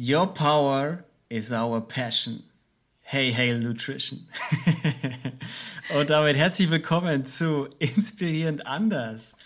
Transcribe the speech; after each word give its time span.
Your 0.00 0.28
power 0.28 1.04
is 1.28 1.52
our 1.52 1.80
passion. 1.80 2.44
Hey, 3.02 3.32
Hail 3.32 3.58
Nutrition. 3.58 4.28
Und 5.92 6.10
damit 6.10 6.36
herzlich 6.36 6.70
willkommen 6.70 7.24
zu 7.24 7.68
Inspirierend 7.80 8.64
anders. 8.64 9.36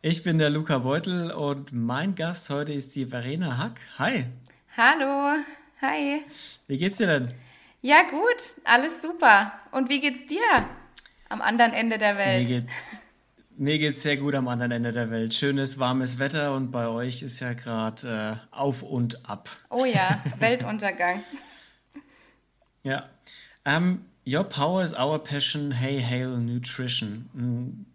Ich 0.00 0.24
bin 0.24 0.38
der 0.38 0.50
Luca 0.50 0.78
Beutel 0.78 1.30
und 1.30 1.72
mein 1.72 2.16
Gast 2.16 2.50
heute 2.50 2.72
ist 2.72 2.96
die 2.96 3.06
Verena 3.06 3.58
Hack. 3.58 3.80
Hi. 4.00 4.24
Hallo. 4.76 5.40
Hi. 5.80 6.24
Wie 6.66 6.78
geht's 6.78 6.96
dir 6.96 7.06
denn? 7.06 7.32
Ja, 7.80 8.02
gut. 8.02 8.56
Alles 8.64 9.00
super. 9.02 9.52
Und 9.70 9.88
wie 9.88 10.00
geht's 10.00 10.26
dir 10.26 10.68
am 11.28 11.40
anderen 11.40 11.74
Ende 11.74 11.98
der 11.98 12.16
Welt? 12.16 12.48
Mir 12.48 12.60
geht's 12.60 13.00
mir 13.56 13.78
geht's 13.78 14.02
sehr 14.02 14.16
gut 14.16 14.34
am 14.34 14.48
anderen 14.48 14.72
Ende 14.72 14.92
der 14.92 15.10
Welt. 15.10 15.34
Schönes, 15.34 15.78
warmes 15.78 16.18
Wetter 16.18 16.54
und 16.54 16.70
bei 16.70 16.86
euch 16.86 17.22
ist 17.22 17.40
ja 17.40 17.52
gerade 17.52 18.36
äh, 18.36 18.56
auf 18.56 18.82
und 18.82 19.28
ab. 19.28 19.48
Oh 19.70 19.84
ja, 19.84 20.22
Weltuntergang. 20.38 21.22
ja. 22.82 23.04
Um, 23.64 23.72
ähm, 23.74 24.04
your 24.26 24.44
power 24.44 24.82
is 24.82 24.94
our 24.94 25.18
passion. 25.22 25.70
Hey, 25.70 26.00
hail 26.00 26.38
nutrition. 26.38 27.28
Ein 27.34 27.86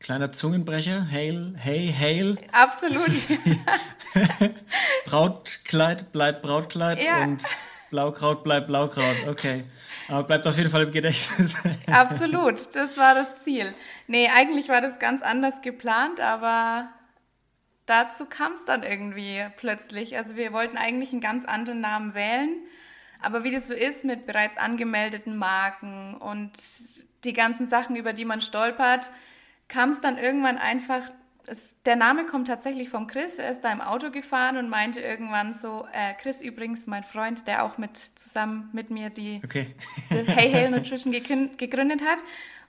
kleiner 0.00 0.30
Zungenbrecher. 0.32 1.06
Hail, 1.10 1.54
hey, 1.56 1.94
hail. 1.96 2.36
Absolut. 2.52 3.08
Brautkleid 5.06 6.12
bleibt 6.12 6.42
Brautkleid 6.42 7.02
ja. 7.02 7.22
und 7.22 7.42
Blaukraut 7.90 8.42
bleibt 8.42 8.66
Blaukraut. 8.66 9.16
Okay. 9.28 9.64
Aber 10.08 10.24
bleibt 10.24 10.46
auf 10.46 10.56
jeden 10.56 10.70
Fall 10.70 10.82
im 10.82 10.92
Gedächtnis. 10.92 11.54
Absolut, 11.90 12.74
das 12.74 12.96
war 12.98 13.14
das 13.14 13.44
Ziel. 13.44 13.74
Nee, 14.06 14.28
eigentlich 14.28 14.68
war 14.68 14.80
das 14.80 14.98
ganz 14.98 15.22
anders 15.22 15.62
geplant, 15.62 16.20
aber 16.20 16.88
dazu 17.86 18.26
kam 18.26 18.52
es 18.52 18.64
dann 18.64 18.82
irgendwie 18.82 19.44
plötzlich. 19.56 20.16
Also 20.16 20.36
wir 20.36 20.52
wollten 20.52 20.76
eigentlich 20.76 21.12
einen 21.12 21.20
ganz 21.20 21.44
anderen 21.44 21.80
Namen 21.80 22.14
wählen, 22.14 22.56
aber 23.20 23.44
wie 23.44 23.50
das 23.50 23.68
so 23.68 23.74
ist 23.74 24.04
mit 24.04 24.26
bereits 24.26 24.56
angemeldeten 24.56 25.36
Marken 25.36 26.14
und 26.14 26.52
die 27.24 27.32
ganzen 27.32 27.66
Sachen, 27.66 27.96
über 27.96 28.12
die 28.12 28.24
man 28.24 28.40
stolpert, 28.40 29.10
kam 29.68 29.90
es 29.90 30.00
dann 30.00 30.18
irgendwann 30.18 30.58
einfach 30.58 31.10
es, 31.46 31.74
der 31.84 31.96
Name 31.96 32.26
kommt 32.26 32.48
tatsächlich 32.48 32.88
von 32.88 33.06
Chris. 33.06 33.36
Er 33.36 33.50
ist 33.50 33.62
da 33.62 33.72
im 33.72 33.80
Auto 33.80 34.10
gefahren 34.10 34.56
und 34.56 34.68
meinte 34.68 35.00
irgendwann 35.00 35.54
so, 35.54 35.86
äh, 35.92 36.14
Chris 36.14 36.40
übrigens, 36.40 36.86
mein 36.86 37.04
Freund, 37.04 37.46
der 37.46 37.64
auch 37.64 37.78
mit 37.78 37.96
zusammen 37.96 38.70
mit 38.72 38.90
mir 38.90 39.10
die 39.10 39.40
okay. 39.44 39.66
das 40.10 40.28
Hey 40.28 40.50
Hey 40.50 40.70
Nutrition 40.70 41.12
gegründet 41.12 42.00
hat. 42.02 42.18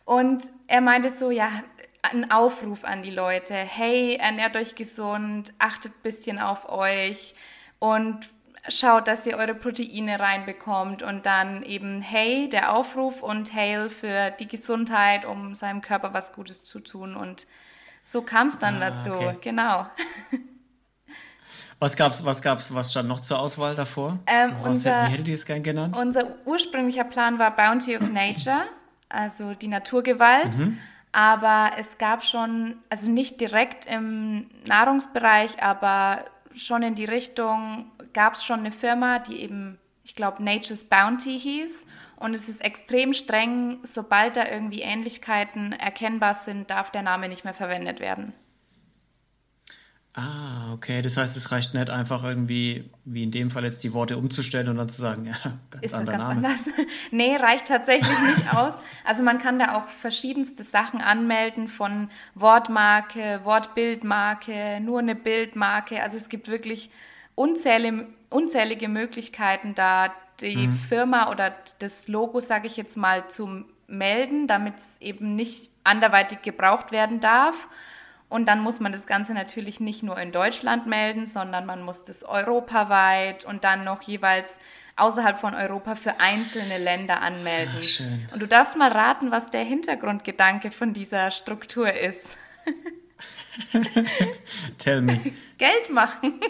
Und 0.06 0.52
er 0.68 0.82
meinte 0.82 1.09
so, 1.09 1.32
ja, 1.32 1.64
ein 2.02 2.32
Aufruf 2.32 2.84
an 2.84 3.02
die 3.02 3.12
Leute. 3.12 3.54
Hey, 3.54 4.18
ernährt 4.18 4.56
euch 4.56 4.76
gesund, 4.76 5.54
achtet 5.59 5.94
ein 5.94 6.02
bisschen 6.04 6.40
auf 6.40 6.68
euch 6.70 7.34
und 7.80 8.30
schaut, 8.68 9.08
dass 9.08 9.26
ihr 9.26 9.38
eure 9.38 9.56
Proteine 9.56 10.20
reinbekommt 10.20 11.02
und 11.02 11.26
dann 11.26 11.64
eben 11.64 12.02
Hey, 12.02 12.50
der 12.50 12.74
Aufruf 12.74 13.22
und 13.22 13.54
Hail 13.54 13.90
für 13.90 14.31
die 14.31 14.48
Gesundheit, 14.48 15.26
um 15.26 15.56
seinem 15.56 15.81
Körper 15.81 16.14
was 16.14 16.34
Gutes 16.34 16.64
zu 16.64 16.80
tun 16.80 17.16
und 17.16 17.46
so 18.04 18.22
kam 18.22 18.48
es 18.48 18.59
dann 18.59 18.81
ah, 18.81 18.90
dazu, 18.90 19.12
okay. 19.12 19.38
genau. 19.42 19.88
Was 21.80 21.98
gab's, 21.98 22.24
was 22.24 22.42
gab's, 22.42 22.74
was 22.74 22.92
stand 22.92 23.09
noch 23.09 23.20
zur 23.20 23.40
Auswahl 23.40 23.76
davor? 23.76 24.20
Ähm, 24.26 24.52
also 24.52 24.64
was, 24.64 24.70
unser, 24.70 25.08
wie 25.08 25.12
hättet 25.12 25.28
ihr 25.28 25.36
es 25.36 25.46
gern 25.46 25.64
genannt? 25.64 25.98
Unser 25.98 26.38
ursprünglicher 26.46 27.04
Plan 27.04 27.40
war 27.40 27.54
Bounty 27.56 27.98
of 27.98 28.09
Nature, 28.09 28.64
also 29.14 29.53
die 29.53 29.67
Naturgewalt. 29.67 30.58
Mhm. 30.58 30.80
Aber 31.11 31.73
es 31.78 32.00
gab 32.00 32.23
schon, 32.23 32.78
also 32.89 33.09
nicht 33.09 33.39
direkt 33.39 33.86
im 33.86 34.50
Nahrungsbereich, 34.66 35.61
aber 35.61 36.25
schon 36.56 36.81
in 36.81 36.95
die 36.95 37.06
Richtung, 37.06 37.86
gab 38.14 38.34
es 38.34 38.44
schon 38.44 38.61
eine 38.61 38.72
Firma, 38.72 39.19
die 39.19 39.41
eben, 39.41 39.80
ich 40.03 40.16
glaube, 40.16 40.44
Nature's 40.44 40.84
Bounty 40.84 41.39
hieß. 41.39 41.86
Und 42.16 42.34
es 42.34 42.47
ist 42.50 42.64
extrem 42.64 43.14
streng, 43.14 43.80
sobald 43.84 44.38
da 44.38 44.47
irgendwie 44.47 44.81
Ähnlichkeiten 44.81 45.73
erkennbar 45.73 46.34
sind, 46.34 46.69
darf 46.69 46.90
der 46.90 47.02
Name 47.02 47.29
nicht 47.29 47.44
mehr 47.44 47.53
verwendet 47.53 48.00
werden. 48.00 48.34
Ah, 50.16 50.72
okay. 50.74 51.01
Das 51.01 51.18
heißt, 51.18 51.35
es 51.35 51.51
reicht 51.51 51.74
nicht 51.74 51.90
einfach 51.90 52.24
irgendwie, 52.24 52.90
wie 53.03 53.24
in 53.24 53.31
dem 53.31 53.50
Fall 53.50 53.63
jetzt, 53.63 53.84
die 53.84 53.94
Worte 53.94 54.16
umzustellen 54.16 54.69
und 54.69 54.78
dann 54.78 54.90
zu 54.90 55.01
sagen, 55.01 55.25
ja, 55.25 55.34
ganz 55.72 55.84
ist 55.84 55.94
anderer 55.96 56.18
ganz 56.18 56.28
Name. 56.29 56.47
Anders. 56.47 56.69
nee, 57.12 57.35
reicht 57.35 57.68
tatsächlich 57.68 58.19
nicht 58.38 58.53
aus. 58.56 58.73
Also 59.03 59.23
man 59.23 59.40
kann 59.40 59.57
da 59.57 59.75
auch 59.75 59.88
verschiedenste 60.02 60.63
Sachen 60.63 61.02
anmelden 61.02 61.68
von 61.68 62.09
Wortmarke, 62.35 63.41
Wortbildmarke, 63.44 64.79
nur 64.81 65.00
eine 65.00 65.16
Bildmarke. 65.16 66.03
Also 66.03 66.18
es 66.18 66.29
gibt 66.29 66.47
wirklich 66.47 66.91
unzählige, 67.34 68.07
unzählige 68.29 68.90
Möglichkeiten, 68.90 69.73
da 69.73 70.13
die 70.41 70.68
mhm. 70.68 70.78
Firma 70.90 71.31
oder 71.31 71.56
das 71.79 72.07
Logo, 72.07 72.40
sage 72.40 72.68
ich 72.68 72.78
jetzt 72.78 72.97
mal, 72.97 73.29
zu 73.29 73.66
melden, 73.88 74.46
damit 74.46 74.78
es 74.78 74.97
eben 75.00 75.35
nicht 75.35 75.69
anderweitig 75.84 76.44
gebraucht 76.44 76.91
werden 76.91 77.19
darf. 77.19 77.56
Und 78.34 78.46
dann 78.48 78.62
muss 78.62 78.80
man 78.80 78.92
das 78.92 79.06
Ganze 79.06 79.36
natürlich 79.36 79.80
nicht 79.80 80.02
nur 80.02 80.18
in 80.18 80.32
Deutschland 80.32 80.88
melden, 80.88 81.28
sondern 81.28 81.68
man 81.68 81.84
muss 81.84 82.04
das 82.04 82.24
europaweit 82.24 83.46
und 83.46 83.64
dann 83.64 83.84
noch 83.84 84.02
jeweils 84.02 84.60
außerhalb 84.96 85.40
von 85.40 85.54
Europa 85.54 85.94
für 85.94 86.20
einzelne 86.20 86.84
Länder 86.84 87.22
anmelden. 87.22 87.76
Ach, 87.78 88.34
und 88.34 88.42
du 88.42 88.48
darfst 88.48 88.76
mal 88.76 88.92
raten, 88.92 89.30
was 89.30 89.52
der 89.52 89.64
Hintergrundgedanke 89.64 90.72
von 90.72 90.94
dieser 90.94 91.30
Struktur 91.30 91.94
ist. 91.94 92.36
Tell 94.80 95.02
me. 95.02 95.20
Geld 95.60 95.92
machen. 95.92 96.42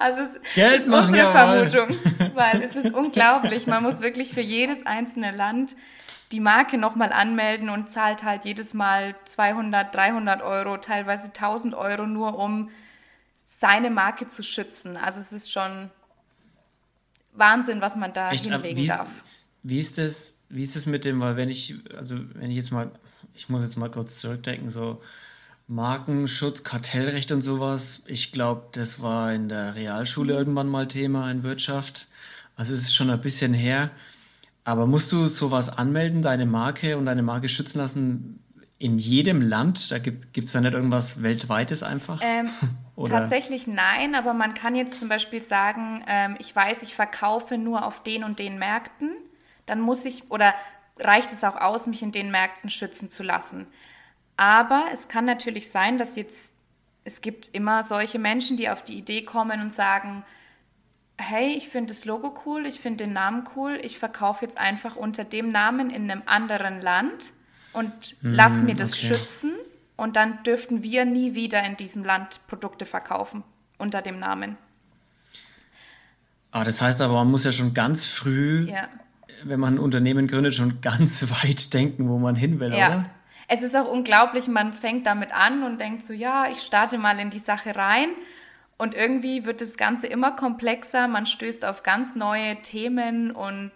Also 0.00 0.22
es 0.22 0.54
Geld 0.54 0.80
ist 0.80 0.88
machen, 0.88 1.10
unsere. 1.10 1.30
Vermutung, 1.30 1.88
weil 2.34 2.62
es 2.62 2.74
ist 2.74 2.94
unglaublich. 2.94 3.66
Man 3.66 3.82
muss 3.82 4.00
wirklich 4.00 4.32
für 4.32 4.40
jedes 4.40 4.86
einzelne 4.86 5.30
Land 5.30 5.76
die 6.32 6.40
Marke 6.40 6.78
nochmal 6.78 7.12
anmelden 7.12 7.68
und 7.68 7.90
zahlt 7.90 8.22
halt 8.22 8.46
jedes 8.46 8.72
Mal 8.72 9.14
200, 9.26 9.94
300 9.94 10.40
Euro, 10.40 10.78
teilweise 10.78 11.26
1000 11.26 11.74
Euro 11.74 12.06
nur, 12.06 12.38
um 12.38 12.70
seine 13.46 13.90
Marke 13.90 14.26
zu 14.26 14.42
schützen. 14.42 14.96
Also 14.96 15.20
es 15.20 15.32
ist 15.32 15.52
schon 15.52 15.90
Wahnsinn, 17.34 17.82
was 17.82 17.94
man 17.94 18.10
da 18.14 18.30
Echt, 18.30 18.46
hinlegen 18.46 18.78
wie 18.78 18.86
darf. 18.86 19.02
Ist, 19.02 19.32
wie 19.64 19.78
ist 19.78 19.98
das, 19.98 20.40
wie 20.48 20.62
ist 20.62 20.76
das 20.76 20.86
mit 20.86 21.04
dem, 21.04 21.20
weil 21.20 21.36
wenn 21.36 21.50
ich, 21.50 21.74
also 21.94 22.16
wenn 22.36 22.50
ich 22.50 22.56
jetzt 22.56 22.70
mal, 22.70 22.90
ich 23.34 23.50
muss 23.50 23.62
jetzt 23.62 23.76
mal 23.76 23.90
kurz 23.90 24.18
zurückdenken, 24.18 24.70
so 24.70 25.02
Markenschutz, 25.70 26.64
Kartellrecht 26.64 27.30
und 27.30 27.42
sowas. 27.42 28.02
Ich 28.06 28.32
glaube, 28.32 28.64
das 28.72 29.02
war 29.02 29.32
in 29.32 29.48
der 29.48 29.76
Realschule 29.76 30.32
irgendwann 30.32 30.66
mal 30.66 30.88
Thema 30.88 31.30
in 31.30 31.44
Wirtschaft. 31.44 32.08
Also 32.56 32.74
es 32.74 32.80
ist 32.80 32.94
schon 32.94 33.08
ein 33.08 33.20
bisschen 33.20 33.54
her. 33.54 33.90
Aber 34.64 34.88
musst 34.88 35.12
du 35.12 35.28
sowas 35.28 35.68
anmelden, 35.68 36.22
deine 36.22 36.44
Marke 36.44 36.98
und 36.98 37.06
deine 37.06 37.22
Marke 37.22 37.48
schützen 37.48 37.78
lassen 37.78 38.42
in 38.78 38.98
jedem 38.98 39.42
Land? 39.42 39.92
Da 39.92 39.98
gibt 39.98 40.36
es 40.36 40.50
da 40.50 40.60
nicht 40.60 40.74
irgendwas 40.74 41.22
Weltweites 41.22 41.84
einfach? 41.84 42.20
Ähm, 42.20 42.48
tatsächlich 43.06 43.68
nein, 43.68 44.16
aber 44.16 44.34
man 44.34 44.54
kann 44.54 44.74
jetzt 44.74 44.98
zum 44.98 45.08
Beispiel 45.08 45.40
sagen, 45.40 46.02
ähm, 46.08 46.34
ich 46.40 46.54
weiß, 46.54 46.82
ich 46.82 46.96
verkaufe 46.96 47.58
nur 47.58 47.86
auf 47.86 48.02
den 48.02 48.24
und 48.24 48.40
den 48.40 48.58
Märkten. 48.58 49.12
Dann 49.66 49.80
muss 49.80 50.04
ich, 50.04 50.32
oder 50.32 50.52
reicht 50.98 51.32
es 51.32 51.44
auch 51.44 51.56
aus, 51.56 51.86
mich 51.86 52.02
in 52.02 52.10
den 52.10 52.32
Märkten 52.32 52.70
schützen 52.70 53.08
zu 53.08 53.22
lassen. 53.22 53.68
Aber 54.40 54.86
es 54.90 55.06
kann 55.06 55.26
natürlich 55.26 55.70
sein, 55.70 55.98
dass 55.98 56.16
jetzt, 56.16 56.54
es 57.04 57.20
gibt 57.20 57.48
immer 57.48 57.84
solche 57.84 58.18
Menschen, 58.18 58.56
die 58.56 58.70
auf 58.70 58.82
die 58.82 58.96
Idee 58.96 59.22
kommen 59.22 59.60
und 59.60 59.70
sagen, 59.70 60.24
hey, 61.18 61.52
ich 61.54 61.68
finde 61.68 61.92
das 61.92 62.06
Logo 62.06 62.34
cool, 62.46 62.64
ich 62.64 62.80
finde 62.80 63.04
den 63.04 63.12
Namen 63.12 63.46
cool, 63.54 63.78
ich 63.82 63.98
verkaufe 63.98 64.42
jetzt 64.42 64.56
einfach 64.56 64.96
unter 64.96 65.24
dem 65.24 65.52
Namen 65.52 65.90
in 65.90 66.10
einem 66.10 66.22
anderen 66.24 66.80
Land 66.80 67.34
und 67.74 67.92
mm, 68.22 68.32
lass 68.32 68.54
mir 68.62 68.74
das 68.74 68.94
okay. 68.94 69.08
schützen 69.08 69.52
und 69.98 70.16
dann 70.16 70.42
dürften 70.42 70.82
wir 70.82 71.04
nie 71.04 71.34
wieder 71.34 71.62
in 71.62 71.76
diesem 71.76 72.02
Land 72.02 72.40
Produkte 72.46 72.86
verkaufen 72.86 73.44
unter 73.76 74.00
dem 74.00 74.18
Namen. 74.18 74.56
Ah, 76.50 76.64
das 76.64 76.80
heißt 76.80 77.02
aber, 77.02 77.12
man 77.12 77.30
muss 77.30 77.44
ja 77.44 77.52
schon 77.52 77.74
ganz 77.74 78.06
früh, 78.06 78.70
ja. 78.70 78.88
wenn 79.44 79.60
man 79.60 79.74
ein 79.74 79.78
Unternehmen 79.78 80.26
gründet, 80.28 80.54
schon 80.54 80.80
ganz 80.80 81.30
weit 81.44 81.74
denken, 81.74 82.08
wo 82.08 82.18
man 82.18 82.36
hin 82.36 82.58
will, 82.58 82.72
ja. 82.72 82.88
oder? 82.88 83.10
Es 83.52 83.62
ist 83.62 83.74
auch 83.74 83.90
unglaublich, 83.90 84.46
man 84.46 84.72
fängt 84.72 85.08
damit 85.08 85.32
an 85.32 85.64
und 85.64 85.80
denkt 85.80 86.04
so, 86.04 86.12
ja, 86.12 86.48
ich 86.48 86.62
starte 86.62 86.98
mal 86.98 87.18
in 87.18 87.30
die 87.30 87.40
Sache 87.40 87.74
rein. 87.74 88.10
Und 88.78 88.94
irgendwie 88.94 89.44
wird 89.44 89.60
das 89.60 89.76
Ganze 89.76 90.06
immer 90.06 90.30
komplexer, 90.30 91.08
man 91.08 91.26
stößt 91.26 91.64
auf 91.64 91.82
ganz 91.82 92.14
neue 92.14 92.62
Themen 92.62 93.32
und 93.32 93.72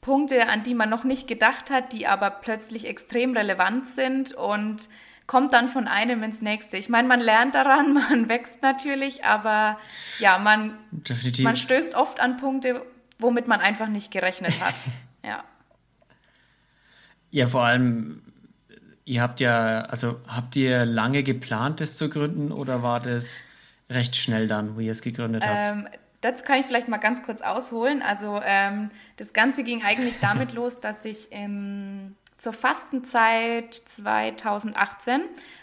Punkte, 0.00 0.46
an 0.46 0.62
die 0.62 0.74
man 0.74 0.88
noch 0.88 1.02
nicht 1.02 1.26
gedacht 1.26 1.68
hat, 1.68 1.92
die 1.92 2.06
aber 2.06 2.30
plötzlich 2.30 2.86
extrem 2.86 3.36
relevant 3.36 3.86
sind 3.86 4.34
und 4.34 4.88
kommt 5.26 5.52
dann 5.52 5.68
von 5.68 5.88
einem 5.88 6.22
ins 6.22 6.40
nächste. 6.40 6.76
Ich 6.76 6.88
meine, 6.88 7.08
man 7.08 7.20
lernt 7.20 7.56
daran, 7.56 7.92
man 8.10 8.28
wächst 8.28 8.62
natürlich, 8.62 9.24
aber 9.24 9.80
ja, 10.20 10.38
man, 10.38 10.78
man 11.42 11.56
stößt 11.56 11.96
oft 11.96 12.20
an 12.20 12.36
Punkte, 12.36 12.86
womit 13.18 13.48
man 13.48 13.58
einfach 13.58 13.88
nicht 13.88 14.12
gerechnet 14.12 14.52
hat. 14.60 14.74
ja. 15.24 15.42
Ja, 17.32 17.48
vor 17.48 17.64
allem 17.64 18.22
Ihr 19.08 19.22
habt 19.22 19.40
ja, 19.40 19.86
also 19.88 20.20
habt 20.28 20.54
ihr 20.54 20.84
lange 20.84 21.22
geplant, 21.22 21.80
das 21.80 21.96
zu 21.96 22.10
gründen 22.10 22.52
oder 22.52 22.82
war 22.82 23.00
das 23.00 23.42
recht 23.88 24.14
schnell 24.16 24.48
dann, 24.48 24.76
wo 24.76 24.80
ihr 24.80 24.92
es 24.92 25.00
gegründet 25.00 25.46
habt? 25.46 25.72
Ähm, 25.72 25.88
dazu 26.20 26.44
kann 26.44 26.60
ich 26.60 26.66
vielleicht 26.66 26.88
mal 26.88 26.98
ganz 26.98 27.22
kurz 27.22 27.40
ausholen. 27.40 28.02
Also 28.02 28.38
ähm, 28.44 28.90
das 29.16 29.32
Ganze 29.32 29.64
ging 29.64 29.82
eigentlich 29.82 30.18
damit 30.20 30.52
los, 30.52 30.78
dass 30.80 31.06
ich 31.06 31.32
im, 31.32 32.16
zur 32.36 32.52
Fastenzeit 32.52 33.74
2018 33.74 35.22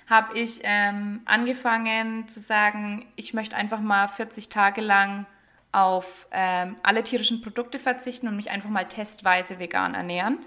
habe 0.10 0.36
ich 0.40 0.62
ähm, 0.64 1.22
angefangen 1.26 2.28
zu 2.28 2.40
sagen, 2.40 3.06
ich 3.16 3.36
möchte 3.36 3.56
einfach 3.56 3.80
mal 3.80 4.08
40 4.08 4.50
Tage 4.50 4.82
lang 4.82 5.28
auf 5.72 6.08
ähm, 6.32 6.78
alle 6.82 7.04
tierischen 7.04 7.44
Produkte 7.44 7.78
verzichten 7.78 8.28
und 8.28 8.38
mich 8.38 8.50
einfach 8.50 8.70
mal 8.70 8.88
testweise 8.88 9.60
vegan 9.60 9.94
ernähren. 9.94 10.40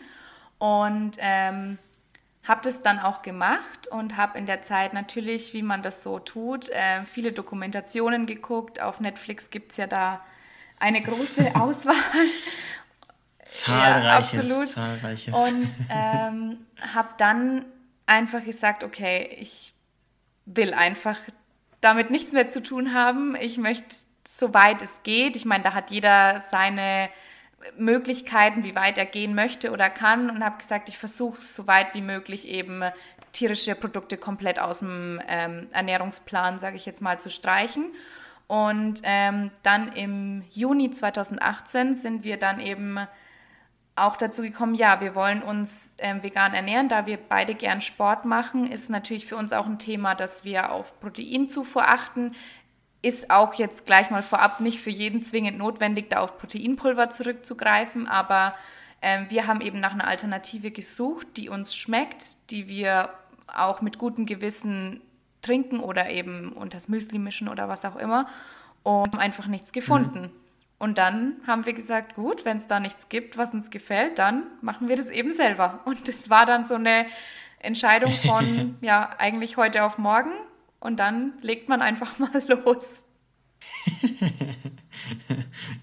Und 0.58 1.12
ähm, 1.20 1.78
habe 2.44 2.60
das 2.62 2.82
dann 2.82 2.98
auch 2.98 3.22
gemacht 3.22 3.88
und 3.88 4.16
habe 4.16 4.38
in 4.38 4.46
der 4.46 4.62
Zeit 4.62 4.94
natürlich, 4.94 5.52
wie 5.52 5.62
man 5.62 5.82
das 5.82 6.02
so 6.02 6.18
tut, 6.18 6.68
äh, 6.70 7.04
viele 7.04 7.32
Dokumentationen 7.32 8.26
geguckt. 8.26 8.80
Auf 8.80 9.00
Netflix 9.00 9.50
gibt 9.50 9.72
es 9.72 9.76
ja 9.76 9.86
da 9.86 10.20
eine 10.78 11.02
große 11.02 11.54
Auswahl. 11.54 11.94
Zahlreiches, 13.42 14.48
ja, 14.48 14.64
zahlreiches. 14.64 15.34
Und 15.34 15.68
ähm, 15.90 16.66
habe 16.94 17.08
dann 17.18 17.64
einfach 18.06 18.44
gesagt, 18.44 18.84
okay, 18.84 19.36
ich 19.38 19.72
will 20.46 20.74
einfach 20.74 21.18
damit 21.80 22.10
nichts 22.10 22.32
mehr 22.32 22.50
zu 22.50 22.62
tun 22.62 22.94
haben. 22.94 23.36
Ich 23.36 23.58
möchte, 23.58 23.94
soweit 24.26 24.82
es 24.82 25.02
geht, 25.02 25.36
ich 25.36 25.44
meine, 25.44 25.64
da 25.64 25.74
hat 25.74 25.90
jeder 25.90 26.42
seine 26.50 27.10
Möglichkeiten, 27.76 28.64
wie 28.64 28.74
weit 28.74 28.98
er 28.98 29.06
gehen 29.06 29.34
möchte 29.34 29.72
oder 29.72 29.90
kann 29.90 30.30
und 30.30 30.44
habe 30.44 30.58
gesagt, 30.58 30.88
ich 30.88 30.98
versuche 30.98 31.40
so 31.40 31.66
weit 31.66 31.94
wie 31.94 32.02
möglich 32.02 32.48
eben 32.48 32.82
tierische 33.32 33.74
Produkte 33.74 34.16
komplett 34.16 34.58
aus 34.58 34.80
dem 34.80 35.20
ähm, 35.28 35.68
Ernährungsplan, 35.72 36.58
sage 36.58 36.76
ich 36.76 36.86
jetzt 36.86 37.02
mal, 37.02 37.20
zu 37.20 37.30
streichen. 37.30 37.92
Und 38.46 39.00
ähm, 39.02 39.50
dann 39.62 39.92
im 39.92 40.42
Juni 40.50 40.90
2018 40.90 41.94
sind 41.94 42.24
wir 42.24 42.38
dann 42.38 42.60
eben 42.60 42.98
auch 43.94 44.16
dazu 44.16 44.42
gekommen, 44.42 44.74
ja, 44.74 45.00
wir 45.00 45.14
wollen 45.14 45.42
uns 45.42 45.96
ähm, 45.98 46.22
vegan 46.22 46.54
ernähren, 46.54 46.88
da 46.88 47.06
wir 47.06 47.18
beide 47.18 47.54
gern 47.54 47.80
Sport 47.80 48.24
machen, 48.24 48.70
ist 48.70 48.90
natürlich 48.90 49.26
für 49.26 49.36
uns 49.36 49.52
auch 49.52 49.66
ein 49.66 49.78
Thema, 49.78 50.14
dass 50.14 50.44
wir 50.44 50.72
auf 50.72 50.98
Proteinzufuhr 51.00 51.86
achten 51.86 52.34
ist 53.02 53.30
auch 53.30 53.54
jetzt 53.54 53.86
gleich 53.86 54.10
mal 54.10 54.22
vorab 54.22 54.60
nicht 54.60 54.80
für 54.80 54.90
jeden 54.90 55.22
zwingend 55.22 55.58
notwendig, 55.58 56.10
da 56.10 56.20
auf 56.20 56.38
Proteinpulver 56.38 57.10
zurückzugreifen, 57.10 58.08
aber 58.08 58.54
ähm, 59.00 59.26
wir 59.28 59.46
haben 59.46 59.60
eben 59.60 59.80
nach 59.80 59.92
einer 59.92 60.08
Alternative 60.08 60.70
gesucht, 60.70 61.26
die 61.36 61.48
uns 61.48 61.76
schmeckt, 61.76 62.26
die 62.50 62.66
wir 62.68 63.10
auch 63.46 63.80
mit 63.80 63.98
gutem 63.98 64.26
Gewissen 64.26 65.00
trinken 65.42 65.80
oder 65.80 66.10
eben 66.10 66.52
unters 66.52 66.88
Müsli 66.88 67.18
mischen 67.18 67.48
oder 67.48 67.68
was 67.68 67.84
auch 67.84 67.96
immer 67.96 68.28
und 68.82 69.12
haben 69.12 69.20
einfach 69.20 69.46
nichts 69.46 69.72
gefunden. 69.72 70.22
Mhm. 70.22 70.30
Und 70.78 70.98
dann 70.98 71.36
haben 71.46 71.66
wir 71.66 71.72
gesagt, 71.72 72.14
gut, 72.14 72.44
wenn 72.44 72.56
es 72.56 72.68
da 72.68 72.78
nichts 72.78 73.08
gibt, 73.08 73.36
was 73.36 73.52
uns 73.52 73.70
gefällt, 73.70 74.18
dann 74.18 74.44
machen 74.60 74.88
wir 74.88 74.96
das 74.96 75.08
eben 75.08 75.32
selber. 75.32 75.80
Und 75.84 76.06
das 76.06 76.30
war 76.30 76.46
dann 76.46 76.64
so 76.64 76.74
eine 76.74 77.06
Entscheidung 77.58 78.10
von, 78.10 78.76
ja, 78.80 79.10
eigentlich 79.18 79.56
heute 79.56 79.84
auf 79.84 79.98
morgen 79.98 80.30
und 80.80 80.98
dann 80.98 81.34
legt 81.42 81.68
man 81.68 81.82
einfach 81.82 82.18
mal 82.18 82.42
los. 82.46 83.04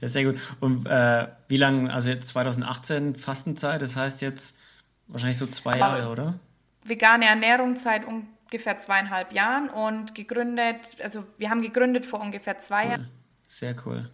ja, 0.02 0.08
sehr 0.08 0.24
gut. 0.26 0.40
Und 0.60 0.86
äh, 0.88 1.28
wie 1.48 1.58
lange, 1.58 1.94
also 1.94 2.10
jetzt 2.10 2.28
2018 2.30 3.16
Fastenzeit, 3.16 3.82
das 3.82 3.98
heißt 3.98 4.22
jetzt 4.22 4.60
wahrscheinlich 5.08 5.38
so 5.38 5.48
zwei 5.48 5.78
Jahre, 5.78 6.10
oder? 6.10 6.40
Vegane 6.84 7.26
Ernährung 7.26 7.76
seit 7.76 8.04
ungefähr 8.06 8.80
zweieinhalb 8.80 9.34
Jahren 9.34 9.70
und 9.70 10.16
gegründet, 10.16 10.98
also 11.02 11.26
wir 11.38 11.50
haben 11.50 11.62
gegründet 11.62 12.06
vor 12.06 12.22
ungefähr 12.22 12.60
zwei 12.60 12.84
cool. 12.84 12.90
Jahren. 12.92 13.10
Sehr 13.46 13.76
cool. 13.86 14.10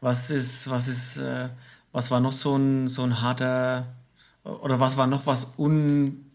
Was 0.00 0.30
ist, 0.30 0.68
was 0.70 0.88
ist, 0.88 1.18
äh, 1.18 1.48
was 1.92 2.10
war 2.10 2.20
noch 2.20 2.32
so 2.32 2.56
ein, 2.56 2.88
so 2.88 3.02
ein 3.02 3.22
harter, 3.22 3.86
oder 4.44 4.80
was 4.80 4.96
war 4.96 5.06
noch 5.06 5.26
was 5.26 5.58
un 5.58 6.29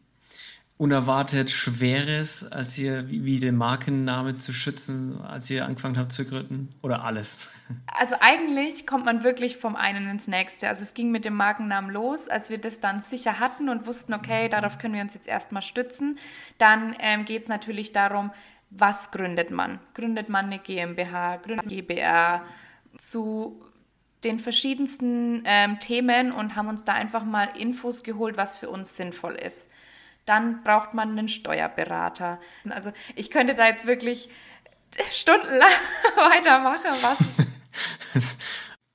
unerwartet 0.77 1.49
Schweres, 1.49 2.51
als 2.51 2.77
ihr, 2.77 3.09
wie, 3.09 3.39
den 3.39 3.55
Markenname 3.55 4.35
zu 4.35 4.51
schützen, 4.51 5.21
als 5.21 5.49
ihr 5.49 5.65
angefangen 5.65 5.97
habt 5.97 6.11
zu 6.11 6.25
gründen? 6.25 6.73
Oder 6.81 7.03
alles? 7.03 7.53
Also 7.97 8.15
eigentlich 8.19 8.85
kommt 8.85 9.05
man 9.05 9.23
wirklich 9.23 9.57
vom 9.57 9.77
einen 9.77 10.09
ins 10.09 10.27
nächste. 10.27 10.67
Also 10.67 10.83
es 10.83 10.93
ging 10.93 11.11
mit 11.11 11.23
dem 11.23 11.33
Markennamen 11.33 11.89
los, 11.89 12.27
als 12.27 12.49
wir 12.49 12.57
das 12.57 12.81
dann 12.81 12.99
sicher 12.99 13.39
hatten 13.39 13.69
und 13.69 13.87
wussten, 13.87 14.13
okay, 14.13 14.49
darauf 14.49 14.77
können 14.77 14.93
wir 14.93 15.01
uns 15.01 15.13
jetzt 15.13 15.27
erstmal 15.27 15.61
stützen. 15.61 16.19
Dann 16.57 16.95
ähm, 16.99 17.23
geht 17.23 17.43
es 17.43 17.47
natürlich 17.47 17.93
darum, 17.93 18.31
was 18.69 19.11
gründet 19.11 19.49
man? 19.49 19.79
Gründet 19.93 20.27
man 20.27 20.47
eine 20.47 20.59
GmbH, 20.59 21.37
gründet 21.37 21.65
eine 21.65 21.73
GbR 21.73 22.43
zu 22.97 23.63
den 24.25 24.39
verschiedensten 24.39 25.43
ähm, 25.45 25.79
Themen 25.79 26.33
und 26.33 26.55
haben 26.55 26.67
uns 26.67 26.83
da 26.83 26.93
einfach 26.93 27.23
mal 27.23 27.45
Infos 27.57 28.03
geholt, 28.03 28.35
was 28.35 28.57
für 28.57 28.69
uns 28.69 28.97
sinnvoll 28.97 29.35
ist 29.35 29.69
dann 30.25 30.63
braucht 30.63 30.93
man 30.93 31.11
einen 31.11 31.27
Steuerberater. 31.29 32.39
Also 32.69 32.91
ich 33.15 33.29
könnte 33.31 33.55
da 33.55 33.67
jetzt 33.67 33.85
wirklich 33.85 34.29
stundenlang 35.11 35.69
weitermachen. 36.15 36.91
Was? 37.01 38.37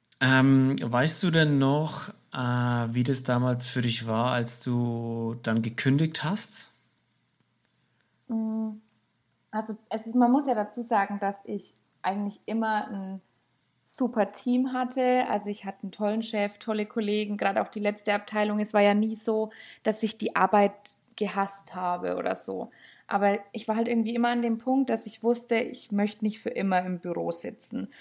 ähm, 0.20 0.76
weißt 0.82 1.22
du 1.22 1.30
denn 1.30 1.58
noch, 1.58 2.08
äh, 2.32 2.38
wie 2.38 3.04
das 3.04 3.22
damals 3.22 3.68
für 3.68 3.82
dich 3.82 4.06
war, 4.06 4.32
als 4.32 4.60
du 4.60 5.36
dann 5.42 5.62
gekündigt 5.62 6.24
hast? 6.24 6.72
Mm, 8.28 8.70
also 9.50 9.76
es 9.88 10.06
ist, 10.06 10.14
man 10.14 10.30
muss 10.30 10.46
ja 10.46 10.54
dazu 10.54 10.82
sagen, 10.82 11.18
dass 11.18 11.44
ich 11.44 11.74
eigentlich 12.02 12.40
immer 12.46 12.88
ein 12.88 13.20
super 13.80 14.30
Team 14.32 14.72
hatte. 14.72 15.26
Also 15.28 15.48
ich 15.48 15.64
hatte 15.64 15.82
einen 15.82 15.92
tollen 15.92 16.22
Chef, 16.22 16.58
tolle 16.58 16.86
Kollegen, 16.86 17.36
gerade 17.36 17.62
auch 17.62 17.68
die 17.68 17.80
letzte 17.80 18.14
Abteilung. 18.14 18.60
Es 18.60 18.74
war 18.74 18.82
ja 18.82 18.94
nie 18.94 19.14
so, 19.14 19.50
dass 19.82 20.00
sich 20.00 20.18
die 20.18 20.36
Arbeit 20.36 20.96
gehasst 21.20 21.74
habe 21.74 22.16
oder 22.16 22.34
so. 22.34 22.70
Aber 23.06 23.38
ich 23.52 23.68
war 23.68 23.76
halt 23.76 23.88
irgendwie 23.88 24.14
immer 24.14 24.30
an 24.30 24.42
dem 24.42 24.58
Punkt, 24.58 24.88
dass 24.88 25.06
ich 25.06 25.22
wusste, 25.22 25.56
ich 25.56 25.92
möchte 25.92 26.24
nicht 26.24 26.40
für 26.40 26.48
immer 26.48 26.82
im 26.82 26.98
Büro 26.98 27.30
sitzen. 27.30 27.92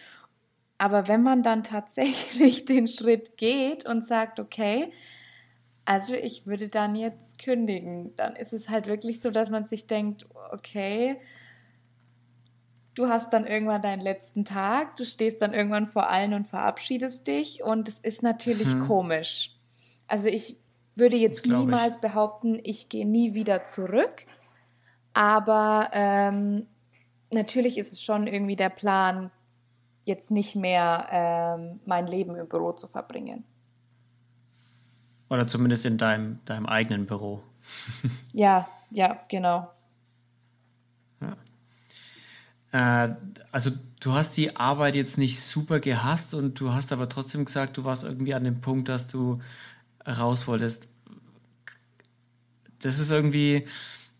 Aber 0.77 1.10
wenn 1.10 1.21
man 1.21 1.44
dann 1.44 1.63
tatsächlich 1.63 2.66
den 2.66 2.88
Schritt 2.88 3.38
geht 3.38 3.86
und 3.86 4.07
sagt, 4.07 4.39
okay, 4.39 4.94
also 5.83 6.13
ich 6.13 6.45
würde 6.48 6.69
dann 6.69 6.95
jetzt 6.95 7.39
kündigen, 7.39 8.16
dann 8.16 8.36
ist 8.36 8.54
es 8.54 8.69
halt 8.69 8.88
wirklich 8.88 9.21
so, 9.21 9.31
dass 9.31 9.50
man 9.50 9.66
sich 9.66 9.86
denkt, 9.86 10.25
okay, 10.51 11.19
du 12.94 13.10
hast 13.10 13.33
dann 13.33 13.45
irgendwann 13.45 13.81
deinen 13.81 14.01
letzten 14.01 14.45
Tag, 14.45 14.95
du 14.95 15.06
stehst 15.06 15.42
dann 15.42 15.54
irgendwann 15.54 15.88
vor 15.88 16.10
allen 16.10 16.33
und 16.33 16.48
verabschiedest 16.48 17.27
dich 17.27 17.63
und 17.63 17.89
es 17.89 18.00
ist 18.00 18.24
natürlich 18.24 18.71
hm. 18.71 18.88
komisch. 18.88 19.56
Also 20.07 20.30
ich 20.30 20.57
würde 21.00 21.18
jetzt 21.18 21.46
niemals 21.46 21.96
ich. 21.96 22.02
behaupten, 22.02 22.60
ich 22.64 22.90
gehe 22.90 23.08
nie 23.08 23.34
wieder 23.34 23.64
zurück. 23.64 24.26
Aber 25.14 25.90
ähm, 25.94 26.68
natürlich 27.34 27.78
ist 27.78 27.92
es 27.92 28.02
schon 28.04 28.28
irgendwie 28.28 28.56
der 28.56 28.70
Plan, 28.70 29.32
jetzt 30.06 30.32
nicht 30.32 30.56
mehr 30.56 31.08
ähm, 31.12 31.80
mein 31.86 32.08
Leben 32.08 32.36
im 32.36 32.48
Büro 32.48 32.74
zu 32.74 32.88
verbringen. 32.88 33.44
Oder 35.30 35.46
zumindest 35.46 35.86
in 35.86 35.98
deinem, 35.98 36.40
deinem 36.46 36.66
eigenen 36.66 37.06
Büro. 37.06 37.44
ja, 38.34 38.68
ja, 38.90 39.20
genau. 39.28 39.72
Ja. 42.72 43.06
Äh, 43.06 43.16
also 43.52 43.72
du 44.00 44.14
hast 44.14 44.36
die 44.38 44.56
Arbeit 44.56 44.96
jetzt 44.96 45.18
nicht 45.18 45.40
super 45.42 45.80
gehasst 45.80 46.34
und 46.34 46.60
du 46.60 46.74
hast 46.74 46.92
aber 46.92 47.08
trotzdem 47.08 47.46
gesagt, 47.46 47.78
du 47.78 47.86
warst 47.86 48.04
irgendwie 48.04 48.34
an 48.34 48.44
dem 48.44 48.62
Punkt, 48.62 48.90
dass 48.90 49.08
du 49.08 49.40
raus 50.08 50.48
wolltest. 50.48 50.90
Das 52.80 53.00
ist 53.00 53.12
irgendwie, 53.12 53.66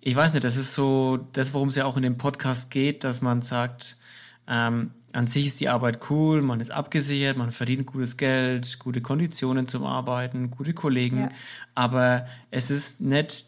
ich 0.02 0.16
weiß 0.16 0.34
nicht, 0.34 0.44
das 0.44 0.58
ist 0.58 0.74
so 0.74 1.18
das, 1.34 1.54
worum 1.54 1.70
es 1.70 1.76
ja 1.76 1.86
auch 1.86 1.98
in 1.98 2.04
dem 2.04 2.18
Podcast 2.18 2.72
geht, 2.72 3.04
dass 3.04 3.22
man 3.22 3.42
sagt, 3.42 3.98
ähm, 4.48 4.92
an 5.12 5.28
sich 5.28 5.48
ist 5.48 5.60
die 5.60 5.70
Arbeit 5.70 6.10
cool, 6.10 6.42
man 6.42 6.60
ist 6.60 6.72
abgesichert, 6.72 7.38
man 7.38 7.52
verdient 7.52 7.88
gutes 7.88 8.18
Geld, 8.18 8.80
gute 8.80 9.02
Konditionen 9.02 9.68
zum 9.68 9.84
Arbeiten, 9.84 10.52
gute 10.52 10.74
Kollegen, 10.74 11.20
ja. 11.22 11.30
aber 11.74 12.26
es 12.52 12.70
ist 12.70 13.02
nicht, 13.02 13.48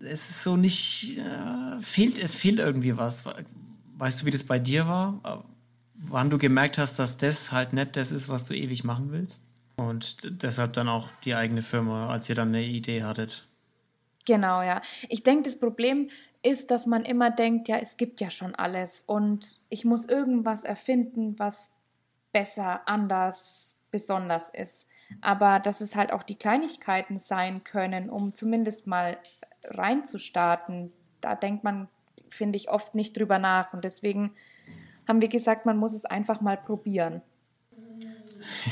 es 0.00 0.30
ist 0.30 0.42
so 0.42 0.56
nicht, 0.56 1.18
äh, 1.18 1.80
fehlt, 1.80 2.18
es 2.18 2.34
fehlt 2.34 2.58
irgendwie 2.58 2.96
was. 2.96 3.24
Weißt 3.98 4.22
du, 4.22 4.26
wie 4.26 4.30
das 4.30 4.44
bei 4.44 4.58
dir 4.58 4.86
war? 4.86 5.44
Wann 5.94 6.30
du 6.30 6.38
gemerkt 6.38 6.78
hast, 6.78 6.98
dass 6.98 7.16
das 7.16 7.52
halt 7.52 7.72
nicht 7.72 7.96
das 7.96 8.12
ist, 8.12 8.28
was 8.28 8.44
du 8.44 8.54
ewig 8.54 8.84
machen 8.84 9.10
willst? 9.10 9.49
Und 9.76 10.42
deshalb 10.42 10.74
dann 10.74 10.88
auch 10.88 11.10
die 11.24 11.34
eigene 11.34 11.62
Firma, 11.62 12.10
als 12.10 12.28
ihr 12.28 12.34
dann 12.34 12.48
eine 12.48 12.62
Idee 12.62 13.02
hattet. 13.02 13.48
Genau, 14.26 14.62
ja. 14.62 14.82
Ich 15.08 15.22
denke, 15.22 15.44
das 15.44 15.58
Problem 15.58 16.10
ist, 16.42 16.70
dass 16.70 16.86
man 16.86 17.04
immer 17.04 17.30
denkt, 17.30 17.68
ja, 17.68 17.76
es 17.76 17.96
gibt 17.96 18.20
ja 18.20 18.30
schon 18.30 18.54
alles 18.54 19.02
und 19.06 19.60
ich 19.68 19.84
muss 19.84 20.06
irgendwas 20.06 20.62
erfinden, 20.62 21.38
was 21.38 21.70
besser, 22.32 22.82
anders, 22.86 23.76
besonders 23.90 24.50
ist. 24.50 24.86
Aber 25.20 25.58
dass 25.58 25.80
es 25.80 25.96
halt 25.96 26.12
auch 26.12 26.22
die 26.22 26.36
Kleinigkeiten 26.36 27.18
sein 27.18 27.64
können, 27.64 28.08
um 28.10 28.32
zumindest 28.34 28.86
mal 28.86 29.18
reinzustarten, 29.64 30.92
da 31.20 31.34
denkt 31.34 31.64
man, 31.64 31.88
finde 32.28 32.56
ich, 32.56 32.70
oft 32.70 32.94
nicht 32.94 33.18
drüber 33.18 33.38
nach. 33.38 33.72
Und 33.72 33.84
deswegen 33.84 34.32
haben 35.08 35.20
wir 35.20 35.28
gesagt, 35.28 35.66
man 35.66 35.76
muss 35.76 35.92
es 35.92 36.04
einfach 36.04 36.40
mal 36.40 36.56
probieren. 36.56 37.22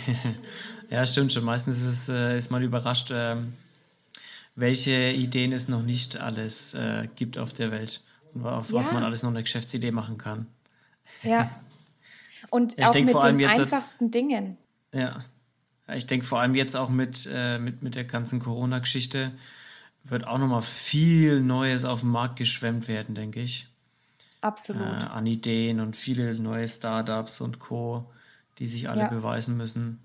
ja, 0.91 1.05
stimmt 1.07 1.33
schon. 1.33 1.45
Meistens 1.45 1.83
ist, 1.83 2.09
äh, 2.09 2.37
ist 2.37 2.51
man 2.51 2.63
überrascht, 2.63 3.11
äh, 3.11 3.37
welche 4.55 5.11
Ideen 5.11 5.53
es 5.53 5.69
noch 5.69 5.83
nicht 5.83 6.17
alles 6.17 6.75
äh, 6.75 7.09
gibt 7.15 7.39
auf 7.39 7.53
der 7.53 7.71
Welt 7.71 8.03
und 8.35 8.45
aus 8.45 8.71
ja. 8.71 8.79
was 8.79 8.93
man 8.93 9.03
alles 9.05 9.23
noch 9.23 9.31
eine 9.31 9.43
Geschäftsidee 9.43 9.93
machen 9.93 10.19
kann. 10.19 10.47
Ja. 11.23 11.51
Und 12.51 12.79
ja, 12.79 12.89
auch 12.89 12.95
mit 12.95 13.09
den 13.09 13.45
einfachsten 13.45 14.11
Dingen. 14.11 14.57
Ja. 14.95 15.25
Ich 15.93 16.07
denke 16.07 16.25
vor 16.25 16.41
allem 16.41 16.55
jetzt 16.55 16.77
auch 16.77 16.89
mit, 16.89 17.29
äh, 17.31 17.59
mit, 17.59 17.83
mit 17.83 17.95
der 17.95 18.05
ganzen 18.05 18.39
Corona-Geschichte 18.39 19.33
wird 20.05 20.27
auch 20.27 20.39
nochmal 20.39 20.63
viel 20.63 21.41
Neues 21.41 21.85
auf 21.85 22.01
den 22.01 22.11
Markt 22.11 22.37
geschwemmt 22.37 22.89
werden, 22.89 23.15
denke 23.15 23.41
ich. 23.41 23.69
Absolut. 24.41 25.03
Äh, 25.03 25.07
an 25.07 25.27
Ideen 25.27 25.81
und 25.81 25.97
viele 25.97 26.35
neue 26.35 26.69
Startups 26.69 27.41
und 27.41 27.59
Co., 27.59 28.11
die 28.59 28.67
sich 28.67 28.89
alle 28.89 29.03
ja. 29.03 29.09
beweisen 29.09 29.57
müssen. 29.57 30.01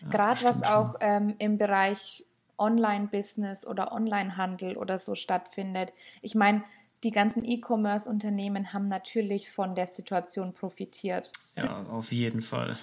Ja, 0.00 0.08
Gerade 0.08 0.44
was 0.44 0.62
auch 0.62 0.96
ähm, 1.00 1.34
im 1.38 1.58
Bereich 1.58 2.24
Online-Business 2.58 3.66
oder 3.66 3.92
Online-Handel 3.92 4.76
oder 4.76 4.98
so 4.98 5.14
stattfindet. 5.14 5.92
Ich 6.22 6.34
meine, 6.34 6.62
die 7.02 7.10
ganzen 7.10 7.44
E-Commerce-Unternehmen 7.44 8.72
haben 8.72 8.88
natürlich 8.88 9.50
von 9.50 9.74
der 9.74 9.86
Situation 9.86 10.54
profitiert. 10.54 11.30
Ja, 11.56 11.84
auf 11.90 12.12
jeden 12.12 12.40
Fall. 12.40 12.78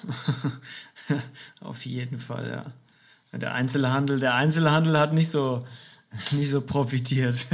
auf 1.62 1.86
jeden 1.86 2.20
Fall, 2.20 2.50
ja. 2.50 3.38
Der 3.38 3.54
Einzelhandel, 3.54 4.20
der 4.20 4.36
Einzelhandel 4.36 5.00
hat 5.00 5.14
nicht 5.14 5.30
so, 5.30 5.62
nicht 6.32 6.50
so 6.50 6.62
profitiert. 6.62 7.48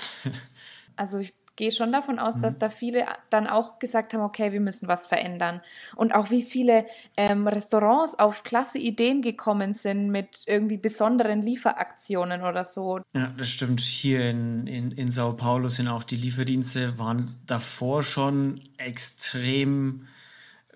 also 0.96 1.18
ich 1.18 1.34
gehe 1.56 1.70
schon 1.70 1.92
davon 1.92 2.18
aus, 2.18 2.38
mhm. 2.38 2.42
dass 2.42 2.58
da 2.58 2.70
viele 2.70 3.06
dann 3.30 3.46
auch 3.46 3.78
gesagt 3.78 4.14
haben, 4.14 4.22
okay, 4.22 4.52
wir 4.52 4.60
müssen 4.60 4.88
was 4.88 5.06
verändern. 5.06 5.60
Und 5.96 6.14
auch 6.14 6.30
wie 6.30 6.42
viele 6.42 6.86
ähm, 7.16 7.46
Restaurants 7.46 8.18
auf 8.18 8.42
klasse 8.42 8.78
Ideen 8.78 9.22
gekommen 9.22 9.74
sind 9.74 10.10
mit 10.10 10.44
irgendwie 10.46 10.78
besonderen 10.78 11.42
Lieferaktionen 11.42 12.42
oder 12.42 12.64
so. 12.64 13.00
Ja, 13.14 13.32
das 13.36 13.48
stimmt. 13.48 13.80
Hier 13.80 14.30
in, 14.30 14.66
in, 14.66 14.90
in 14.92 15.10
Sao 15.10 15.34
Paulo 15.34 15.68
sind 15.68 15.88
auch 15.88 16.04
die 16.04 16.16
Lieferdienste, 16.16 16.98
waren 16.98 17.26
davor 17.46 18.02
schon 18.02 18.60
extrem 18.78 20.06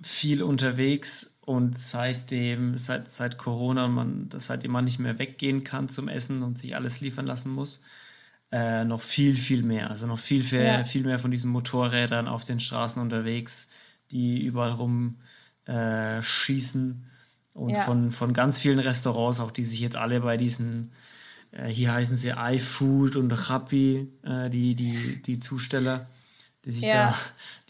viel 0.02 0.42
unterwegs 0.42 1.38
und 1.46 1.78
seitdem, 1.78 2.76
seit, 2.76 3.10
seit 3.10 3.38
Corona, 3.38 3.88
man, 3.88 4.28
seitdem 4.34 4.72
man 4.72 4.84
nicht 4.84 4.98
mehr 4.98 5.18
weggehen 5.18 5.64
kann 5.64 5.88
zum 5.88 6.08
Essen 6.08 6.42
und 6.42 6.58
sich 6.58 6.74
alles 6.74 7.00
liefern 7.00 7.24
lassen 7.24 7.52
muss, 7.52 7.82
äh, 8.52 8.84
noch 8.84 9.00
viel, 9.00 9.36
viel 9.36 9.62
mehr. 9.62 9.90
Also 9.90 10.06
noch 10.06 10.18
viel, 10.18 10.44
viel, 10.44 10.62
ja. 10.62 10.82
viel 10.84 11.04
mehr 11.04 11.18
von 11.18 11.30
diesen 11.30 11.50
Motorrädern 11.50 12.28
auf 12.28 12.44
den 12.44 12.60
Straßen 12.60 13.02
unterwegs, 13.02 13.70
die 14.10 14.40
überall 14.40 14.72
rum 14.72 15.16
äh, 15.66 16.22
schießen. 16.22 17.10
Und 17.54 17.70
ja. 17.70 17.80
von, 17.80 18.12
von 18.12 18.32
ganz 18.32 18.58
vielen 18.58 18.78
Restaurants, 18.78 19.40
auch 19.40 19.50
die 19.50 19.64
sich 19.64 19.80
jetzt 19.80 19.96
alle 19.96 20.20
bei 20.20 20.36
diesen, 20.36 20.92
äh, 21.52 21.66
hier 21.66 21.92
heißen 21.92 22.16
sie 22.16 22.34
iFood 22.36 23.16
und 23.16 23.32
Rappi, 23.32 24.12
äh, 24.22 24.50
die, 24.50 24.74
die, 24.74 25.22
die 25.22 25.38
Zusteller, 25.38 26.06
die 26.64 26.72
sich, 26.72 26.84
ja. 26.84 27.08
da, 27.08 27.14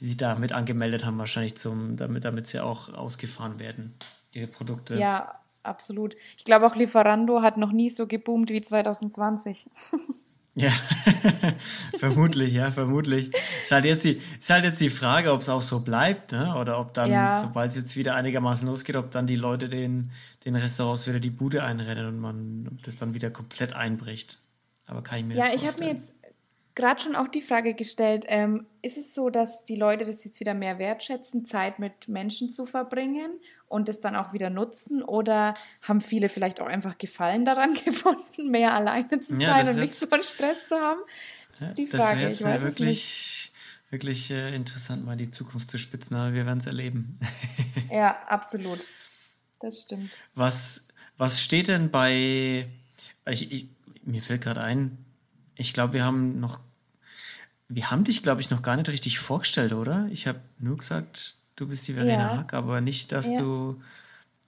die 0.00 0.08
sich 0.08 0.16
da 0.16 0.34
mit 0.34 0.52
angemeldet 0.52 1.04
haben, 1.04 1.18
wahrscheinlich 1.18 1.56
zum, 1.56 1.96
damit, 1.96 2.24
damit 2.24 2.46
sie 2.48 2.60
auch 2.60 2.92
ausgefahren 2.92 3.60
werden, 3.60 3.94
ihre 4.34 4.48
Produkte. 4.48 4.96
Ja, 4.98 5.40
absolut. 5.62 6.16
Ich 6.36 6.44
glaube 6.44 6.66
auch 6.66 6.76
Lieferando 6.76 7.42
hat 7.42 7.56
noch 7.56 7.72
nie 7.72 7.88
so 7.88 8.06
geboomt 8.06 8.50
wie 8.50 8.60
2020. 8.60 9.70
Ja, 10.58 10.70
vermutlich, 11.98 12.54
ja, 12.54 12.70
vermutlich. 12.70 13.30
Ist 13.62 13.72
halt 13.72 13.84
jetzt 13.84 14.04
die, 14.04 14.22
ist 14.40 14.48
halt 14.48 14.64
jetzt 14.64 14.80
die 14.80 14.88
Frage, 14.88 15.32
ob 15.32 15.42
es 15.42 15.50
auch 15.50 15.60
so 15.60 15.80
bleibt, 15.80 16.32
ne? 16.32 16.56
Oder 16.56 16.80
ob 16.80 16.94
dann, 16.94 17.10
ja. 17.10 17.30
sobald 17.30 17.72
es 17.72 17.76
jetzt 17.76 17.94
wieder 17.94 18.14
einigermaßen 18.14 18.66
losgeht, 18.66 18.96
ob 18.96 19.10
dann 19.10 19.26
die 19.26 19.36
Leute 19.36 19.68
den, 19.68 20.12
den 20.46 20.56
Restaurants 20.56 21.06
wieder 21.06 21.20
die 21.20 21.30
Bude 21.30 21.62
einrennen 21.62 22.06
und 22.06 22.18
man 22.18 22.78
das 22.84 22.96
dann 22.96 23.12
wieder 23.12 23.28
komplett 23.28 23.74
einbricht. 23.74 24.38
Aber 24.86 25.02
kann 25.02 25.18
ich 25.18 25.24
mir 25.26 25.36
Ja, 25.36 25.54
ich 25.54 25.66
habe 25.66 25.84
mir 25.84 25.90
jetzt 25.90 26.14
gerade 26.74 27.02
schon 27.02 27.16
auch 27.16 27.28
die 27.28 27.42
Frage 27.42 27.74
gestellt, 27.74 28.24
ähm, 28.28 28.64
ist 28.80 28.96
es 28.96 29.14
so, 29.14 29.28
dass 29.28 29.64
die 29.64 29.76
Leute 29.76 30.06
das 30.06 30.24
jetzt 30.24 30.40
wieder 30.40 30.54
mehr 30.54 30.78
wertschätzen, 30.78 31.44
Zeit 31.44 31.78
mit 31.78 32.08
Menschen 32.08 32.48
zu 32.48 32.64
verbringen? 32.64 33.32
Und 33.68 33.88
es 33.88 34.00
dann 34.00 34.16
auch 34.16 34.32
wieder 34.32 34.50
nutzen? 34.50 35.02
Oder 35.02 35.54
haben 35.82 36.00
viele 36.00 36.28
vielleicht 36.28 36.60
auch 36.60 36.66
einfach 36.66 36.98
Gefallen 36.98 37.44
daran 37.44 37.74
gefunden, 37.84 38.50
mehr 38.50 38.74
alleine 38.74 39.20
zu 39.20 39.32
sein 39.32 39.40
ja, 39.40 39.60
und 39.60 39.76
nicht 39.76 39.94
so 39.94 40.08
einen 40.10 40.24
Stress 40.24 40.68
zu 40.68 40.76
haben? 40.76 41.00
Das 41.58 41.68
ist 41.68 41.78
die 41.78 41.86
Frage. 41.86 42.22
Das 42.22 42.42
wäre 42.42 42.62
wirklich, 42.62 43.52
wirklich 43.90 44.30
äh, 44.30 44.54
interessant, 44.54 45.04
mal 45.04 45.16
die 45.16 45.30
Zukunft 45.30 45.70
zu 45.70 45.78
spitzen, 45.78 46.16
aber 46.16 46.34
wir 46.34 46.46
werden 46.46 46.58
es 46.58 46.66
erleben. 46.66 47.18
ja, 47.90 48.16
absolut. 48.28 48.80
Das 49.60 49.82
stimmt. 49.82 50.10
Was, 50.34 50.88
was 51.16 51.40
steht 51.40 51.68
denn 51.68 51.90
bei. 51.90 52.68
Ich, 53.28 53.50
ich, 53.50 53.68
mir 54.04 54.22
fällt 54.22 54.42
gerade 54.42 54.60
ein, 54.60 55.04
ich 55.54 55.72
glaube, 55.72 55.94
wir 55.94 56.04
haben 56.04 56.38
noch. 56.40 56.60
Wir 57.68 57.90
haben 57.90 58.04
dich, 58.04 58.22
glaube 58.22 58.40
ich, 58.40 58.50
noch 58.50 58.62
gar 58.62 58.76
nicht 58.76 58.88
richtig 58.88 59.18
vorgestellt, 59.18 59.72
oder? 59.72 60.06
Ich 60.12 60.28
habe 60.28 60.40
nur 60.58 60.76
gesagt, 60.76 61.36
du 61.56 61.68
bist 61.68 61.88
die 61.88 61.94
Verena 61.94 62.12
ja. 62.12 62.36
Hack, 62.38 62.54
aber 62.54 62.80
nicht, 62.80 63.12
dass 63.12 63.32
ja. 63.32 63.40
du. 63.40 63.80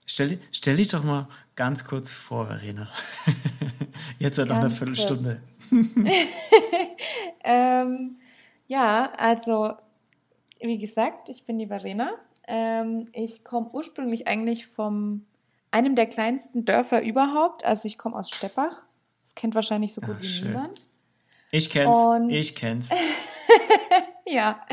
Stell, 0.05 0.39
stell 0.51 0.77
dich 0.77 0.87
doch 0.87 1.03
mal 1.03 1.27
ganz 1.55 1.85
kurz 1.85 2.13
vor, 2.13 2.47
Verena. 2.47 2.87
Jetzt 4.19 4.37
seit 4.37 4.47
noch 4.47 4.57
eine 4.57 4.69
Viertelstunde. 4.69 5.41
ähm, 7.43 8.17
ja, 8.67 9.11
also, 9.17 9.73
wie 10.59 10.77
gesagt, 10.79 11.29
ich 11.29 11.43
bin 11.43 11.59
die 11.59 11.67
Verena. 11.67 12.11
Ähm, 12.47 13.07
ich 13.13 13.43
komme 13.43 13.69
ursprünglich 13.71 14.27
eigentlich 14.27 14.65
vom 14.65 15.25
einem 15.71 15.95
der 15.95 16.07
kleinsten 16.07 16.65
Dörfer 16.65 17.01
überhaupt. 17.03 17.63
Also 17.65 17.87
ich 17.87 17.97
komme 17.97 18.15
aus 18.15 18.29
Steppach. 18.29 18.83
Das 19.21 19.35
kennt 19.35 19.53
wahrscheinlich 19.55 19.93
so 19.93 20.01
gut 20.01 20.15
Ach, 20.17 20.21
wie 20.21 20.27
schön. 20.27 20.47
niemand. 20.49 20.79
Ich 21.51 21.69
kenn's. 21.69 21.97
Und 21.97 22.29
ich 22.29 22.55
kenn's. 22.55 22.89
ja, 24.25 24.65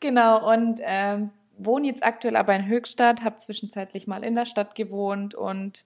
genau. 0.00 0.52
Und 0.52 0.80
ähm, 0.82 1.30
wohne 1.58 1.86
jetzt 1.86 2.04
aktuell 2.04 2.36
aber 2.36 2.54
in 2.54 2.66
Höchstadt, 2.66 3.22
habe 3.22 3.36
zwischenzeitlich 3.36 4.06
mal 4.06 4.24
in 4.24 4.34
der 4.34 4.46
Stadt 4.46 4.74
gewohnt 4.74 5.34
und 5.34 5.84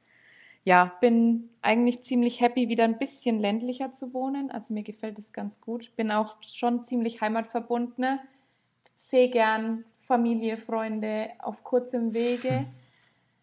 ja, 0.65 0.93
bin 1.01 1.51
eigentlich 1.61 2.03
ziemlich 2.03 2.41
happy, 2.41 2.69
wieder 2.69 2.85
ein 2.85 2.99
bisschen 2.99 3.41
ländlicher 3.41 3.91
zu 3.91 4.15
wohnen. 4.15 4.51
Also 4.51 4.73
mir 4.73 4.85
gefällt 4.85 5.19
es 5.19 5.33
ganz 5.33 5.61
gut. 5.61 5.95
Bin 5.97 6.13
auch 6.13 6.37
schon 6.41 6.83
ziemlich 6.85 7.21
heimatverbunden. 7.21 8.21
Sehe 8.95 9.29
gern 9.29 9.85
Familie, 10.07 10.59
Freunde 10.59 11.31
auf 11.41 11.65
kurzem 11.65 12.15
Wege. 12.15 12.67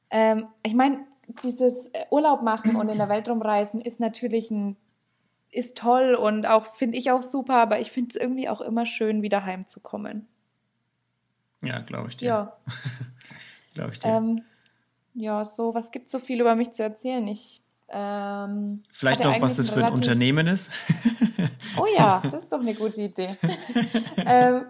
Ähm, 0.09 0.47
ich 0.63 0.73
meine, 0.73 0.99
dieses 1.43 1.91
Urlaub 2.09 2.41
machen 2.41 2.75
und 2.77 2.87
in 2.89 2.97
der 2.97 3.09
Welt 3.09 3.27
rumreisen 3.27 3.81
ist 3.81 3.99
natürlich 3.99 4.49
ein 4.49 4.77
ist 5.51 5.77
toll 5.77 6.13
und 6.13 6.45
auch 6.45 6.65
finde 6.65 6.97
ich 6.97 7.09
auch 7.11 7.23
super, 7.23 7.55
aber 7.55 7.79
ich 7.79 7.91
finde 7.91 8.09
es 8.09 8.15
irgendwie 8.15 8.49
auch 8.49 8.61
immer 8.61 8.85
schön, 8.85 9.23
wieder 9.23 9.45
heimzukommen. 9.45 10.27
Ja, 11.61 11.79
glaube 11.79 12.09
ich 12.09 12.17
dir. 12.17 12.25
Ja. 12.25 12.57
glaube 13.73 13.91
ich 13.91 13.99
dir. 13.99 14.09
Ähm, 14.09 14.41
ja, 15.13 15.43
so, 15.43 15.73
was 15.73 15.91
gibt 15.91 16.05
es 16.05 16.11
so 16.11 16.19
viel 16.19 16.39
über 16.39 16.55
mich 16.55 16.71
zu 16.71 16.83
erzählen? 16.83 17.27
Ich. 17.27 17.61
Ähm, 17.91 18.83
Vielleicht 18.91 19.23
noch, 19.23 19.41
was 19.41 19.55
das 19.55 19.71
für 19.71 19.83
ein 19.83 19.93
Unternehmen 19.93 20.45
ist. 20.45 20.71
oh 21.75 21.87
ja, 21.97 22.21
das 22.31 22.43
ist 22.43 22.53
doch 22.53 22.59
eine 22.59 22.75
gute 22.75 23.01
Idee. 23.01 23.35
ähm, 24.17 24.65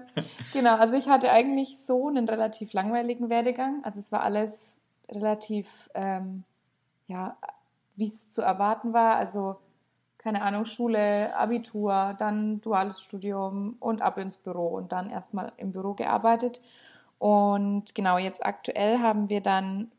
genau, 0.54 0.78
also 0.78 0.96
ich 0.96 1.10
hatte 1.10 1.30
eigentlich 1.30 1.78
so 1.86 2.08
einen 2.08 2.30
relativ 2.30 2.72
langweiligen 2.72 3.30
Werdegang. 3.30 3.84
Also 3.84 4.00
es 4.00 4.14
war 4.14 4.24
alles 4.24 4.80
relativ, 5.10 5.68
ähm, 5.96 6.46
ja, 7.08 7.36
wie 7.98 8.08
es 8.08 8.30
zu 8.30 8.42
erwarten 8.42 8.94
war. 8.94 9.18
Also 9.18 9.60
keine 10.20 10.42
Ahnung, 10.44 10.66
Schule, 10.66 11.36
Abitur, 11.36 12.16
dann 12.20 12.62
duales 12.62 13.02
Studium 13.02 13.78
und 13.80 14.02
ab 14.02 14.18
ins 14.18 14.38
Büro 14.38 14.68
und 14.68 14.92
dann 14.92 15.10
erstmal 15.10 15.54
im 15.58 15.72
Büro 15.72 15.94
gearbeitet. 15.94 16.62
Und 17.18 17.96
genau 17.96 18.18
jetzt 18.18 18.46
aktuell 18.46 19.00
haben 19.00 19.30
wir 19.30 19.42
dann 19.42 19.92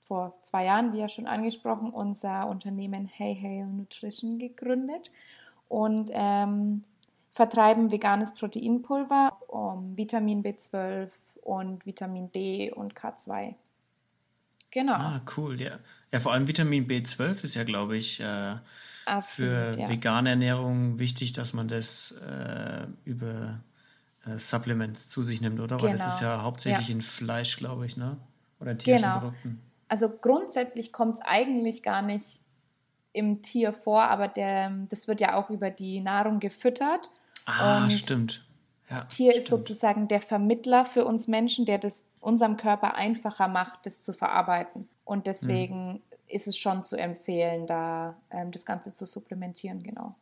vor 0.00 0.36
zwei 0.42 0.64
Jahren, 0.64 0.92
wie 0.92 0.98
ja 0.98 1.08
schon 1.08 1.26
angesprochen, 1.26 1.90
unser 1.90 2.48
Unternehmen 2.48 3.06
Hey 3.06 3.34
Hey 3.34 3.64
Nutrition 3.64 4.38
gegründet 4.38 5.10
und 5.68 6.10
ähm, 6.12 6.82
vertreiben 7.34 7.92
veganes 7.92 8.34
Proteinpulver, 8.34 9.38
um 9.46 9.96
Vitamin 9.96 10.42
B12 10.42 11.10
und 11.42 11.86
Vitamin 11.86 12.32
D 12.32 12.72
und 12.72 12.94
K2. 12.94 13.54
Genau. 14.70 14.94
Ah, 14.94 15.20
cool, 15.36 15.60
ja. 15.60 15.78
Ja, 16.10 16.20
vor 16.20 16.32
allem 16.32 16.48
Vitamin 16.48 16.88
B12 16.88 17.44
ist 17.44 17.54
ja, 17.54 17.64
glaube 17.64 17.96
ich, 17.96 18.20
äh, 18.20 18.56
Absolut, 19.08 19.50
für 19.50 19.80
ja. 19.80 19.88
vegane 19.88 20.30
Ernährung 20.30 20.98
wichtig, 20.98 21.32
dass 21.32 21.52
man 21.52 21.68
das 21.68 22.12
äh, 22.12 22.86
über 23.04 23.60
äh, 24.26 24.38
Supplements 24.38 25.08
zu 25.08 25.22
sich 25.22 25.40
nimmt, 25.40 25.60
oder? 25.60 25.76
Genau. 25.76 25.88
Weil 25.88 25.92
das 25.92 26.06
ist 26.06 26.18
genau. 26.20 26.32
ja 26.32 26.42
hauptsächlich 26.42 26.88
ja. 26.88 26.94
in 26.94 27.00
Fleisch, 27.00 27.56
glaube 27.56 27.86
ich, 27.86 27.96
ne? 27.96 28.16
Oder 28.60 28.72
in 28.72 28.78
tierischen 28.78 29.04
genau. 29.08 29.20
Produkten. 29.20 29.60
Also 29.88 30.10
grundsätzlich 30.10 30.92
kommt 30.92 31.16
es 31.16 31.20
eigentlich 31.22 31.82
gar 31.82 32.02
nicht 32.02 32.40
im 33.12 33.42
Tier 33.42 33.72
vor, 33.72 34.04
aber 34.04 34.28
der, 34.28 34.70
das 34.90 35.08
wird 35.08 35.20
ja 35.20 35.34
auch 35.34 35.50
über 35.50 35.70
die 35.70 36.00
Nahrung 36.00 36.40
gefüttert. 36.40 37.10
Ah, 37.46 37.88
stimmt. 37.88 38.44
ja, 38.90 39.00
Tier 39.02 39.32
stimmt. 39.32 39.44
ist 39.44 39.50
sozusagen 39.50 40.08
der 40.08 40.20
Vermittler 40.20 40.84
für 40.84 41.04
uns 41.04 41.26
Menschen, 41.26 41.64
der 41.64 41.78
das 41.78 42.04
unserem 42.20 42.56
Körper 42.56 42.94
einfacher 42.94 43.48
macht, 43.48 43.86
das 43.86 44.02
zu 44.02 44.12
verarbeiten. 44.12 44.88
Und 45.04 45.26
deswegen 45.26 45.92
mhm. 45.92 46.02
Ist 46.28 46.46
es 46.46 46.56
schon 46.56 46.84
zu 46.84 46.96
empfehlen, 46.96 47.66
da 47.66 48.16
ähm, 48.30 48.50
das 48.50 48.66
Ganze 48.66 48.92
zu 48.92 49.06
supplementieren, 49.06 49.82
genau. 49.82 50.14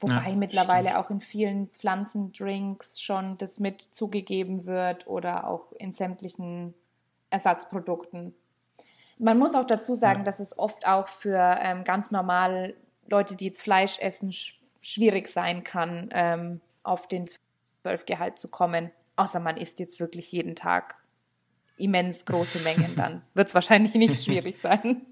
Wobei 0.00 0.30
ja, 0.30 0.36
mittlerweile 0.36 0.90
stimmt. 0.90 1.04
auch 1.04 1.10
in 1.10 1.20
vielen 1.20 1.68
Pflanzendrinks 1.68 3.00
schon 3.00 3.38
das 3.38 3.60
mit 3.60 3.80
zugegeben 3.80 4.66
wird 4.66 5.06
oder 5.06 5.46
auch 5.46 5.72
in 5.72 5.92
sämtlichen 5.92 6.74
Ersatzprodukten. 7.30 8.34
Man 9.18 9.38
muss 9.38 9.54
auch 9.54 9.66
dazu 9.66 9.94
sagen, 9.94 10.20
ja. 10.20 10.24
dass 10.24 10.40
es 10.40 10.58
oft 10.58 10.86
auch 10.86 11.08
für 11.08 11.58
ähm, 11.60 11.84
ganz 11.84 12.10
normal 12.10 12.74
Leute, 13.08 13.36
die 13.36 13.46
jetzt 13.46 13.62
Fleisch 13.62 13.98
essen, 13.98 14.32
sch 14.32 14.56
schwierig 14.82 15.28
sein 15.28 15.62
kann, 15.62 16.08
ähm, 16.12 16.62
auf 16.82 17.06
den 17.06 17.28
12-Gehalt 17.84 18.38
zu 18.38 18.48
kommen. 18.48 18.90
Außer 19.16 19.38
man 19.38 19.58
isst 19.58 19.78
jetzt 19.78 20.00
wirklich 20.00 20.32
jeden 20.32 20.54
Tag 20.54 20.96
immens 21.80 22.24
große 22.24 22.60
Mengen, 22.60 22.94
dann 22.96 23.22
wird 23.34 23.48
es 23.48 23.54
wahrscheinlich 23.54 23.94
nicht 23.94 24.24
schwierig 24.24 24.58
sein. 24.58 25.02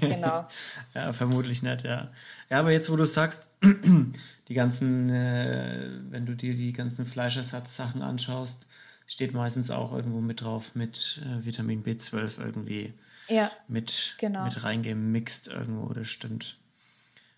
genau. 0.00 0.46
Ja, 0.94 1.12
vermutlich 1.12 1.62
nicht, 1.62 1.84
ja. 1.84 2.10
Ja, 2.50 2.58
aber 2.58 2.70
jetzt, 2.70 2.90
wo 2.90 2.96
du 2.96 3.06
sagst, 3.06 3.50
die 4.48 4.54
ganzen, 4.54 5.10
äh, 5.10 5.90
wenn 6.10 6.26
du 6.26 6.34
dir 6.34 6.54
die 6.54 6.72
ganzen 6.72 7.06
Fleischersatzsachen 7.06 8.02
anschaust, 8.02 8.66
steht 9.06 9.32
meistens 9.32 9.70
auch 9.70 9.92
irgendwo 9.92 10.20
mit 10.20 10.42
drauf 10.42 10.74
mit 10.74 11.20
äh, 11.24 11.44
Vitamin 11.44 11.84
B12 11.84 12.40
irgendwie 12.40 12.94
ja, 13.28 13.50
mit, 13.68 14.16
genau. 14.18 14.44
mit 14.44 14.62
reingemixt 14.64 15.48
irgendwo, 15.48 15.92
das 15.92 16.08
stimmt. 16.08 16.58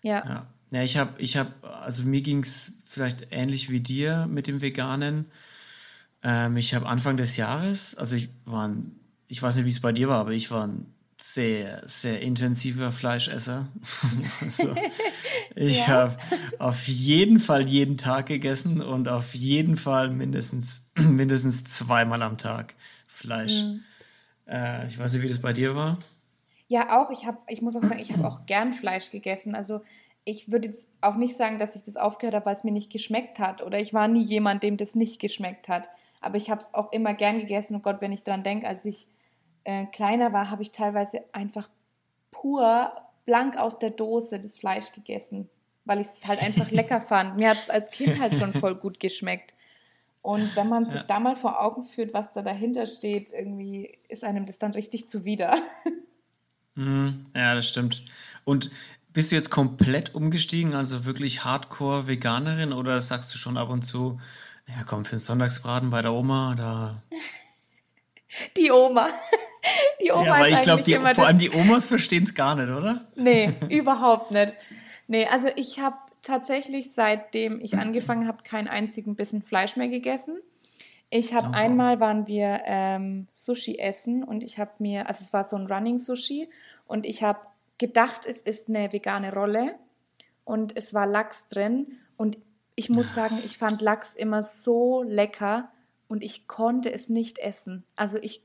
Ja. 0.03 0.25
Ja, 0.25 0.47
ja 0.71 0.83
ich 0.83 0.97
habe, 0.97 1.13
ich 1.17 1.37
habe, 1.37 1.51
also 1.63 2.03
mir 2.03 2.21
ging 2.21 2.41
es 2.41 2.79
vielleicht 2.85 3.27
ähnlich 3.31 3.69
wie 3.69 3.81
dir 3.81 4.27
mit 4.27 4.47
dem 4.47 4.61
Veganen. 4.61 5.25
Ähm, 6.25 6.57
ich 6.57 6.73
habe 6.73 6.87
Anfang 6.87 7.17
des 7.17 7.37
Jahres, 7.37 7.93
also 7.95 8.15
ich 8.15 8.29
war, 8.45 8.67
ein, 8.67 8.99
ich 9.27 9.41
weiß 9.41 9.57
nicht, 9.57 9.65
wie 9.65 9.69
es 9.69 9.79
bei 9.79 9.91
dir 9.91 10.09
war, 10.09 10.17
aber 10.17 10.31
ich 10.31 10.49
war 10.49 10.65
ein 10.65 10.87
sehr, 11.21 11.87
sehr 11.87 12.19
intensiver 12.21 12.91
Fleischesser. 12.91 13.67
also, 14.41 14.73
ich 15.55 15.77
ja. 15.77 15.87
habe 15.87 16.17
auf 16.57 16.87
jeden 16.87 17.39
Fall 17.39 17.69
jeden 17.69 17.97
Tag 17.97 18.25
gegessen 18.25 18.81
und 18.81 19.07
auf 19.07 19.35
jeden 19.35 19.77
Fall 19.77 20.09
mindestens, 20.09 20.87
mindestens 20.97 21.63
zweimal 21.63 22.23
am 22.23 22.39
Tag 22.39 22.73
Fleisch. 23.07 23.61
Mhm. 23.61 23.83
Äh, 24.47 24.87
ich 24.87 24.97
weiß 24.97 25.13
nicht, 25.13 25.21
wie 25.21 25.29
das 25.29 25.39
bei 25.39 25.53
dir 25.53 25.75
war. 25.75 25.99
Ja, 26.67 26.99
auch. 26.99 27.11
Ich, 27.11 27.27
hab, 27.27 27.43
ich 27.47 27.61
muss 27.61 27.75
auch 27.75 27.83
sagen, 27.83 27.99
ich 27.99 28.11
habe 28.11 28.27
auch 28.27 28.47
gern 28.47 28.73
Fleisch 28.73 29.11
gegessen. 29.11 29.53
Also 29.53 29.81
ich 30.23 30.51
würde 30.51 30.69
jetzt 30.69 30.87
auch 31.01 31.17
nicht 31.17 31.35
sagen, 31.37 31.59
dass 31.59 31.75
ich 31.75 31.83
das 31.83 31.97
aufgehört 31.97 32.33
habe, 32.33 32.47
weil 32.47 32.55
es 32.55 32.63
mir 32.63 32.71
nicht 32.71 32.91
geschmeckt 32.91 33.37
hat. 33.37 33.61
Oder 33.61 33.79
ich 33.79 33.93
war 33.93 34.07
nie 34.07 34.23
jemand, 34.23 34.63
dem 34.63 34.75
das 34.75 34.95
nicht 34.95 35.19
geschmeckt 35.19 35.69
hat. 35.69 35.87
Aber 36.25 36.37
ich 36.37 36.49
habe 36.49 36.59
es 36.59 36.73
auch 36.73 36.91
immer 36.91 37.13
gern 37.13 37.39
gegessen. 37.39 37.75
Und 37.75 37.83
Gott, 37.83 38.01
wenn 38.01 38.11
ich 38.11 38.23
dran 38.23 38.43
denke, 38.43 38.67
als 38.67 38.83
ich 38.83 39.07
äh, 39.63 39.85
kleiner 39.85 40.33
war, 40.33 40.49
habe 40.49 40.63
ich 40.63 40.71
teilweise 40.71 41.23
einfach 41.31 41.69
pur 42.31 42.91
blank 43.25 43.57
aus 43.57 43.79
der 43.79 43.91
Dose 43.91 44.39
das 44.39 44.57
Fleisch 44.57 44.91
gegessen, 44.91 45.49
weil 45.85 45.99
ich 45.99 46.07
es 46.07 46.27
halt 46.27 46.41
einfach 46.41 46.71
lecker 46.71 47.01
fand. 47.01 47.37
Mir 47.37 47.49
hat 47.49 47.57
es 47.57 47.69
als 47.69 47.91
Kind 47.91 48.19
halt 48.19 48.33
schon 48.33 48.53
voll 48.53 48.75
gut 48.75 48.99
geschmeckt. 48.99 49.53
Und 50.21 50.55
wenn 50.55 50.69
man 50.69 50.85
sich 50.85 50.95
ja. 50.95 51.03
da 51.03 51.19
mal 51.19 51.35
vor 51.35 51.61
Augen 51.61 51.83
führt, 51.85 52.13
was 52.13 52.33
da 52.33 52.41
dahinter 52.41 52.87
steht, 52.87 53.29
irgendwie 53.31 53.99
ist 54.09 54.23
einem 54.23 54.47
das 54.47 54.57
dann 54.57 54.71
richtig 54.71 55.07
zuwider. 55.07 55.55
Mhm, 56.77 57.27
ja, 57.33 57.55
das 57.55 57.69
stimmt. 57.69 58.03
Und 58.43 58.69
bist 59.13 59.31
du 59.31 59.35
jetzt 59.35 59.49
komplett 59.49 60.13
umgestiegen, 60.13 60.75
also 60.75 61.05
wirklich 61.05 61.45
hardcore 61.45 62.07
Veganerin 62.07 62.73
oder 62.73 62.99
sagst 62.99 63.33
du 63.33 63.37
schon 63.37 63.55
ab 63.55 63.69
und 63.69 63.83
zu, 63.83 64.19
ja 64.67 64.83
komm, 64.85 65.05
für 65.05 65.15
den 65.15 65.19
Sonntagsbraten 65.19 65.89
bei 65.89 66.01
der 66.01 66.13
Oma, 66.13 66.55
da. 66.57 67.03
Die 68.57 68.71
Oma. 68.71 69.07
Die 70.01 70.11
Oma 70.11 70.25
ja, 70.25 70.33
aber 70.35 70.49
ich 70.49 70.61
glaube, 70.61 71.15
vor 71.15 71.25
allem 71.25 71.39
die 71.39 71.49
Omas 71.49 71.87
verstehen 71.87 72.23
es 72.23 72.35
gar 72.35 72.55
nicht, 72.55 72.69
oder? 72.69 73.07
Nee, 73.15 73.53
überhaupt 73.69 74.31
nicht. 74.31 74.53
Nee, 75.07 75.25
also 75.25 75.47
ich 75.55 75.79
habe 75.79 75.97
tatsächlich, 76.21 76.93
seitdem 76.93 77.59
ich 77.61 77.77
angefangen 77.77 78.27
habe, 78.27 78.43
keinen 78.43 78.67
einzigen 78.67 79.15
Bissen 79.15 79.41
Fleisch 79.41 79.75
mehr 79.75 79.87
gegessen. 79.87 80.39
Ich 81.09 81.33
habe 81.33 81.47
oh. 81.51 81.55
einmal 81.55 81.99
waren 81.99 82.27
wir 82.27 82.61
ähm, 82.65 83.27
Sushi 83.31 83.77
essen 83.79 84.23
und 84.23 84.43
ich 84.43 84.59
habe 84.59 84.71
mir, 84.79 85.07
also 85.07 85.23
es 85.23 85.33
war 85.33 85.43
so 85.43 85.55
ein 85.55 85.67
Running 85.67 85.97
Sushi 85.97 86.49
und 86.87 87.05
ich 87.05 87.23
habe 87.23 87.39
gedacht, 87.77 88.25
es 88.25 88.41
ist 88.41 88.69
eine 88.69 88.91
vegane 88.91 89.33
Rolle 89.33 89.75
und 90.43 90.75
es 90.75 90.93
war 90.93 91.05
Lachs 91.05 91.47
drin 91.47 91.97
und 92.17 92.37
ich 92.75 92.89
muss 92.89 93.13
sagen, 93.13 93.39
ich 93.45 93.57
fand 93.57 93.81
Lachs 93.81 94.13
immer 94.13 94.43
so 94.43 95.03
lecker 95.03 95.69
und 96.07 96.23
ich 96.23 96.47
konnte 96.47 96.91
es 96.91 97.09
nicht 97.09 97.39
essen. 97.39 97.83
Also 97.95 98.17
ich 98.21 98.41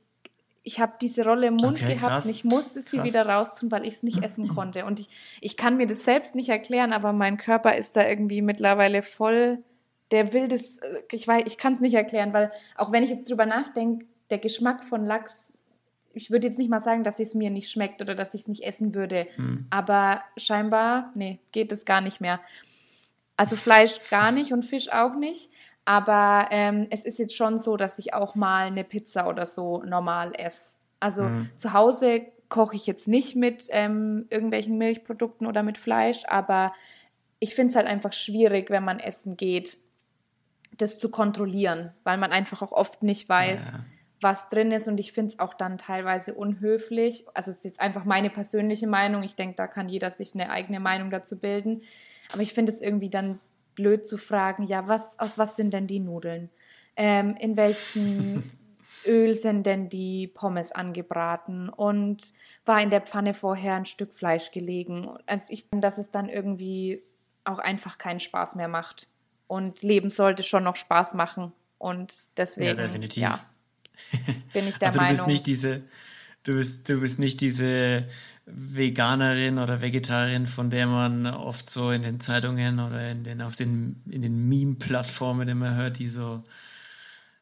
ich 0.63 0.79
habe 0.79 0.93
diese 1.01 1.25
Rolle 1.25 1.47
im 1.47 1.57
Mund 1.57 1.79
okay, 1.79 1.95
gehabt 1.95 2.13
krass. 2.13 2.27
und 2.27 2.33
ich 2.33 2.45
musste 2.45 2.83
sie 2.83 2.99
krass. 2.99 3.07
wieder 3.07 3.27
raustun, 3.27 3.71
weil 3.71 3.87
ich 3.87 3.95
es 3.95 4.03
nicht 4.03 4.23
essen 4.23 4.49
konnte. 4.55 4.85
Und 4.85 5.01
ich, 5.01 5.09
ich 5.41 5.57
kann 5.57 5.77
mir 5.77 5.87
das 5.87 6.05
selbst 6.05 6.35
nicht 6.35 6.51
erklären, 6.51 6.93
aber 6.93 7.13
mein 7.13 7.39
Körper 7.39 7.77
ist 7.77 7.97
da 7.97 8.07
irgendwie 8.07 8.43
mittlerweile 8.43 9.03
voll, 9.03 9.63
der 10.11 10.33
will 10.33 10.49
das, 10.49 10.79
äh, 10.79 11.01
ich 11.13 11.27
weiß, 11.27 11.45
ich 11.47 11.57
kann 11.57 11.73
es 11.73 11.81
nicht 11.81 11.95
erklären, 11.95 12.33
weil 12.33 12.53
auch 12.77 12.93
wenn 12.93 13.03
ich 13.03 13.11
jetzt 13.11 13.29
drüber 13.29 13.47
nachdenke, 13.47 14.07
der 14.29 14.39
Geschmack 14.39 14.85
von 14.85 15.07
Lachs, 15.07 15.55
ich 16.13 16.31
würde 16.31 16.47
jetzt 16.47 16.59
nicht 16.59 16.71
mal 16.71 16.81
sagen, 16.81 17.05
dass 17.05 17.21
es 17.21 17.35
mir 17.35 17.51
nicht 17.51 17.71
schmeckt 17.71 18.03
oder 18.03 18.15
dass 18.15 18.35
ich 18.35 18.43
es 18.43 18.49
nicht 18.49 18.65
essen 18.65 18.95
würde, 18.95 19.29
hm. 19.37 19.67
aber 19.71 20.23
scheinbar, 20.37 21.11
nee, 21.15 21.39
geht 21.53 21.73
es 21.73 21.85
gar 21.85 22.01
nicht 22.01 22.21
mehr. 22.21 22.41
Also 23.41 23.57
Fleisch 23.57 24.11
gar 24.11 24.33
nicht 24.33 24.53
und 24.53 24.67
Fisch 24.67 24.93
auch 24.93 25.15
nicht. 25.15 25.51
Aber 25.87 26.49
ähm, 26.51 26.87
es 26.91 27.07
ist 27.07 27.19
jetzt 27.19 27.35
schon 27.35 27.57
so, 27.57 27.79
dass 27.79 27.99
ich 27.99 28.13
auch 28.13 28.35
mal 28.35 28.67
eine 28.67 28.85
Pizza 28.85 29.27
oder 29.27 29.47
so 29.47 29.83
normal 29.83 30.35
esse. 30.37 30.77
Also 31.01 31.23
mhm. 31.23 31.49
zu 31.57 31.73
Hause 31.73 32.21
koche 32.51 32.77
ich 32.77 32.87
jetzt 32.87 33.09
nicht 33.09 33.37
mit 33.37 33.69
ähm, 33.71 34.27
irgendwelchen 34.29 34.77
Milchprodukten 34.77 35.47
oder 35.47 35.63
mit 35.63 35.79
Fleisch, 35.79 36.25
aber 36.27 36.75
ich 37.39 37.55
finde 37.55 37.71
es 37.71 37.77
halt 37.77 37.87
einfach 37.87 38.13
schwierig, 38.13 38.69
wenn 38.69 38.85
man 38.85 39.01
essen 39.01 39.39
geht, 39.39 39.79
das 40.77 40.99
zu 40.99 41.11
kontrollieren, 41.11 41.95
weil 42.05 42.19
man 42.19 42.33
einfach 42.33 42.61
auch 42.61 42.73
oft 42.73 43.03
nicht 43.03 43.27
weiß, 43.27 43.73
ja. 43.73 43.81
was 44.21 44.51
drin 44.51 44.71
ist. 44.71 44.87
Und 44.87 45.01
ich 45.01 45.13
finde 45.13 45.33
es 45.33 45.39
auch 45.39 45.55
dann 45.55 45.79
teilweise 45.79 46.35
unhöflich. 46.35 47.25
Also 47.33 47.51
es 47.51 47.59
ist 47.59 47.65
jetzt 47.65 47.81
einfach 47.81 48.05
meine 48.05 48.29
persönliche 48.29 48.87
Meinung. 48.87 49.23
Ich 49.23 49.35
denke, 49.35 49.57
da 49.57 49.67
kann 49.67 49.89
jeder 49.89 50.11
sich 50.11 50.35
eine 50.35 50.51
eigene 50.51 50.79
Meinung 50.79 51.11
dazu 51.11 51.39
bilden. 51.39 51.81
Aber 52.33 52.43
ich 52.43 52.53
finde 52.53 52.73
es 52.73 52.81
irgendwie 52.81 53.11
dann 53.11 53.41
blöd 53.75 54.07
zu 54.07 54.19
fragen, 54.19 54.65
ja, 54.65 54.89
was, 54.89 55.19
aus 55.19 55.39
was 55.39 55.57
sind 55.57 55.73
denn 55.73 55.87
die 55.87 56.01
Nudeln? 56.01 56.51
Ähm, 56.97 57.37
in 57.39 57.57
welchem 57.57 58.43
Öl 59.07 59.35
sind 59.35 59.65
denn 59.65 59.89
die 59.89 60.27
Pommes 60.27 60.73
angebraten? 60.73 61.69
Und 61.69 62.33
war 62.65 62.83
in 62.83 62.91
der 62.91 63.01
Pfanne 63.01 63.35
vorher 63.35 63.75
ein 63.75 63.87
Stück 63.87 64.13
Fleisch 64.13 64.51
gelegen? 64.51 65.17
Also 65.27 65.47
ich 65.49 65.65
finde, 65.65 65.87
dass 65.87 65.99
es 65.99 66.11
dann 66.11 66.29
irgendwie 66.29 67.03
auch 67.45 67.59
einfach 67.59 67.99
keinen 67.99 68.21
Spaß 68.21 68.57
mehr 68.57 68.69
macht. 68.69 69.09
Und 69.47 69.83
Leben 69.83 70.11
sollte 70.11 70.43
schon 70.43 70.65
noch 70.65 70.77
Spaß 70.77 71.15
machen. 71.15 71.53
Und 71.79 72.29
deswegen, 72.37 72.69
ja, 72.69 72.75
definitiv. 72.75 73.23
Ja, 73.23 73.41
bin 74.53 74.69
ich 74.69 74.77
der 74.79 74.89
also, 74.89 75.01
Meinung. 75.01 75.17
Du 75.17 75.25
bist 75.25 75.27
nicht 75.27 75.47
diese, 75.47 75.83
du 76.45 76.55
bist, 76.55 76.89
du 76.89 77.01
bist 77.01 77.19
nicht 77.19 77.41
diese 77.41 78.07
Veganerin 78.47 79.59
oder 79.59 79.81
Vegetarierin, 79.81 80.47
von 80.47 80.71
der 80.71 80.87
man 80.87 81.27
oft 81.27 81.69
so 81.69 81.91
in 81.91 82.03
den 82.03 82.21
Zeitungen 82.21 82.81
oder 82.81 83.11
in 83.11 83.25
den, 83.25 83.43
auf 83.43 83.57
den, 83.57 84.03
in 84.11 84.23
den 84.23 84.49
Meme-Plattformen 84.49 85.49
immer 85.49 85.77
hört, 85.77 85.99
die 85.99 86.09
so, 86.09 86.43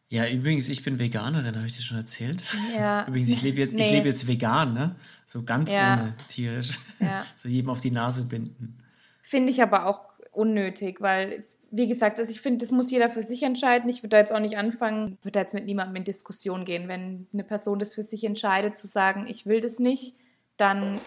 ja, 0.09 0.27
übrigens, 0.27 0.69
ich 0.69 0.83
bin 0.85 0.99
Veganerin, 0.99 1.57
habe 1.57 1.67
ich 1.67 1.77
das 1.77 1.85
schon 1.85 1.99
erzählt? 1.99 2.43
Ja. 2.75 3.05
Übrigens, 3.09 3.29
ich 3.29 3.43
lebe 3.43 3.59
jetzt, 3.59 3.75
nee. 3.75 3.91
lebe 3.91 4.09
jetzt 4.09 4.27
vegan, 4.27 4.73
ne? 4.73 4.97
So 5.27 5.43
ganz 5.43 5.71
ja. 5.71 6.01
ohne 6.01 6.15
tierisch. 6.29 6.79
Ja. 6.99 7.27
so 7.37 7.49
jedem 7.49 7.69
auf 7.69 7.81
die 7.81 7.91
Nase 7.91 8.25
binden. 8.25 8.79
Finde 9.21 9.53
ich 9.53 9.63
aber 9.63 9.85
auch 9.85 10.01
unnötig, 10.33 11.03
weil, 11.03 11.45
wie 11.71 11.87
gesagt, 11.87 12.19
also 12.19 12.31
ich 12.31 12.41
finde, 12.41 12.65
das 12.65 12.73
muss 12.73 12.91
jeder 12.91 13.11
für 13.11 13.23
sich 13.23 13.43
entscheiden. 13.43 13.89
Ich 13.91 14.03
würde 14.03 14.11
da 14.11 14.19
jetzt 14.19 14.33
auch 14.33 14.41
nicht 14.41 14.57
anfangen, 14.57 15.19
würde 15.23 15.33
da 15.33 15.41
jetzt 15.41 15.55
mit 15.55 15.67
niemandem 15.67 15.97
in 15.97 16.05
Diskussion 16.05 16.65
gehen. 16.65 16.89
Wenn 16.89 17.27
eine 17.33 17.45
Person 17.45 17.79
das 17.79 17.95
für 17.95 18.03
sich 18.03 18.25
entscheidet, 18.25 18.79
zu 18.79 18.87
sagen, 18.87 19.27
ich 19.27 19.47
will 19.47 19.61
das 19.61 19.79
nicht, 19.79 20.17
dann 20.57 21.01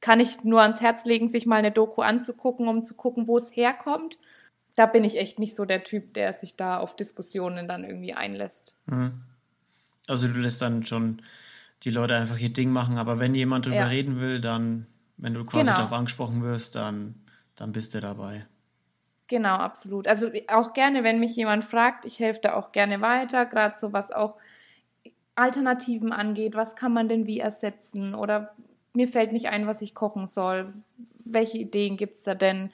kann 0.00 0.18
ich 0.18 0.42
nur 0.42 0.60
ans 0.62 0.80
Herz 0.80 1.04
legen, 1.04 1.28
sich 1.28 1.46
mal 1.46 1.56
eine 1.56 1.70
Doku 1.70 2.02
anzugucken, 2.02 2.68
um 2.68 2.84
zu 2.84 2.94
gucken, 2.94 3.28
wo 3.28 3.36
es 3.36 3.54
herkommt. 3.54 4.18
Da 4.74 4.86
bin 4.86 5.04
ich 5.04 5.18
echt 5.18 5.38
nicht 5.38 5.54
so 5.54 5.64
der 5.64 5.84
Typ, 5.84 6.14
der 6.14 6.32
sich 6.32 6.56
da 6.56 6.78
auf 6.78 6.96
Diskussionen 6.96 7.68
dann 7.68 7.84
irgendwie 7.84 8.14
einlässt. 8.14 8.74
Mhm. 8.86 9.22
Also 10.08 10.26
du 10.26 10.34
lässt 10.34 10.60
dann 10.60 10.84
schon 10.84 11.22
die 11.84 11.90
Leute 11.90 12.16
einfach 12.16 12.38
ihr 12.38 12.52
Ding 12.52 12.70
machen, 12.70 12.98
aber 12.98 13.18
wenn 13.18 13.34
jemand 13.34 13.66
drüber 13.66 13.76
ja. 13.76 13.86
reden 13.86 14.20
will, 14.20 14.40
dann, 14.40 14.86
wenn 15.16 15.34
du 15.34 15.44
quasi 15.44 15.64
genau. 15.64 15.76
darauf 15.76 15.92
angesprochen 15.92 16.42
wirst, 16.42 16.74
dann, 16.74 17.14
dann 17.54 17.72
bist 17.72 17.94
du 17.94 18.00
dabei. 18.00 18.46
Genau, 19.32 19.54
absolut. 19.54 20.08
Also 20.08 20.30
auch 20.48 20.74
gerne, 20.74 21.04
wenn 21.04 21.18
mich 21.18 21.34
jemand 21.36 21.64
fragt, 21.64 22.04
ich 22.04 22.18
helfe 22.18 22.40
da 22.42 22.52
auch 22.52 22.70
gerne 22.70 23.00
weiter, 23.00 23.46
gerade 23.46 23.78
so 23.78 23.94
was 23.94 24.12
auch 24.12 24.36
Alternativen 25.36 26.12
angeht, 26.12 26.54
was 26.54 26.76
kann 26.76 26.92
man 26.92 27.08
denn 27.08 27.26
wie 27.26 27.40
ersetzen 27.40 28.14
oder 28.14 28.54
mir 28.92 29.08
fällt 29.08 29.32
nicht 29.32 29.48
ein, 29.48 29.66
was 29.66 29.80
ich 29.80 29.94
kochen 29.94 30.26
soll. 30.26 30.74
Welche 31.24 31.56
Ideen 31.56 31.96
gibt 31.96 32.16
es 32.16 32.24
da 32.24 32.34
denn? 32.34 32.72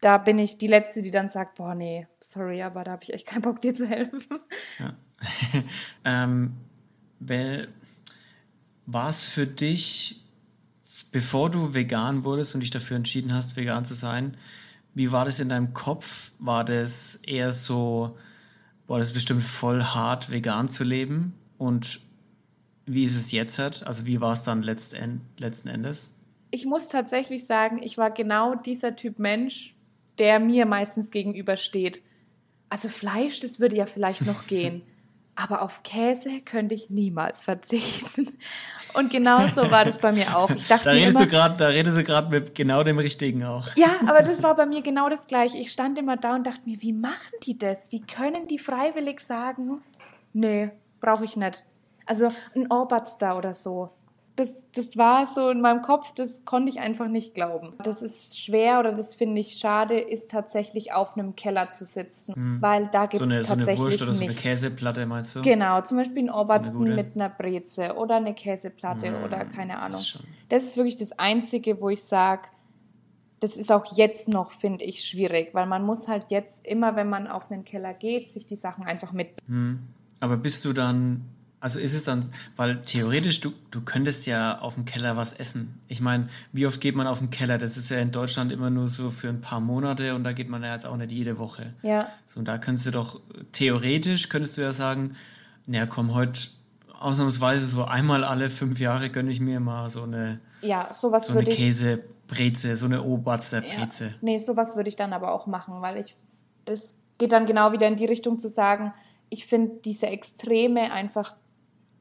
da 0.00 0.18
bin 0.18 0.38
ich 0.38 0.58
die 0.58 0.66
Letzte, 0.66 1.00
die 1.00 1.10
dann 1.10 1.28
sagt, 1.28 1.56
boah, 1.56 1.74
nee, 1.74 2.06
sorry, 2.20 2.62
aber 2.62 2.84
da 2.84 2.92
habe 2.92 3.04
ich 3.04 3.14
echt 3.14 3.26
keinen 3.26 3.40
Bock, 3.40 3.62
dir 3.62 3.74
zu 3.74 3.86
helfen. 3.86 4.38
Ja. 4.78 4.94
ähm, 6.04 6.54
war 8.86 9.08
es 9.08 9.24
für 9.24 9.46
dich, 9.46 10.22
bevor 11.10 11.50
du 11.50 11.72
vegan 11.72 12.24
wurdest 12.24 12.54
und 12.54 12.60
dich 12.60 12.70
dafür 12.70 12.98
entschieden 12.98 13.32
hast, 13.32 13.56
vegan 13.56 13.86
zu 13.86 13.94
sein, 13.94 14.36
wie 14.94 15.12
war 15.12 15.24
das 15.24 15.40
in 15.40 15.48
deinem 15.48 15.74
Kopf? 15.74 16.32
War 16.38 16.64
das 16.64 17.16
eher 17.16 17.52
so, 17.52 18.16
war 18.86 18.98
das 18.98 19.12
bestimmt 19.12 19.42
voll 19.42 19.82
hart, 19.82 20.30
vegan 20.30 20.68
zu 20.68 20.84
leben? 20.84 21.34
Und 21.58 22.00
wie 22.86 23.04
ist 23.04 23.16
es 23.16 23.32
jetzt? 23.32 23.60
Also 23.60 24.06
wie 24.06 24.20
war 24.20 24.32
es 24.32 24.44
dann 24.44 24.62
letzten 24.62 25.68
Endes? 25.68 26.14
Ich 26.50 26.66
muss 26.66 26.88
tatsächlich 26.88 27.46
sagen, 27.46 27.82
ich 27.82 27.98
war 27.98 28.10
genau 28.10 28.54
dieser 28.54 28.94
Typ 28.94 29.18
Mensch, 29.18 29.74
der 30.18 30.38
mir 30.38 30.66
meistens 30.66 31.10
gegenübersteht. 31.10 32.02
Also 32.68 32.88
Fleisch, 32.88 33.40
das 33.40 33.58
würde 33.58 33.76
ja 33.76 33.86
vielleicht 33.86 34.24
noch 34.24 34.46
gehen. 34.46 34.82
Aber 35.36 35.62
auf 35.62 35.82
Käse 35.82 36.40
könnte 36.44 36.74
ich 36.74 36.90
niemals 36.90 37.42
verzichten. 37.42 38.38
Und 38.94 39.10
genau 39.10 39.46
so 39.48 39.68
war 39.70 39.84
das 39.84 39.98
bei 39.98 40.12
mir 40.12 40.36
auch. 40.36 40.48
Ich 40.50 40.68
dachte 40.68 40.84
da, 40.84 40.90
redest 40.92 41.16
immer, 41.16 41.26
du 41.26 41.30
grad, 41.30 41.60
da 41.60 41.68
redest 41.68 41.98
du 41.98 42.04
gerade 42.04 42.30
mit 42.30 42.54
genau 42.54 42.84
dem 42.84 42.98
Richtigen 42.98 43.44
auch. 43.44 43.66
Ja, 43.74 43.96
aber 44.06 44.22
das 44.22 44.42
war 44.42 44.54
bei 44.54 44.66
mir 44.66 44.82
genau 44.82 45.08
das 45.08 45.26
Gleiche. 45.26 45.58
Ich 45.58 45.72
stand 45.72 45.98
immer 45.98 46.16
da 46.16 46.36
und 46.36 46.46
dachte 46.46 46.62
mir, 46.64 46.80
wie 46.80 46.92
machen 46.92 47.32
die 47.42 47.58
das? 47.58 47.90
Wie 47.90 48.00
können 48.00 48.46
die 48.46 48.58
freiwillig 48.58 49.20
sagen, 49.20 49.82
nee, 50.32 50.70
brauche 51.00 51.24
ich 51.24 51.36
nicht. 51.36 51.64
Also 52.06 52.28
ein 52.54 52.70
Orbatster 52.70 53.36
oder 53.36 53.54
so 53.54 53.90
das, 54.36 54.66
das 54.72 54.96
war 54.96 55.28
so 55.28 55.48
in 55.48 55.60
meinem 55.60 55.82
Kopf, 55.82 56.12
das 56.12 56.44
konnte 56.44 56.68
ich 56.68 56.80
einfach 56.80 57.06
nicht 57.06 57.34
glauben. 57.34 57.70
Das 57.82 58.02
ist 58.02 58.40
schwer 58.40 58.80
oder 58.80 58.92
das 58.92 59.14
finde 59.14 59.40
ich 59.40 59.58
schade, 59.58 59.98
ist 59.98 60.30
tatsächlich 60.30 60.92
auf 60.92 61.16
einem 61.16 61.36
Keller 61.36 61.70
zu 61.70 61.84
sitzen, 61.84 62.34
hm. 62.34 62.62
weil 62.62 62.88
da 62.88 63.06
gibt 63.06 63.22
es 63.30 63.46
so 63.46 63.54
tatsächlich 63.54 63.78
so 63.78 63.84
eine 63.84 63.90
Wurst 63.90 64.02
oder 64.02 64.10
nichts. 64.10 64.18
so 64.18 64.24
eine 64.24 64.34
Käseplatte 64.34 65.06
meinst 65.06 65.36
du? 65.36 65.42
Genau, 65.42 65.80
zum 65.82 65.98
Beispiel 65.98 66.24
ein 66.24 66.30
Obersten 66.30 66.86
so 66.86 66.92
mit 66.92 67.14
einer 67.14 67.28
Breze 67.28 67.94
oder 67.94 68.16
eine 68.16 68.34
Käseplatte 68.34 69.06
hm, 69.06 69.24
oder 69.24 69.44
keine 69.44 69.78
Ahnung. 69.78 69.92
Das 69.92 70.14
ist, 70.14 70.24
das 70.48 70.64
ist 70.64 70.76
wirklich 70.76 70.96
das 70.96 71.12
Einzige, 71.12 71.80
wo 71.80 71.90
ich 71.90 72.02
sage, 72.02 72.48
das 73.38 73.56
ist 73.56 73.70
auch 73.70 73.96
jetzt 73.96 74.28
noch, 74.28 74.52
finde 74.52 74.84
ich, 74.84 75.04
schwierig, 75.04 75.50
weil 75.52 75.66
man 75.66 75.84
muss 75.84 76.08
halt 76.08 76.30
jetzt 76.30 76.66
immer, 76.66 76.96
wenn 76.96 77.08
man 77.08 77.28
auf 77.28 77.52
einen 77.52 77.64
Keller 77.64 77.94
geht, 77.94 78.28
sich 78.28 78.46
die 78.46 78.56
Sachen 78.56 78.84
einfach 78.84 79.12
mit. 79.12 79.28
Hm. 79.46 79.80
Aber 80.18 80.36
bist 80.36 80.64
du 80.64 80.72
dann 80.72 81.33
also 81.64 81.78
ist 81.78 81.94
es 81.94 82.04
dann, 82.04 82.28
weil 82.56 82.78
theoretisch, 82.80 83.40
du, 83.40 83.50
du 83.70 83.80
könntest 83.80 84.26
ja 84.26 84.58
auf 84.58 84.74
dem 84.74 84.84
Keller 84.84 85.16
was 85.16 85.32
essen. 85.32 85.80
Ich 85.88 86.02
meine, 86.02 86.28
wie 86.52 86.66
oft 86.66 86.78
geht 86.78 86.94
man 86.94 87.06
auf 87.06 87.20
den 87.20 87.30
Keller? 87.30 87.56
Das 87.56 87.78
ist 87.78 87.88
ja 87.88 88.00
in 88.00 88.10
Deutschland 88.10 88.52
immer 88.52 88.68
nur 88.68 88.88
so 88.88 89.10
für 89.10 89.30
ein 89.30 89.40
paar 89.40 89.60
Monate 89.60 90.14
und 90.14 90.24
da 90.24 90.34
geht 90.34 90.50
man 90.50 90.62
ja 90.62 90.74
jetzt 90.74 90.84
auch 90.84 90.98
nicht 90.98 91.10
jede 91.10 91.38
Woche. 91.38 91.72
Ja. 91.80 92.08
So, 92.26 92.40
und 92.40 92.48
da 92.48 92.58
könntest 92.58 92.88
du 92.88 92.90
doch, 92.90 93.18
theoretisch 93.52 94.28
könntest 94.28 94.58
du 94.58 94.60
ja 94.60 94.74
sagen, 94.74 95.16
naja, 95.64 95.86
komm, 95.86 96.12
heute 96.12 96.48
ausnahmsweise 97.00 97.64
so 97.64 97.86
einmal 97.86 98.24
alle 98.24 98.50
fünf 98.50 98.78
Jahre 98.78 99.08
gönne 99.08 99.30
ich 99.30 99.40
mir 99.40 99.58
mal 99.58 99.88
so 99.88 100.02
eine, 100.02 100.40
ja, 100.60 100.92
sowas 100.92 101.28
so 101.28 101.32
eine 101.32 101.44
Käsebreze, 101.44 102.76
so 102.76 102.84
eine 102.84 103.02
Oberzer 103.02 103.62
Breze. 103.62 104.08
Ja. 104.08 104.12
Nee, 104.20 104.36
sowas 104.36 104.76
würde 104.76 104.90
ich 104.90 104.96
dann 104.96 105.14
aber 105.14 105.32
auch 105.32 105.46
machen, 105.46 105.80
weil 105.80 105.96
ich, 105.96 106.14
das 106.66 106.96
geht 107.16 107.32
dann 107.32 107.46
genau 107.46 107.72
wieder 107.72 107.88
in 107.88 107.96
die 107.96 108.04
Richtung 108.04 108.38
zu 108.38 108.50
sagen, 108.50 108.92
ich 109.30 109.46
finde 109.46 109.76
diese 109.82 110.08
Extreme 110.08 110.92
einfach 110.92 111.34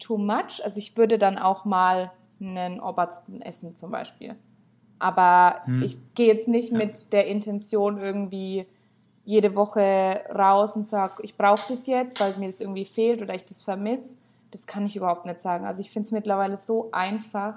too 0.04 0.18
much. 0.18 0.64
Also 0.64 0.80
ich 0.80 0.98
würde 0.98 1.18
dann 1.18 1.38
auch 1.38 1.66
mal 1.66 2.12
einen 2.40 2.80
Obersten 2.80 3.42
essen 3.42 3.76
zum 3.76 3.92
Beispiel. 3.92 4.36
Aber 5.00 5.62
hm. 5.66 5.82
ich 5.82 5.98
gehe 6.16 6.28
jetzt 6.28 6.48
nicht 6.48 6.72
ja. 6.72 6.78
mit 6.78 7.14
der 7.14 7.28
Intention 7.28 7.98
irgendwie 7.98 8.66
jede 9.26 9.56
Woche 9.56 10.22
raus 10.34 10.76
und 10.76 10.86
sage, 10.86 11.24
ich 11.24 11.38
brauche 11.38 11.62
das 11.70 11.88
jetzt, 11.88 12.20
weil 12.20 12.36
mir 12.38 12.48
das 12.48 12.60
irgendwie 12.60 12.86
fehlt 12.86 13.22
oder 13.22 13.34
ich 13.34 13.46
das 13.46 13.62
vermisse. 13.64 14.18
Das 14.52 14.68
kann 14.68 14.86
ich 14.86 14.96
überhaupt 14.96 15.26
nicht 15.26 15.40
sagen. 15.40 15.66
Also 15.66 15.82
ich 15.82 15.90
finde 15.90 16.08
es 16.08 16.12
mittlerweile 16.12 16.58
so 16.58 16.90
einfach, 16.92 17.56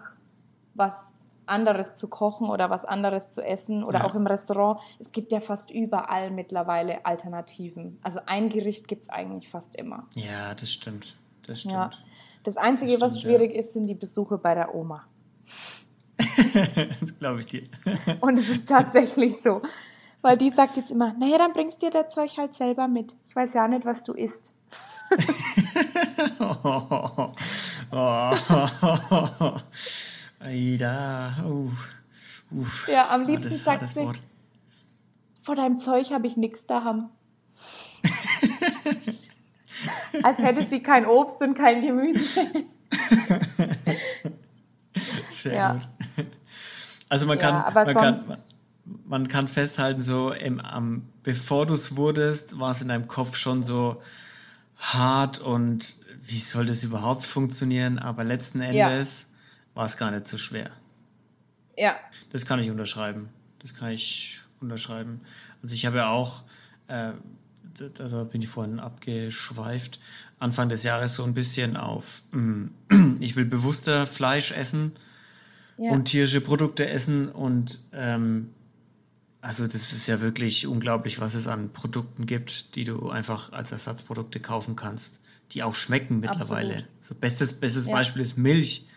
was 0.74 1.14
anderes 1.46 1.94
zu 1.94 2.08
kochen 2.08 2.48
oder 2.48 2.70
was 2.70 2.84
anderes 2.84 3.28
zu 3.28 3.44
essen 3.44 3.84
oder 3.84 4.00
ja. 4.00 4.04
auch 4.04 4.14
im 4.14 4.26
Restaurant. 4.26 4.80
Es 4.98 5.12
gibt 5.12 5.32
ja 5.32 5.40
fast 5.40 5.70
überall 5.70 6.30
mittlerweile 6.30 7.04
Alternativen. 7.06 7.98
Also 8.02 8.20
ein 8.26 8.48
Gericht 8.48 8.88
gibt 8.88 9.02
es 9.02 9.08
eigentlich 9.08 9.48
fast 9.48 9.76
immer. 9.76 10.06
Ja, 10.14 10.54
das 10.54 10.72
stimmt. 10.72 11.16
Das 11.46 11.60
stimmt. 11.60 11.74
Ja. 11.74 11.90
Das 12.46 12.56
Einzige, 12.56 12.92
das 12.92 12.98
stimmt, 12.98 13.02
was 13.02 13.20
schwierig 13.22 13.52
ja. 13.54 13.58
ist, 13.58 13.72
sind 13.72 13.88
die 13.88 13.94
Besuche 13.94 14.38
bei 14.38 14.54
der 14.54 14.72
Oma. 14.72 15.04
das 16.16 17.18
glaube 17.18 17.40
ich 17.40 17.46
dir. 17.46 17.62
Und 18.20 18.38
es 18.38 18.48
ist 18.48 18.68
tatsächlich 18.68 19.42
so. 19.42 19.62
Weil 20.22 20.36
die 20.36 20.50
sagt 20.50 20.76
jetzt 20.76 20.92
immer, 20.92 21.12
naja, 21.14 21.38
dann 21.38 21.52
bringst 21.52 21.82
dir 21.82 21.90
das 21.90 22.14
Zeug 22.14 22.36
halt 22.36 22.54
selber 22.54 22.86
mit. 22.86 23.16
Ich 23.26 23.34
weiß 23.34 23.54
ja 23.54 23.66
nicht, 23.66 23.84
was 23.84 24.04
du 24.04 24.12
isst. 24.12 24.54
oh, 26.38 26.56
oh, 26.62 27.32
oh, 27.90 28.32
Aida. 30.38 31.34
Uh, 31.44 31.68
uh. 32.52 32.66
Ja, 32.86 33.10
am 33.10 33.26
liebsten 33.26 33.50
das, 33.50 33.64
sagt 33.64 33.88
sie, 33.88 34.04
Wort. 34.04 34.20
vor 35.42 35.56
deinem 35.56 35.80
Zeug 35.80 36.12
habe 36.12 36.28
ich 36.28 36.36
nichts 36.36 36.64
da 36.64 36.84
haben. 36.84 37.10
Als 40.22 40.38
hätte 40.38 40.64
sie 40.66 40.82
kein 40.82 41.06
Obst 41.06 41.40
und 41.42 41.54
kein 41.54 41.82
Gemüse. 41.82 42.40
Sehr 45.30 45.54
ja. 45.54 45.72
gut. 45.72 45.86
Also 47.08 47.26
man 47.26 47.38
kann, 47.38 47.54
ja, 47.54 47.70
man, 47.72 47.94
kann 47.94 48.36
man 49.04 49.28
kann 49.28 49.48
festhalten, 49.48 50.00
so 50.00 50.32
im, 50.32 50.60
um, 50.60 51.08
bevor 51.22 51.66
du 51.66 51.74
es 51.74 51.96
wurdest, 51.96 52.58
war 52.58 52.70
es 52.70 52.80
in 52.82 52.88
deinem 52.88 53.06
Kopf 53.06 53.36
schon 53.36 53.62
so 53.62 54.02
hart 54.76 55.38
und 55.38 55.98
wie 56.20 56.38
soll 56.38 56.66
das 56.66 56.82
überhaupt 56.82 57.22
funktionieren? 57.24 57.98
Aber 57.98 58.24
letzten 58.24 58.60
Endes 58.60 59.28
ja. 59.30 59.76
war 59.76 59.84
es 59.84 59.96
gar 59.96 60.10
nicht 60.10 60.26
so 60.26 60.38
schwer. 60.38 60.70
Ja. 61.76 61.96
Das 62.32 62.46
kann 62.46 62.58
ich 62.58 62.70
unterschreiben. 62.70 63.28
Das 63.60 63.74
kann 63.74 63.90
ich 63.90 64.40
unterschreiben. 64.60 65.20
Also 65.62 65.74
ich 65.74 65.86
habe 65.86 65.98
ja 65.98 66.08
auch 66.08 66.42
äh, 66.88 67.12
da 67.76 68.24
bin 68.24 68.42
ich 68.42 68.48
vorhin 68.48 68.80
abgeschweift, 68.80 70.00
Anfang 70.38 70.68
des 70.68 70.82
Jahres 70.82 71.14
so 71.14 71.24
ein 71.24 71.34
bisschen 71.34 71.76
auf, 71.76 72.24
mm, 72.32 72.66
ich 73.20 73.36
will 73.36 73.44
bewusster 73.44 74.06
Fleisch 74.06 74.52
essen 74.52 74.92
ja. 75.78 75.92
und 75.92 76.06
tierische 76.06 76.40
Produkte 76.40 76.88
essen 76.88 77.28
und 77.28 77.80
ähm, 77.92 78.50
also 79.40 79.64
das 79.64 79.92
ist 79.92 80.08
ja 80.08 80.20
wirklich 80.20 80.66
unglaublich, 80.66 81.20
was 81.20 81.34
es 81.34 81.46
an 81.46 81.72
Produkten 81.72 82.26
gibt, 82.26 82.74
die 82.74 82.82
du 82.82 83.10
einfach 83.10 83.52
als 83.52 83.70
Ersatzprodukte 83.70 84.40
kaufen 84.40 84.74
kannst, 84.74 85.20
die 85.52 85.62
auch 85.62 85.76
schmecken 85.76 86.18
mittlerweile. 86.18 86.70
Absolut. 86.70 86.90
So 87.00 87.14
bestes, 87.14 87.54
bestes 87.54 87.86
ja. 87.86 87.92
Beispiel 87.92 88.22
ist 88.22 88.36
Milch. 88.36 88.88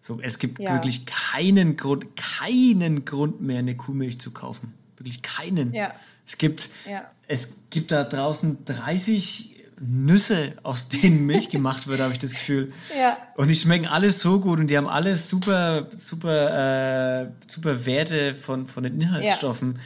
So, 0.00 0.20
es 0.20 0.38
gibt 0.38 0.60
ja. 0.60 0.74
wirklich 0.74 1.06
keinen 1.06 1.76
Grund, 1.76 2.06
keinen 2.14 3.04
Grund 3.04 3.40
mehr, 3.40 3.58
eine 3.58 3.76
Kuhmilch 3.76 4.20
zu 4.20 4.30
kaufen. 4.30 4.74
Wirklich 4.96 5.22
keinen. 5.22 5.72
Ja. 5.72 5.94
Es 6.26 6.38
gibt, 6.38 6.68
ja. 6.88 7.04
es 7.28 7.50
gibt 7.70 7.92
da 7.92 8.04
draußen 8.04 8.64
30 8.64 9.56
Nüsse, 9.80 10.52
aus 10.62 10.88
denen 10.88 11.26
Milch 11.26 11.50
gemacht 11.50 11.86
wird, 11.86 12.00
habe 12.00 12.12
ich 12.12 12.18
das 12.18 12.32
Gefühl. 12.32 12.72
Ja. 12.98 13.16
Und 13.36 13.48
die 13.48 13.54
schmecken 13.54 13.86
alle 13.86 14.10
so 14.10 14.40
gut 14.40 14.58
und 14.58 14.68
die 14.68 14.76
haben 14.76 14.88
alle 14.88 15.16
super, 15.16 15.88
super, 15.96 17.22
äh, 17.22 17.28
super 17.46 17.84
Werte 17.84 18.34
von, 18.34 18.66
von 18.66 18.84
den 18.84 19.00
Inhaltsstoffen. 19.00 19.78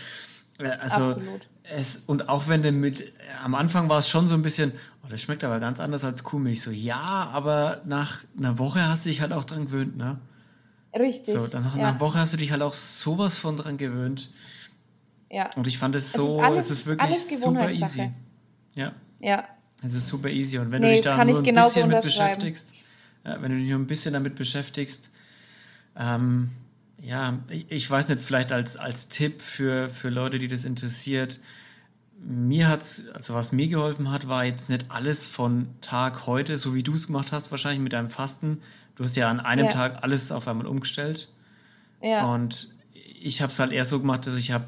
Ja. 0.60 0.66
Äh, 0.66 0.70
also 0.78 1.04
Absolut. 1.04 1.48
Es, 1.62 2.02
und 2.06 2.28
auch 2.28 2.48
wenn 2.48 2.62
du 2.62 2.72
mit, 2.72 3.12
am 3.44 3.54
Anfang 3.54 3.88
war 3.88 3.98
es 3.98 4.08
schon 4.08 4.26
so 4.26 4.34
ein 4.34 4.42
bisschen, 4.42 4.72
oh, 5.04 5.08
das 5.08 5.22
schmeckt 5.22 5.44
aber 5.44 5.60
ganz 5.60 5.80
anders 5.80 6.04
als 6.04 6.24
Kuhmilch. 6.24 6.62
So, 6.62 6.70
ja, 6.70 7.30
aber 7.32 7.82
nach 7.84 8.20
einer 8.38 8.58
Woche 8.58 8.88
hast 8.88 9.06
du 9.06 9.08
dich 9.08 9.20
halt 9.20 9.32
auch 9.32 9.44
dran 9.44 9.66
gewöhnt, 9.66 9.96
ne? 9.96 10.18
Richtig. 10.98 11.34
So, 11.34 11.46
dann 11.46 11.62
nach 11.62 11.76
ja. 11.76 11.88
einer 11.88 12.00
Woche 12.00 12.18
hast 12.18 12.32
du 12.32 12.36
dich 12.36 12.50
halt 12.50 12.62
auch 12.62 12.74
sowas 12.74 13.38
von 13.38 13.56
dran 13.56 13.76
gewöhnt. 13.76 14.30
Ja. 15.30 15.50
Und 15.56 15.66
ich 15.66 15.78
fand 15.78 15.94
es 15.94 16.12
so, 16.12 16.28
es 16.28 16.34
ist, 16.34 16.44
alles, 16.44 16.70
es 16.70 16.78
ist 16.78 16.86
wirklich 16.86 17.38
super 17.38 17.70
easy. 17.70 18.10
Ja. 18.76 18.92
Ja. 19.20 19.44
Es 19.82 19.94
ist 19.94 20.08
super 20.08 20.28
easy. 20.28 20.58
Und 20.58 20.72
wenn 20.72 20.82
nee, 20.82 20.88
du 20.88 20.94
dich 20.94 21.02
da 21.02 21.24
nur 21.24 21.38
ein 21.38 21.54
bisschen 21.54 21.88
mit 21.88 22.02
beschäftigst, 22.02 22.74
ja, 23.24 23.40
wenn 23.40 23.52
du 23.52 23.58
dich 23.58 23.68
nur 23.68 23.78
ein 23.78 23.86
bisschen 23.86 24.12
damit 24.14 24.34
beschäftigst, 24.34 25.10
ähm, 25.96 26.50
ja, 27.00 27.38
ich, 27.48 27.66
ich, 27.70 27.90
weiß 27.90 28.08
nicht, 28.10 28.22
vielleicht 28.22 28.52
als, 28.52 28.76
als 28.76 29.08
Tipp 29.08 29.40
für, 29.40 29.88
für 29.88 30.10
Leute, 30.10 30.38
die 30.38 30.48
das 30.48 30.64
interessiert, 30.64 31.40
mir 32.22 32.68
hat's, 32.68 33.08
also 33.14 33.34
was 33.34 33.52
mir 33.52 33.68
geholfen 33.68 34.10
hat, 34.10 34.28
war 34.28 34.44
jetzt 34.44 34.68
nicht 34.68 34.86
alles 34.90 35.26
von 35.26 35.68
Tag 35.80 36.26
heute, 36.26 36.58
so 36.58 36.74
wie 36.74 36.82
du 36.82 36.92
es 36.94 37.06
gemacht 37.06 37.32
hast, 37.32 37.50
wahrscheinlich 37.50 37.80
mit 37.80 37.94
deinem 37.94 38.10
Fasten. 38.10 38.60
Du 38.96 39.04
hast 39.04 39.16
ja 39.16 39.30
an 39.30 39.40
einem 39.40 39.66
ja. 39.66 39.72
Tag 39.72 40.02
alles 40.02 40.30
auf 40.30 40.46
einmal 40.46 40.66
umgestellt. 40.66 41.30
Ja. 42.02 42.26
Und 42.26 42.74
ich 42.92 43.40
habe 43.40 43.50
es 43.50 43.58
halt 43.58 43.72
eher 43.72 43.86
so 43.86 44.00
gemacht, 44.00 44.26
dass 44.26 44.36
ich 44.36 44.52
habe 44.52 44.66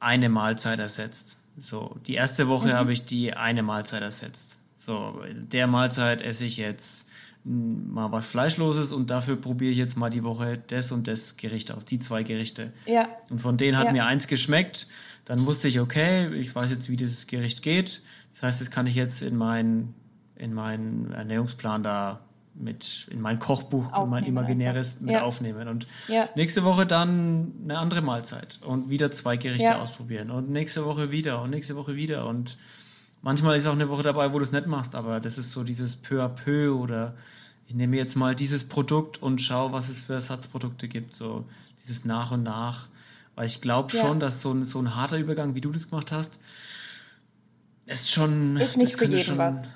eine 0.00 0.28
Mahlzeit 0.28 0.78
ersetzt. 0.78 1.38
So, 1.58 1.96
die 2.06 2.14
erste 2.14 2.48
Woche 2.48 2.68
mhm. 2.68 2.72
habe 2.72 2.92
ich 2.92 3.04
die 3.04 3.34
eine 3.34 3.62
Mahlzeit 3.62 4.02
ersetzt. 4.02 4.60
So, 4.74 5.22
in 5.28 5.48
der 5.50 5.66
Mahlzeit 5.66 6.22
esse 6.22 6.46
ich 6.46 6.56
jetzt 6.56 7.08
mal 7.44 8.12
was 8.12 8.26
Fleischloses 8.26 8.92
und 8.92 9.10
dafür 9.10 9.36
probiere 9.36 9.72
ich 9.72 9.78
jetzt 9.78 9.96
mal 9.96 10.10
die 10.10 10.24
Woche 10.24 10.62
das 10.66 10.92
und 10.92 11.06
das 11.06 11.36
Gericht 11.36 11.70
aus, 11.70 11.84
die 11.84 11.98
zwei 11.98 12.22
Gerichte. 12.22 12.72
Ja. 12.86 13.08
Und 13.30 13.40
von 13.40 13.56
denen 13.56 13.78
hat 13.78 13.86
Ja. 13.86 13.92
mir 13.92 14.04
eins 14.06 14.26
geschmeckt. 14.26 14.88
Dann 15.24 15.46
wusste 15.46 15.68
ich, 15.68 15.80
okay, 15.80 16.34
ich 16.34 16.54
weiß 16.54 16.70
jetzt, 16.70 16.88
wie 16.88 16.96
dieses 16.96 17.26
Gericht 17.26 17.62
geht. 17.62 18.02
Das 18.32 18.42
heißt, 18.42 18.60
das 18.60 18.70
kann 18.70 18.86
ich 18.86 18.94
jetzt 18.94 19.22
in 19.22 19.36
meinen, 19.36 19.94
in 20.36 20.52
meinen 20.54 21.12
Ernährungsplan 21.12 21.82
da 21.82 22.20
mit, 22.60 23.08
in 23.10 23.20
mein 23.20 23.38
Kochbuch, 23.38 23.86
in 23.86 23.90
mein 23.90 24.22
Aufnehmen 24.22 24.26
imaginäres 24.26 24.92
einfach. 24.94 25.02
mit 25.06 25.10
Ja. 25.14 25.22
aufnehmen. 25.22 25.68
Und 25.68 25.86
Ja. 26.08 26.28
nächste 26.36 26.64
Woche 26.64 26.86
dann 26.86 27.52
eine 27.64 27.78
andere 27.78 28.02
Mahlzeit 28.02 28.58
und 28.62 28.90
wieder 28.90 29.10
zwei 29.10 29.36
Gerichte 29.36 29.64
Ja. 29.66 29.80
ausprobieren 29.80 30.30
und 30.30 30.50
nächste 30.50 30.84
Woche 30.84 31.10
wieder 31.10 31.42
und 31.42 31.50
nächste 31.50 31.76
Woche 31.76 31.96
wieder 31.96 32.26
und 32.26 32.56
manchmal 33.22 33.56
ist 33.56 33.66
auch 33.66 33.72
eine 33.72 33.88
Woche 33.88 34.02
dabei, 34.02 34.32
wo 34.32 34.38
du 34.38 34.44
es 34.44 34.52
nicht 34.52 34.66
machst, 34.66 34.94
aber 34.94 35.20
das 35.20 35.38
ist 35.38 35.52
so 35.52 35.64
dieses 35.64 35.96
peu 35.96 36.22
à 36.24 36.28
peu 36.28 36.72
oder 36.74 37.14
ich 37.66 37.74
nehme 37.74 37.96
jetzt 37.96 38.16
mal 38.16 38.34
dieses 38.34 38.64
Produkt 38.68 39.22
und 39.22 39.40
schaue, 39.40 39.72
was 39.72 39.88
es 39.88 40.00
für 40.00 40.14
Ersatzprodukte 40.14 40.88
gibt, 40.88 41.14
so 41.14 41.44
dieses 41.82 42.04
nach 42.04 42.30
und 42.32 42.42
nach, 42.42 42.88
weil 43.36 43.46
ich 43.46 43.60
glaube 43.60 43.90
schon, 43.90 44.18
dass 44.20 44.40
so 44.40 44.52
ein, 44.52 44.64
so 44.64 44.80
ein 44.80 44.96
harter 44.96 45.18
Übergang, 45.18 45.54
wie 45.54 45.60
du 45.60 45.70
das 45.70 45.88
gemacht 45.88 46.10
hast, 46.12 46.40
ist 47.86 48.10
schon 48.10 48.56
Ist 48.56 48.76
nicht 48.76 48.94
das 48.94 48.98
für 49.00 49.06
jeden 49.06 49.38
was. 49.38 49.66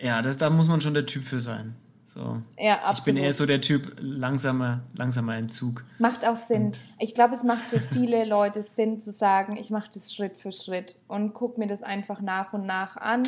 Ja, 0.00 0.22
das, 0.22 0.36
da 0.38 0.48
muss 0.48 0.66
man 0.68 0.80
schon 0.80 0.94
der 0.94 1.06
Typ 1.06 1.24
für 1.24 1.40
sein. 1.40 1.74
So. 2.12 2.38
Ja, 2.58 2.74
Ich 2.74 2.86
absolut. 2.88 3.04
bin 3.04 3.16
eher 3.18 3.32
so 3.32 3.46
der 3.46 3.60
Typ 3.60 3.94
langsamer, 4.00 4.80
langsamer 4.96 5.36
Entzug. 5.36 5.84
Macht 6.00 6.24
auch 6.26 6.34
Sinn. 6.34 6.72
Ich 6.98 7.14
glaube, 7.14 7.34
es 7.34 7.44
macht 7.44 7.60
für 7.60 7.78
viele 7.78 8.24
Leute 8.24 8.62
Sinn 8.62 8.98
zu 8.98 9.12
sagen, 9.12 9.56
ich 9.56 9.70
mache 9.70 9.90
das 9.94 10.12
Schritt 10.12 10.36
für 10.36 10.50
Schritt 10.50 10.96
und 11.06 11.34
gucke 11.34 11.60
mir 11.60 11.68
das 11.68 11.84
einfach 11.84 12.20
nach 12.20 12.52
und 12.52 12.66
nach 12.66 12.96
an. 12.96 13.22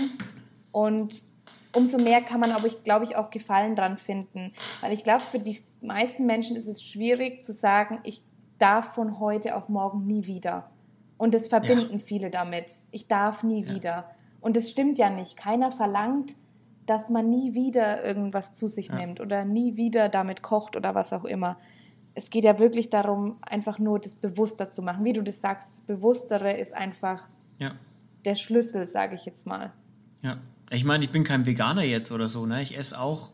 Und 0.73 1.23
umso 1.77 1.97
mehr 1.99 2.23
kann 2.23 2.41
man, 2.41 2.51
aber 2.51 2.67
ich 2.67 2.83
glaube 2.83 3.05
ich, 3.05 3.15
auch 3.15 3.31
Gefallen 3.31 3.77
dran 3.77 3.99
finden. 3.99 4.53
Weil 4.81 4.93
ich 4.93 5.05
glaube, 5.05 5.23
für 5.23 5.39
die 5.39 5.63
meisten 5.81 6.27
Menschen 6.27 6.57
ist 6.57 6.67
es 6.67 6.83
schwierig 6.83 7.41
zu 7.43 7.53
sagen, 7.53 8.01
ich 8.03 8.23
darf 8.59 8.95
von 8.95 9.21
heute 9.21 9.55
auf 9.55 9.69
morgen 9.69 10.07
nie 10.09 10.27
wieder. 10.27 10.71
Und 11.19 11.35
das 11.35 11.47
verbinden 11.47 12.01
viele 12.01 12.31
damit. 12.31 12.81
Ich 12.91 13.07
darf 13.07 13.45
nie 13.45 13.65
Ja. 13.65 13.75
wieder. 13.75 14.11
Und 14.41 14.57
das 14.57 14.71
stimmt 14.71 14.99
ja 14.99 15.09
nicht. 15.09 15.37
Keiner 15.37 15.71
verlangt, 15.71 16.35
dass 16.87 17.11
man 17.11 17.29
nie 17.31 17.55
wieder 17.55 18.05
irgendwas 18.05 18.55
zu 18.55 18.67
sich 18.69 18.89
Ja. 18.89 18.97
nimmt 18.97 19.21
oder 19.21 19.45
nie 19.45 19.77
wieder 19.77 20.09
damit 20.09 20.43
kocht 20.43 20.77
oder 20.77 20.95
was 20.95 21.13
auch 21.13 21.25
immer. 21.25 21.57
Es 22.15 22.29
geht 22.29 22.45
ja 22.45 22.59
wirklich 22.59 22.91
darum, 22.91 23.37
einfach 23.43 23.79
nur 23.79 23.99
das 23.99 24.15
bewusster 24.17 24.71
zu 24.71 24.83
machen. 24.83 25.05
Wie 25.05 25.13
du 25.15 25.23
das 25.23 25.41
sagst, 25.41 25.71
das 25.73 25.81
Bewusstere 25.83 26.53
ist 26.59 26.75
einfach 26.75 27.25
Ja, 27.59 27.73
der 28.25 28.35
Schlüssel, 28.35 28.87
sage 28.87 29.15
ich 29.15 29.25
jetzt 29.25 29.47
mal. 29.47 29.73
ja. 30.23 30.39
Ich 30.71 30.85
meine, 30.87 31.05
ich 31.05 31.11
bin 31.11 31.23
kein 31.23 31.45
Veganer 31.45 31.83
jetzt 31.83 32.13
oder 32.13 32.31
so, 32.31 32.47
ne? 32.47 32.63
Ich 32.63 32.79
esse 32.79 32.99
auch, 32.99 33.33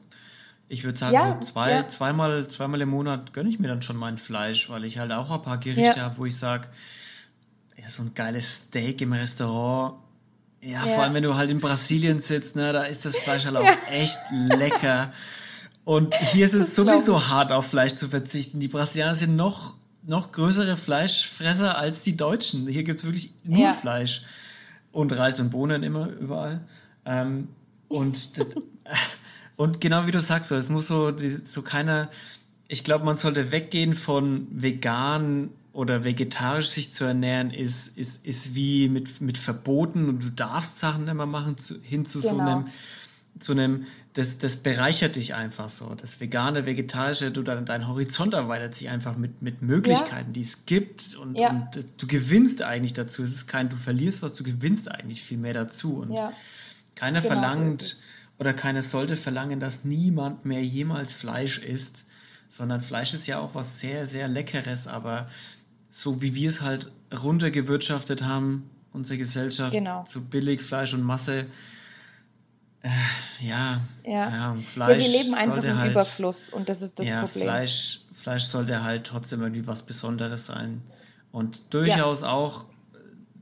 ich 0.69 0.83
würde 0.83 0.99
sagen, 0.99 1.15
Ja, 1.15 1.37
so 1.41 1.53
zwei, 1.53 1.85
zweimal, 1.85 2.49
zweimal 2.49 2.81
im 2.81 2.89
Monat 2.89 3.33
gönne 3.33 3.49
ich 3.49 3.61
mir 3.61 3.69
dann 3.69 3.81
schon 3.81 3.97
mein 3.97 4.19
Fleisch, 4.19 4.69
weil 4.71 4.85
ich 4.85 4.99
halt 4.99 5.13
auch 5.13 5.31
ein 5.31 5.43
paar 5.43 5.59
Gerichte 5.59 6.03
habe, 6.03 6.19
wo 6.19 6.27
ich 6.27 6.37
sage, 6.37 6.67
so 7.87 8.03
ein 8.03 8.13
geiles 8.15 8.59
Steak 8.67 9.01
im 9.03 9.13
Restaurant. 9.13 9.95
Ja, 10.61 10.85
Ja. 10.87 10.93
vor 10.95 11.03
allem, 11.05 11.15
wenn 11.15 11.23
du 11.23 11.37
halt 11.37 11.51
in 11.51 11.61
Brasilien 11.61 12.19
sitzt, 12.21 12.57
ne, 12.57 12.73
da 12.73 12.83
ist 12.83 13.05
das 13.05 13.17
Fleisch 13.17 13.45
halt 13.47 13.57
auch 13.57 13.67
echt 13.91 14.19
lecker. 14.31 15.13
Und 15.85 16.15
hier 16.33 16.45
ist 16.45 16.55
es 16.55 16.75
sowieso 16.75 17.29
hart, 17.29 17.51
auf 17.53 17.67
Fleisch 17.69 17.95
zu 17.95 18.09
verzichten. 18.09 18.61
Die 18.61 18.69
Brasilianer 18.69 19.15
sind 19.15 19.37
noch, 19.37 19.77
noch 20.07 20.33
größere 20.33 20.77
Fleischfresser 20.77 21.79
als 21.79 22.03
die 22.03 22.17
Deutschen. 22.17 22.67
Hier 22.69 22.83
gibt 22.85 23.01
es 23.01 23.07
wirklich 23.07 23.33
nur 23.45 23.59
Ja. 23.61 23.73
Fleisch. 23.73 24.23
Und 24.93 25.13
Reis 25.13 25.39
und 25.41 25.51
Bohnen 25.51 25.83
immer 25.83 26.09
überall. 26.09 26.61
Ähm, 27.07 27.49
und, 27.89 28.19
und 29.57 29.81
genau 29.81 30.07
wie 30.07 30.11
du 30.11 30.21
sagst, 30.21 30.49
so, 30.49 30.57
es 30.57 30.69
muss 30.71 30.89
so, 30.89 31.13
so 31.45 31.63
keiner. 31.63 32.11
Ich 32.69 32.85
glaube, 32.85 33.05
man 33.05 33.17
sollte 33.17 33.51
weggehen 33.51 33.95
von 33.95 34.47
vegan 34.51 35.51
oder 35.79 36.03
vegetarisch 36.03 36.71
sich 36.71 36.91
zu 36.91 37.05
ernähren, 37.05 37.51
ist, 37.53 37.97
ist, 37.97 38.27
ist 38.27 38.57
wie 38.57 38.89
mit, 38.89 39.21
mit 39.21 39.39
Verboten 39.39 40.09
und 40.09 40.25
du 40.25 40.31
darfst 40.31 40.81
Sachen 40.81 41.05
mehr 41.05 41.15
machen, 41.15 41.57
zu, 41.57 41.81
hin 41.81 42.05
zu 42.05 42.19
so 42.19 42.31
Genau. 42.39 42.51
einem, 42.51 42.69
zu 43.39 43.53
einem, 43.53 43.87
das, 44.15 44.39
das 44.39 44.57
bereichert 44.57 45.15
dich 45.15 45.37
einfach 45.37 45.69
so. 45.69 45.95
Das 45.95 46.19
vegane, 46.19 46.67
vegetarische, 46.67 47.31
du, 47.31 47.45
dein, 47.45 47.65
dein 47.65 47.87
Horizont 47.87 48.35
erweitert 48.35 48.75
sich 48.75 48.89
einfach 48.89 49.17
mit, 49.17 49.41
mit 49.41 49.63
Möglichkeiten, 49.63 50.33
die 50.33 50.41
es 50.41 50.67
gibt 50.67 51.15
und, 51.15 51.37
Ja. 51.39 51.51
und 51.51 51.87
du 51.97 52.07
gewinnst 52.09 52.63
eigentlich 52.63 52.95
dazu. 52.95 53.23
Es 53.23 53.31
ist 53.31 53.47
kein, 53.47 53.69
du 53.69 53.77
verlierst 53.77 54.21
was, 54.21 54.35
du 54.35 54.43
gewinnst 54.43 54.91
eigentlich 54.91 55.23
viel 55.23 55.39
mehr 55.39 55.55
dazu. 55.55 55.99
Und 56.01 56.13
Ja, 56.13 56.33
keiner 56.97 57.21
Genau 57.21 57.23
so 57.23 57.29
verlangt 57.29 57.83
es. 57.83 58.03
oder 58.39 58.53
keiner 58.53 58.83
sollte 58.83 59.15
verlangen, 59.15 59.61
dass 59.61 59.85
niemand 59.85 60.45
mehr 60.45 60.65
jemals 60.65 61.13
Fleisch 61.13 61.59
isst, 61.59 62.07
sondern 62.49 62.81
Fleisch 62.81 63.15
ist 63.15 63.29
ja 63.29 63.39
auch 63.39 63.55
was 63.55 63.79
sehr, 63.79 64.09
sehr 64.09 64.27
Leckeres, 64.27 64.89
aber 64.89 65.29
so 65.91 66.21
wie 66.21 66.35
wir 66.35 66.49
es 66.49 66.61
halt 66.63 66.91
runtergewirtschaftet 67.23 68.25
haben, 68.25 68.69
unsere 68.93 69.19
Gesellschaft, 69.19 69.73
Genau. 69.73 70.03
zu 70.05 70.25
billig 70.25 70.61
Fleisch 70.63 70.95
und 70.95 71.03
Masse, 71.03 71.47
äh, 72.83 72.89
ja, 73.41 73.81
Ja. 74.05 74.31
ja 74.31 74.57
Fleisch 74.63 75.03
wir 75.03 75.09
leben 75.09 75.35
einfach 75.35 75.55
sollte 75.55 75.67
im 75.69 75.79
halt, 75.79 75.93
Überfluss 75.93 76.49
und 76.49 76.69
das 76.69 76.83
ist 76.83 76.99
das 76.99 77.09
ja, 77.09 77.23
Problem. 77.23 77.45
Fleisch, 77.45 78.01
Fleisch 78.13 78.45
sollte 78.45 78.83
halt 78.83 79.07
trotzdem 79.07 79.41
irgendwie 79.43 79.67
was 79.67 79.85
Besonderes 79.85 80.47
sein. 80.47 80.83
Und 81.33 81.75
durchaus 81.75 82.23
auch, 82.23 82.67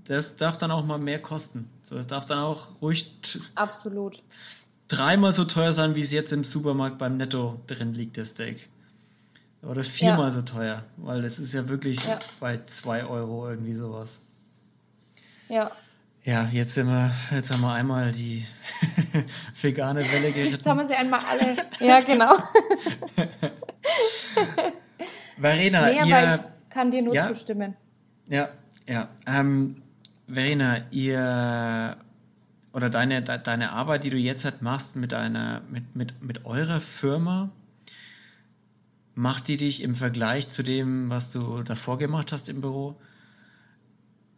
das 0.05 0.37
darf 0.37 0.57
dann 0.59 0.71
auch 0.71 0.85
mal 0.85 0.99
mehr 0.99 1.21
kosten. 1.21 1.69
So, 1.83 1.97
es 1.97 2.07
darf 2.07 2.27
dann 2.27 2.39
auch 2.39 2.81
ruhig 2.83 3.15
Absolut. 3.55 4.23
dreimal 4.89 5.33
so 5.33 5.45
teuer 5.45 5.73
sein, 5.73 5.95
wie 5.95 6.01
es 6.01 6.13
jetzt 6.13 6.33
im 6.33 6.45
Supermarkt 6.45 6.99
beim 6.99 7.17
Netto 7.17 7.61
drin 7.67 7.95
liegt, 7.95 8.19
das 8.19 8.31
Steak. 8.31 8.69
Oder 9.63 9.83
viermal 9.85 10.27
Ja. 10.27 10.31
so 10.31 10.43
teuer, 10.43 10.83
weil 10.97 11.25
es 11.25 11.39
ist 11.39 11.53
ja 11.55 11.69
wirklich 11.69 12.05
Ja. 12.07 12.19
bei 12.41 12.61
zwei 12.67 13.05
Euro 13.05 13.49
irgendwie 13.49 13.75
sowas. 13.75 14.21
Ja. 15.49 15.71
Ja, 16.25 16.49
jetzt 16.51 16.75
sind 16.75 16.89
wir, 16.89 17.11
jetzt 17.31 17.51
haben 17.53 17.61
wir 17.61 17.73
einmal 17.73 18.11
die 18.13 18.45
vegane 19.61 20.01
Welle 20.01 20.29
Jetzt 20.29 20.67
haben 20.67 20.79
geritten. 20.79 20.79
wir 20.79 20.87
sie 20.87 20.95
einmal 20.95 21.21
alle. 21.25 21.57
Ja, 21.81 22.01
genau. 22.01 22.37
Verena, 25.39 25.87
Nee, 25.87 26.09
ihr, 26.11 26.45
ich 26.65 26.71
kann 26.71 26.91
dir 26.91 27.03
nur 27.03 27.15
Ja? 27.15 27.27
zustimmen. 27.29 27.75
ja, 28.29 28.49
ja, 28.89 29.09
ähm, 29.27 29.83
Verena, 30.29 30.79
ihr 30.91 31.97
oder 32.73 32.91
deine, 32.91 33.23
de, 33.23 33.39
deine 33.43 33.71
Arbeit, 33.73 34.05
die 34.05 34.11
du 34.11 34.17
jetzt 34.17 34.45
halt 34.45 34.63
machst 34.63 34.97
mit 34.97 35.13
deiner, 35.13 35.61
mit, 35.71 35.95
mit, 35.97 36.23
mit 36.23 36.45
eurer 36.45 36.81
Firma, 36.81 37.51
macht 39.17 39.49
die 39.49 39.57
dich 39.57 39.83
im 39.83 39.95
Vergleich 39.95 40.49
zu 40.49 40.63
dem, 40.63 41.11
was 41.11 41.33
du 41.33 41.63
davor 41.63 41.99
gemacht 41.99 42.33
hast 42.33 42.49
im 42.49 42.61
Büro, 42.61 42.97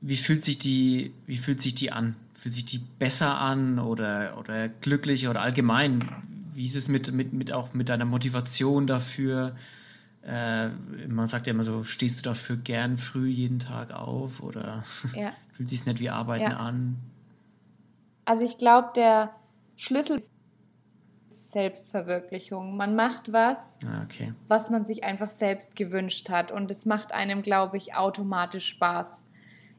wie 0.01 0.17
fühlt 0.17 0.45
sich 0.45 0.59
die, 0.59 1.13
wie 1.27 1.37
fühlt 1.37 1.61
sich 1.61 1.75
die 1.75 1.91
an? 1.91 2.15
Fühlt 2.33 2.55
sich 2.55 2.65
die 2.65 2.79
besser 2.79 3.41
an 3.41 3.81
oder, 3.81 4.39
oder 4.39 4.69
glücklicher 4.69 5.31
oder 5.31 5.43
allgemein? 5.43 6.09
Wie 6.55 6.65
ist 6.65 6.77
es 6.77 6.87
mit, 6.87 7.13
mit, 7.13 7.33
mit 7.33 7.53
auch 7.53 7.75
mit 7.75 7.89
deiner 7.89 8.05
Motivation 8.05 8.87
dafür? 8.87 9.57
Äh, 10.23 10.69
man 11.09 11.27
sagt 11.27 11.49
ja 11.49 11.53
immer 11.53 11.65
so, 11.65 11.83
stehst 11.83 12.21
du 12.21 12.31
dafür 12.31 12.57
gern 12.57 12.99
früh 12.99 13.27
jeden 13.27 13.59
Tag 13.59 13.93
auf 13.93 14.41
oder 14.41 14.85
Ja. 15.15 15.33
fühlt 15.53 15.69
sich 15.69 15.85
nicht 15.87 15.99
wie 15.99 16.11
Arbeiten 16.11 16.53
Ja. 16.53 16.59
an? 16.59 16.97
Also 18.25 18.45
ich 18.45 18.59
glaube, 18.59 18.91
der 18.95 19.35
Schlüssel 19.77 20.19
ist 20.19 20.31
Selbstverwirklichung. 21.51 22.77
Man 22.77 22.95
macht 22.97 23.33
was, 23.33 23.79
Ah, 23.87 24.03
okay. 24.05 24.33
was 24.49 24.71
man 24.71 24.85
sich 24.85 25.05
einfach 25.05 25.29
selbst 25.29 25.77
gewünscht 25.77 26.31
hat. 26.31 26.53
Und 26.53 26.71
es 26.71 26.85
macht 26.85 27.13
einem, 27.13 27.43
glaube 27.43 27.77
ich, 27.77 27.95
automatisch 27.95 28.67
Spaß. 28.67 29.23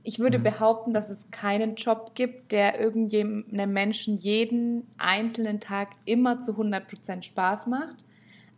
Ich 0.04 0.20
würde 0.20 0.40
behaupten, 0.40 0.94
dass 0.94 1.10
es 1.10 1.30
keinen 1.30 1.76
Job 1.76 2.16
gibt, 2.16 2.52
der 2.52 2.80
irgendeinem 2.80 3.74
Menschen 3.74 4.18
jeden 4.18 4.88
einzelnen 4.98 5.60
Tag 5.60 5.90
immer 6.06 6.40
zu 6.40 6.54
100% 6.54 7.24
Spaß 7.24 7.68
macht. 7.68 7.98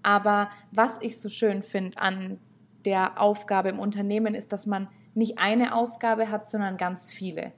Aber 0.04 0.50
was 0.72 1.02
ich 1.02 1.20
so 1.20 1.30
schön 1.30 1.64
finde 1.64 2.00
an 2.00 2.40
der 2.86 3.20
Aufgabe 3.20 3.70
im 3.70 3.80
Unternehmen 3.80 4.34
ist, 4.36 4.52
dass 4.54 4.66
man 4.66 4.88
nicht 5.14 5.40
eine 5.40 5.76
Aufgabe 5.76 6.30
hat, 6.30 6.48
sondern 6.48 6.78
ganz 6.78 7.12
viele. 7.12 7.52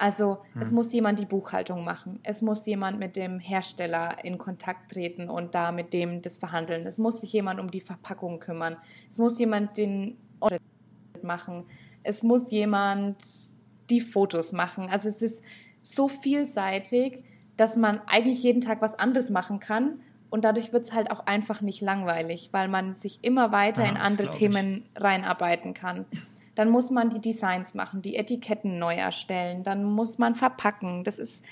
Also 0.00 0.38
es 0.58 0.72
muss 0.72 0.94
jemand 0.94 1.18
die 1.18 1.26
Buchhaltung 1.26 1.84
machen, 1.84 2.20
es 2.22 2.40
muss 2.40 2.64
jemand 2.64 2.98
mit 2.98 3.16
dem 3.16 3.38
Hersteller 3.38 4.24
in 4.24 4.38
Kontakt 4.38 4.92
treten 4.92 5.28
und 5.28 5.54
da 5.54 5.72
mit 5.72 5.92
dem 5.92 6.22
das 6.22 6.38
verhandeln, 6.38 6.86
es 6.86 6.96
muss 6.96 7.20
sich 7.20 7.34
jemand 7.34 7.60
um 7.60 7.70
die 7.70 7.82
Verpackung 7.82 8.38
kümmern, 8.38 8.78
es 9.10 9.18
muss 9.18 9.38
jemand 9.38 9.76
den 9.76 10.16
Audit 10.40 10.62
machen, 11.22 11.66
es 12.02 12.22
muss 12.22 12.50
jemand 12.50 13.16
die 13.90 14.00
Fotos 14.00 14.52
machen. 14.52 14.88
Also 14.88 15.06
es 15.06 15.20
ist 15.20 15.44
so 15.82 16.08
vielseitig, 16.08 17.22
dass 17.58 17.76
man 17.76 18.00
eigentlich 18.06 18.42
jeden 18.42 18.62
Tag 18.62 18.80
was 18.80 18.98
anderes 18.98 19.28
machen 19.28 19.60
kann 19.60 20.00
und 20.30 20.46
dadurch 20.46 20.72
wird 20.72 20.84
es 20.84 20.94
halt 20.94 21.10
auch 21.10 21.26
einfach 21.26 21.60
nicht 21.60 21.82
langweilig, 21.82 22.48
weil 22.52 22.68
man 22.68 22.94
sich 22.94 23.18
immer 23.20 23.52
weiter 23.52 23.84
Ja, 23.84 23.90
in 23.90 23.96
andere. 23.98 24.30
Themen 24.30 24.86
reinarbeiten 24.96 25.74
kann. 25.74 26.06
Dann 26.60 26.68
muss 26.68 26.90
man 26.90 27.08
die 27.08 27.22
Designs 27.22 27.72
machen, 27.72 28.02
die 28.02 28.16
Etiketten 28.16 28.78
neu 28.78 28.94
erstellen, 28.94 29.62
dann 29.62 29.82
muss 29.82 30.18
man 30.18 30.34
verpacken. 30.34 31.04
Das 31.04 31.18
ist 31.18 31.42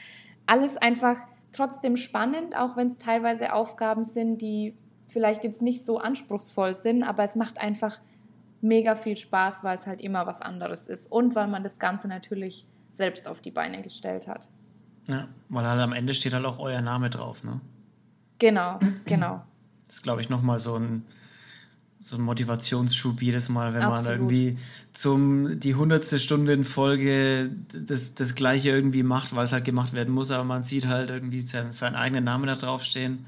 alles 0.44 0.76
einfach 0.76 1.16
trotzdem 1.50 1.96
spannend, 1.96 2.54
auch 2.54 2.76
wenn 2.76 2.88
es 2.88 2.98
teilweise 2.98 3.54
Aufgaben 3.54 4.04
sind, 4.04 4.42
die 4.42 4.74
vielleicht 5.06 5.44
jetzt 5.44 5.62
nicht 5.62 5.82
so 5.82 5.96
anspruchsvoll 5.96 6.74
sind, 6.74 7.04
aber 7.04 7.24
es 7.24 7.36
macht 7.36 7.56
einfach 7.56 7.98
mega 8.60 8.96
viel 8.96 9.16
Spaß, 9.16 9.64
weil 9.64 9.76
es 9.76 9.86
halt 9.86 10.02
immer 10.02 10.26
was 10.26 10.42
anderes 10.42 10.88
ist 10.88 11.10
und 11.10 11.34
weil 11.34 11.48
man 11.48 11.62
das 11.62 11.78
Ganze 11.78 12.06
natürlich 12.06 12.66
selbst 12.92 13.28
auf 13.28 13.40
die 13.40 13.50
Beine 13.50 13.80
gestellt 13.80 14.28
hat. 14.28 14.46
Ja, 15.06 15.26
weil 15.48 15.66
halt 15.66 15.80
am 15.80 15.94
Ende 15.94 16.12
steht 16.12 16.34
halt 16.34 16.44
auch 16.44 16.58
euer 16.58 16.82
Name 16.82 17.08
drauf, 17.08 17.42
ne? 17.44 17.62
Genau, 18.38 18.78
genau. 19.06 19.42
Das 19.86 19.96
ist, 19.96 20.02
glaube 20.02 20.20
ich, 20.20 20.28
nochmal 20.28 20.58
so 20.58 20.78
ein, 20.78 21.06
so 22.00 22.16
ein 22.16 22.22
Motivationsschub 22.22 23.20
jedes 23.20 23.48
Mal, 23.48 23.74
wenn 23.74 23.82
Absolut. 23.82 24.04
man 24.04 24.12
irgendwie 24.12 24.58
zum 24.92 25.60
die 25.60 25.74
hundertste 25.74 26.18
Stunde 26.18 26.52
in 26.52 26.64
Folge 26.64 27.50
das, 27.72 28.14
das 28.14 28.34
Gleiche 28.34 28.70
irgendwie 28.70 29.02
macht, 29.02 29.34
weil 29.34 29.44
es 29.44 29.52
halt 29.52 29.64
gemacht 29.64 29.94
werden 29.94 30.14
muss, 30.14 30.30
aber 30.30 30.44
man 30.44 30.62
sieht 30.62 30.86
halt 30.86 31.10
irgendwie 31.10 31.40
seinen, 31.40 31.72
seinen 31.72 31.96
eigenen 31.96 32.24
Namen 32.24 32.46
da 32.46 32.54
draufstehen. 32.54 33.26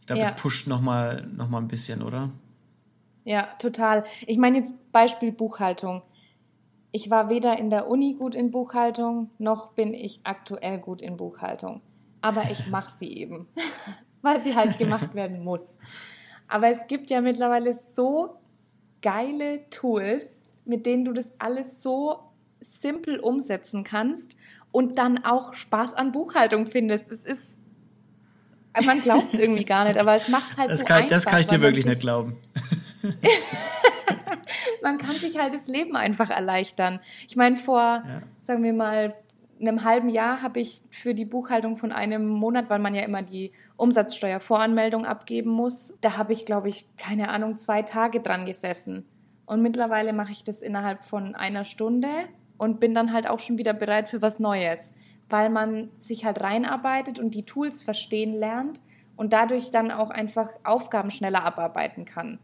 Ich 0.00 0.06
glaube, 0.06 0.20
ja. 0.20 0.30
das 0.30 0.40
pusht 0.40 0.66
nochmal 0.66 1.26
noch 1.36 1.48
mal 1.48 1.58
ein 1.58 1.68
bisschen, 1.68 2.02
oder? 2.02 2.30
Ja, 3.24 3.48
total. 3.58 4.04
Ich 4.26 4.38
meine 4.38 4.58
jetzt 4.58 4.74
Beispiel 4.92 5.32
Buchhaltung. 5.32 6.02
Ich 6.92 7.10
war 7.10 7.28
weder 7.28 7.58
in 7.58 7.70
der 7.70 7.88
Uni 7.88 8.14
gut 8.14 8.34
in 8.34 8.50
Buchhaltung, 8.50 9.30
noch 9.38 9.72
bin 9.72 9.94
ich 9.94 10.20
aktuell 10.22 10.78
gut 10.78 11.02
in 11.02 11.16
Buchhaltung. 11.16 11.80
Aber 12.20 12.42
ich 12.50 12.68
mache 12.68 12.90
sie 12.96 13.12
eben, 13.12 13.48
weil 14.22 14.40
sie 14.40 14.54
halt 14.54 14.78
gemacht 14.78 15.14
werden 15.14 15.42
muss. 15.42 15.78
Aber 16.54 16.68
es 16.68 16.86
gibt 16.86 17.10
ja 17.10 17.20
mittlerweile 17.20 17.72
so 17.72 18.38
geile 19.02 19.68
Tools, 19.70 20.22
mit 20.64 20.86
denen 20.86 21.04
du 21.04 21.12
das 21.12 21.32
alles 21.40 21.82
so 21.82 22.30
simpel 22.60 23.18
umsetzen 23.18 23.82
kannst 23.82 24.36
und 24.70 24.96
dann 24.96 25.24
auch 25.24 25.54
Spaß 25.54 25.94
an 25.94 26.12
Buchhaltung 26.12 26.66
findest. 26.66 27.10
Es 27.10 27.24
ist, 27.24 27.56
man 28.86 29.00
glaubt 29.00 29.34
es 29.34 29.40
irgendwie 29.40 29.64
gar 29.64 29.84
nicht, 29.84 29.98
aber 29.98 30.14
es 30.14 30.28
macht 30.28 30.56
halt 30.56 30.70
das 30.70 30.78
so 30.78 30.84
kann, 30.84 30.98
einfach. 30.98 31.08
Das 31.08 31.26
kann 31.26 31.40
ich 31.40 31.48
dir 31.48 31.60
wirklich 31.60 31.86
nicht 31.86 32.02
glauben. 32.02 32.36
man 34.80 34.98
kann 34.98 35.10
sich 35.10 35.36
halt 35.36 35.54
das 35.54 35.66
Leben 35.66 35.96
einfach 35.96 36.30
erleichtern. 36.30 37.00
Ich 37.26 37.34
meine, 37.34 37.56
vor, 37.56 38.04
ja. 38.06 38.22
sagen 38.38 38.62
wir 38.62 38.74
mal, 38.74 39.16
einem 39.60 39.84
halben 39.84 40.08
Jahr 40.08 40.42
habe 40.42 40.60
ich 40.60 40.82
für 40.90 41.14
die 41.14 41.24
Buchhaltung 41.24 41.76
von 41.76 41.92
einem 41.92 42.26
Monat, 42.26 42.70
weil 42.70 42.78
man 42.78 42.94
ja 42.94 43.02
immer 43.02 43.22
die 43.22 43.52
Umsatzsteuervoranmeldung 43.76 45.04
abgeben 45.06 45.50
muss, 45.50 45.94
da 46.00 46.16
habe 46.16 46.32
ich, 46.32 46.44
glaube 46.46 46.68
ich, 46.68 46.86
keine 46.96 47.28
Ahnung, 47.28 47.56
zwei 47.56 47.82
Tage 47.82 48.20
dran 48.20 48.46
gesessen. 48.46 49.06
Und 49.46 49.62
mittlerweile 49.62 50.12
mache 50.12 50.32
ich 50.32 50.44
das 50.44 50.62
innerhalb 50.62 51.04
von 51.04 51.34
einer 51.34 51.64
Stunde 51.64 52.08
und 52.56 52.80
bin 52.80 52.94
dann 52.94 53.12
halt 53.12 53.28
auch 53.28 53.40
schon 53.40 53.58
wieder 53.58 53.74
bereit 53.74 54.08
für 54.08 54.22
was 54.22 54.38
Neues, 54.38 54.94
weil 55.28 55.50
man 55.50 55.90
sich 55.96 56.24
halt 56.24 56.40
reinarbeitet 56.40 57.18
und 57.18 57.34
die 57.34 57.44
Tools 57.44 57.82
verstehen 57.82 58.32
lernt 58.32 58.80
und 59.16 59.32
dadurch 59.32 59.70
dann 59.70 59.90
auch 59.90 60.10
einfach 60.10 60.48
Aufgaben 60.62 61.10
schneller 61.10 61.44
abarbeiten 61.44 62.04
kann. 62.04 62.38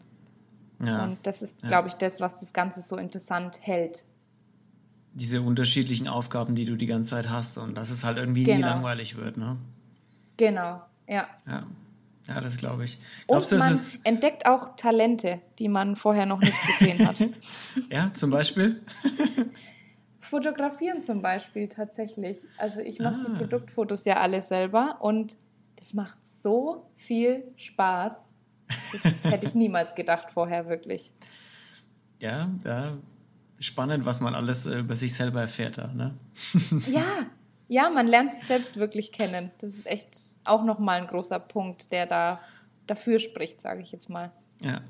Ja. 0.82 1.04
Und 1.04 1.18
das 1.26 1.42
ist, 1.42 1.62
glaube 1.62 1.88
ich, 1.88 1.94
das, 1.94 2.20
was 2.20 2.40
das 2.40 2.52
Ganze 2.52 2.80
so 2.80 2.96
interessant 2.96 3.60
hält. 3.62 4.04
Diese 5.12 5.42
unterschiedlichen 5.42 6.08
Aufgaben, 6.08 6.54
die 6.54 6.64
du 6.64 6.76
die 6.76 6.86
ganze 6.86 7.10
Zeit 7.10 7.28
hast 7.28 7.58
und 7.58 7.76
dass 7.76 7.90
es 7.90 8.04
halt 8.04 8.16
irgendwie 8.16 8.44
genau. 8.44 8.58
nie 8.58 8.62
langweilig 8.62 9.16
wird, 9.16 9.36
ne? 9.36 9.56
Genau, 10.36 10.82
ja. 11.08 11.28
Ja, 11.46 11.66
ja 12.28 12.40
das 12.40 12.56
glaube 12.56 12.84
ich. 12.84 12.98
Glaubst 13.26 13.52
und 13.52 13.58
du, 13.58 13.64
man 13.64 13.78
entdeckt 14.04 14.46
auch 14.46 14.76
Talente, 14.76 15.40
die 15.58 15.68
man 15.68 15.96
vorher 15.96 16.26
noch 16.26 16.40
nicht 16.40 16.66
gesehen 16.66 17.06
hat. 17.06 17.16
ja, 17.90 18.12
zum 18.12 18.30
Beispiel? 18.30 18.80
Fotografieren 20.20 21.02
zum 21.02 21.22
Beispiel 21.22 21.68
tatsächlich. 21.68 22.38
Also 22.56 22.78
ich 22.78 23.00
mache 23.00 23.16
ah. 23.20 23.26
die 23.26 23.36
Produktfotos 23.36 24.04
ja 24.04 24.18
alle 24.18 24.40
selber 24.40 24.98
und 25.00 25.36
das 25.74 25.92
macht 25.92 26.18
so 26.42 26.88
viel 26.94 27.42
Spaß. 27.56 28.14
Das 28.68 29.24
hätte 29.24 29.46
ich 29.46 29.54
niemals 29.54 29.96
gedacht 29.96 30.30
vorher, 30.30 30.68
wirklich. 30.68 31.12
Ja, 32.20 32.48
ja, 32.64 32.98
spannend, 33.60 34.04
was 34.06 34.20
man 34.20 34.34
alles 34.34 34.66
äh, 34.66 34.78
über 34.78 34.96
sich 34.96 35.14
selber 35.14 35.40
erfährt 35.42 35.78
da, 35.78 35.88
ne? 35.88 36.14
ja, 36.90 37.26
ja, 37.68 37.88
man 37.90 38.06
lernt 38.08 38.32
sich 38.32 38.44
selbst 38.44 38.76
wirklich 38.76 39.12
kennen. 39.12 39.52
Das 39.58 39.74
ist 39.74 39.86
echt 39.86 40.16
auch 40.44 40.64
nochmal 40.64 41.00
ein 41.00 41.06
großer 41.06 41.38
Punkt, 41.38 41.92
der 41.92 42.06
da 42.06 42.40
dafür 42.86 43.20
spricht, 43.20 43.60
sage 43.60 43.82
ich 43.82 43.92
jetzt 43.92 44.10
mal. 44.10 44.32
Ja. 44.60 44.80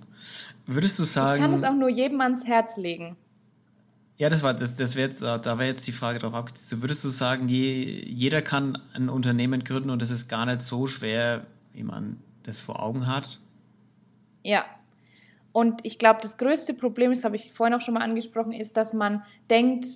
Würdest 0.67 0.99
du 0.99 1.05
sagen. 1.05 1.37
Ich 1.37 1.43
kann 1.43 1.53
es 1.53 1.65
auch 1.65 1.75
nur 1.75 1.91
jedem 1.91 2.21
ans 2.21 2.47
Herz 2.47 2.77
legen. 2.77 3.17
Ja, 4.17 4.29
das 4.29 4.43
war 4.43 4.53
das, 4.53 4.75
das 4.77 4.95
jetzt, 4.95 5.23
da 5.23 5.45
wäre 5.45 5.67
jetzt 5.67 5.87
die 5.87 5.93
Frage 5.93 6.19
drauf 6.19 6.35
abgezielt. 6.35 6.83
Würdest 6.83 7.05
du 7.05 7.09
sagen, 7.09 7.49
je, 7.49 8.05
jeder 8.07 8.43
kann 8.43 8.79
ein 8.93 9.09
Unternehmen 9.09 9.65
gründen 9.65 9.89
und 9.89 10.03
es 10.03 10.11
ist 10.11 10.29
gar 10.29 10.45
nicht 10.45 10.61
so 10.61 10.87
schwer, 10.87 11.47
wie 11.73 11.83
man 11.83 12.19
das 12.43 12.61
vor 12.61 12.83
Augen 12.83 13.07
hat? 13.07 13.41
Ja. 14.43 14.65
Und 15.53 15.85
ich 15.85 15.99
glaube, 15.99 16.21
das 16.23 16.39
größte 16.39 16.75
Problem, 16.75 17.11
das 17.11 17.25
habe 17.25 17.37
ich 17.37 17.53
vorhin 17.53 17.75
auch 17.75 17.81
schon 17.81 17.95
mal 17.95 18.03
angesprochen, 18.03 18.53
ist, 18.53 18.77
dass 18.77 18.93
man 18.93 19.23
denkt, 19.49 19.87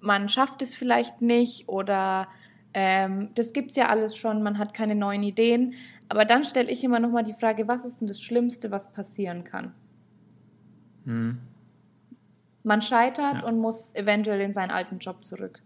man 0.00 0.28
schafft 0.28 0.62
es 0.62 0.74
vielleicht 0.74 1.22
nicht 1.22 1.68
oder 1.68 2.26
ähm, 2.74 3.30
das 3.34 3.52
gibt 3.52 3.70
es 3.70 3.76
ja 3.76 3.88
alles 3.88 4.16
schon, 4.16 4.42
man 4.42 4.58
hat 4.58 4.74
keine 4.74 4.94
neuen 4.94 5.22
Ideen. 5.22 5.74
Aber 6.08 6.24
dann 6.24 6.44
stelle 6.44 6.70
ich 6.70 6.82
immer 6.82 6.98
noch 6.98 7.10
mal 7.10 7.22
die 7.22 7.32
Frage, 7.32 7.68
was 7.68 7.84
ist 7.84 8.00
denn 8.00 8.08
das 8.08 8.20
Schlimmste, 8.20 8.70
was 8.70 8.92
passieren 8.92 9.44
kann? 9.44 9.72
Hm. 11.04 11.38
Man 12.64 12.82
scheitert 12.82 13.34
ja. 13.34 13.44
und 13.44 13.58
muss 13.58 13.94
eventuell 13.94 14.40
in 14.40 14.52
seinen 14.52 14.70
alten 14.70 14.98
Job 14.98 15.24
zurück. 15.24 15.62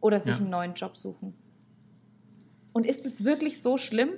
Oder 0.00 0.20
sich 0.20 0.34
ja. 0.34 0.40
einen 0.40 0.50
neuen 0.50 0.74
Job 0.74 0.96
suchen. 0.96 1.34
Und 2.72 2.86
ist 2.86 3.06
es 3.06 3.24
wirklich 3.24 3.62
so 3.62 3.78
schlimm? 3.78 4.10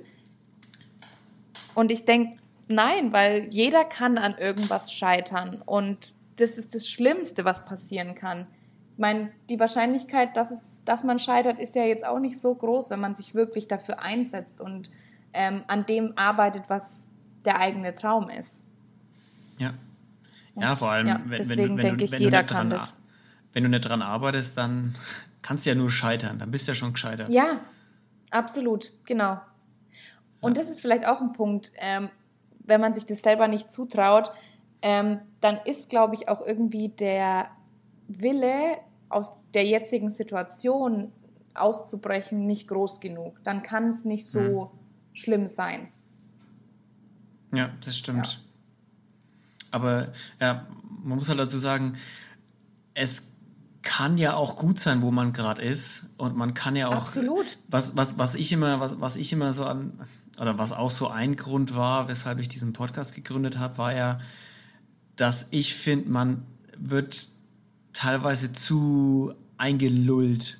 Und 1.75 1.93
ich 1.93 2.05
denke, 2.05 2.37
nein, 2.69 3.13
weil 3.13 3.49
jeder 3.51 3.85
kann 3.85 4.19
an 4.19 4.37
irgendwas 4.39 4.93
scheitern. 4.93 5.63
Und 5.65 6.13
das 6.37 6.59
ist 6.59 6.75
das 6.75 6.89
Schlimmste, 6.89 7.45
was 7.45 7.65
passieren 7.65 8.15
kann. 8.15 8.47
Ich 8.93 8.99
meine, 8.99 9.31
die 9.49 9.61
Wahrscheinlichkeit, 9.61 10.37
dass, 10.37 10.51
es, 10.51 10.85
dass 10.85 11.05
man 11.05 11.19
scheitert, 11.19 11.59
ist 11.59 11.75
ja 11.75 11.85
jetzt 11.85 12.05
auch 12.05 12.19
nicht 12.19 12.39
so 12.39 12.55
groß, 12.55 12.91
wenn 12.91 13.01
man 13.01 13.15
sich 13.15 13.35
wirklich 13.35 13.69
dafür 13.69 14.01
einsetzt 14.01 14.61
und 14.61 14.91
ähm, 15.33 15.63
an 15.69 15.87
dem 15.87 16.17
arbeitet, 16.17 16.65
was 16.69 17.07
der 17.45 17.61
eigene 17.61 17.95
Traum 17.95 18.29
ist. 18.31 18.67
Ja. 19.59 19.75
Ja, 20.57 20.75
vor 20.75 20.91
allem, 20.91 21.07
ja, 21.07 21.21
wenn, 21.25 21.39
du, 21.39 21.57
wenn 21.57 21.77
dran, 21.77 22.71
du 23.55 23.69
nicht 23.69 23.81
dran 23.81 24.03
arbeitest, 24.03 24.59
dann 24.59 24.95
kannst 25.43 25.65
du 25.65 25.71
ja 25.71 25.77
nur 25.77 25.91
scheitern. 25.91 26.39
Dann 26.39 26.51
bist 26.51 26.67
du 26.67 26.73
ja 26.73 26.75
schon 26.75 26.93
gescheitert. 26.93 27.33
Ja, 27.33 27.61
absolut, 28.31 28.93
genau. 29.05 29.41
Und 30.41 30.57
das 30.57 30.71
ist 30.71 30.81
vielleicht 30.81 31.07
auch 31.07 31.21
ein 31.21 31.33
Punkt, 31.33 31.73
ähm, 31.77 32.11
wenn 32.69 32.81
man 32.81 32.93
sich 32.93 33.07
das 33.07 33.23
selber 33.23 33.49
nicht 33.49 33.73
zutraut, 33.73 34.31
ähm, 34.83 35.21
dann 35.41 35.59
ist, 35.65 35.89
glaube 35.89 36.15
ich, 36.15 36.29
auch 36.29 36.45
irgendwie 36.45 36.89
der 36.89 37.49
Wille, 38.07 38.79
aus 39.11 39.37
der 39.55 39.65
jetzigen 39.65 40.11
Situation 40.11 41.11
auszubrechen, 41.55 42.47
nicht 42.47 42.69
groß 42.69 43.01
genug. 43.01 43.43
Dann 43.43 43.63
kann 43.63 43.89
es 43.89 44.05
nicht 44.05 44.27
so 44.27 44.71
hm. 44.71 44.79
schlimm 45.13 45.47
sein. 45.47 45.89
Ja, 47.55 47.71
das 47.85 47.97
stimmt. 47.97 48.27
Ja. 48.27 48.39
Aber 49.71 50.09
ja, 50.41 50.67
man 51.03 51.19
muss 51.19 51.29
halt 51.29 51.39
dazu 51.39 51.59
sagen, 51.59 51.97
es 52.95 53.33
kann 53.83 54.19
ja 54.19 54.35
auch 54.35 54.57
gut 54.57 54.79
sein, 54.79 55.03
wo 55.03 55.11
man 55.11 55.33
gerade 55.33 55.63
ist. 55.63 56.11
Und 56.19 56.37
man 56.37 56.53
kann 56.55 56.77
ja 56.77 56.89
auch. 56.89 57.07
Absolut. 57.07 57.59
Was, 57.69 57.97
was, 57.97 58.19
was 58.19 58.35
ich 58.35 58.53
immer, 58.53 58.81
was, 58.81 59.01
was 59.01 59.17
ich 59.17 59.33
immer 59.33 59.53
so 59.53 59.65
an, 59.65 59.99
oder 60.41 60.59
was 60.59 60.73
auch 60.73 60.91
so 60.91 61.09
ein 61.09 61.37
Grund 61.37 61.75
war, 61.75 62.09
weshalb 62.09 62.39
ich 62.39 62.49
diesen 62.49 62.73
Podcast 62.73 63.15
gegründet 63.15 63.59
habe, 63.59 63.79
war 63.79 63.95
ja, 63.95 64.21
dass 65.17 65.49
ich 65.51 65.75
finde, 65.75 66.11
man 66.11 66.43
wird 66.77 67.29
teilweise 67.93 68.53
zu 68.53 69.33
eingelullt 69.57 70.59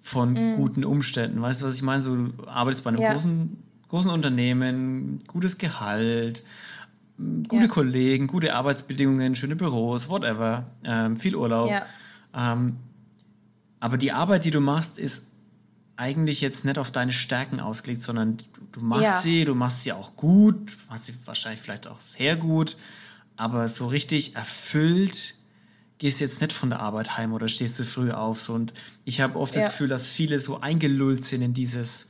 von 0.00 0.32
mm. 0.32 0.54
guten 0.54 0.84
Umständen. 0.84 1.42
Weißt 1.42 1.60
du, 1.60 1.66
was 1.66 1.76
ich 1.76 1.82
meine? 1.82 2.00
So, 2.00 2.16
du 2.16 2.46
arbeitest 2.46 2.84
bei 2.84 2.90
einem 2.90 3.00
ja. 3.02 3.12
großen, 3.12 3.56
großen 3.88 4.10
Unternehmen, 4.10 5.18
gutes 5.28 5.58
Gehalt, 5.58 6.42
gute 7.18 7.66
ja. 7.66 7.68
Kollegen, 7.68 8.26
gute 8.26 8.54
Arbeitsbedingungen, 8.54 9.34
schöne 9.34 9.56
Büros, 9.56 10.08
whatever, 10.08 10.66
ähm, 10.84 11.16
viel 11.16 11.36
Urlaub. 11.36 11.68
Ja. 11.68 11.84
Ähm, 12.34 12.76
aber 13.80 13.98
die 13.98 14.12
Arbeit, 14.12 14.44
die 14.44 14.50
du 14.50 14.60
machst, 14.60 14.98
ist 14.98 15.31
eigentlich 15.96 16.40
jetzt 16.40 16.64
nicht 16.64 16.78
auf 16.78 16.90
deine 16.90 17.12
Stärken 17.12 17.60
ausgelegt, 17.60 18.00
sondern 18.00 18.38
du, 18.38 18.44
du 18.72 18.80
machst 18.80 19.04
ja. 19.04 19.20
sie, 19.20 19.44
du 19.44 19.54
machst 19.54 19.82
sie 19.82 19.92
auch 19.92 20.16
gut, 20.16 20.76
machst 20.88 21.06
sie 21.06 21.14
wahrscheinlich 21.24 21.60
vielleicht 21.60 21.86
auch 21.86 22.00
sehr 22.00 22.36
gut, 22.36 22.76
aber 23.36 23.68
so 23.68 23.86
richtig 23.86 24.36
erfüllt 24.36 25.36
gehst 25.98 26.18
du 26.20 26.24
jetzt 26.24 26.40
nicht 26.40 26.52
von 26.52 26.70
der 26.70 26.80
Arbeit 26.80 27.16
heim 27.16 27.32
oder 27.32 27.46
stehst 27.46 27.78
du 27.78 27.84
früh 27.84 28.10
auf. 28.10 28.40
So. 28.40 28.54
Und 28.54 28.74
ich 29.04 29.20
habe 29.20 29.38
oft 29.38 29.54
ja. 29.54 29.60
das 29.60 29.70
Gefühl, 29.70 29.88
dass 29.88 30.08
viele 30.08 30.40
so 30.40 30.60
eingelullt 30.60 31.22
sind 31.22 31.42
in 31.42 31.54
dieses, 31.54 32.08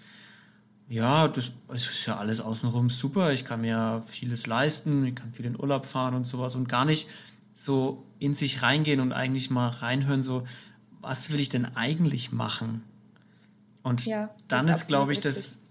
ja, 0.89 1.29
das, 1.29 1.53
das 1.69 1.83
ist 1.85 2.07
ja 2.07 2.17
alles 2.17 2.41
außenrum 2.41 2.89
super, 2.89 3.33
ich 3.33 3.45
kann 3.45 3.61
mir 3.61 4.03
vieles 4.07 4.47
leisten, 4.47 5.05
ich 5.05 5.15
kann 5.15 5.35
viel 5.35 5.45
in 5.45 5.61
Urlaub 5.61 5.85
fahren 5.85 6.15
und 6.15 6.27
sowas 6.27 6.55
und 6.55 6.69
gar 6.69 6.85
nicht 6.85 7.09
so 7.55 8.07
in 8.19 8.33
sich 8.33 8.63
reingehen 8.63 9.01
und 9.01 9.13
eigentlich 9.13 9.51
mal 9.51 9.69
reinhören, 9.69 10.23
so, 10.23 10.47
was 11.01 11.31
will 11.31 11.41
ich 11.41 11.49
denn 11.49 11.77
eigentlich 11.77 12.33
machen? 12.33 12.83
Und 13.83 14.07
ja, 14.07 14.31
dann 14.49 14.69
ist, 14.69 14.87
glaube 14.87 15.13
ich, 15.13 15.21
das, 15.21 15.63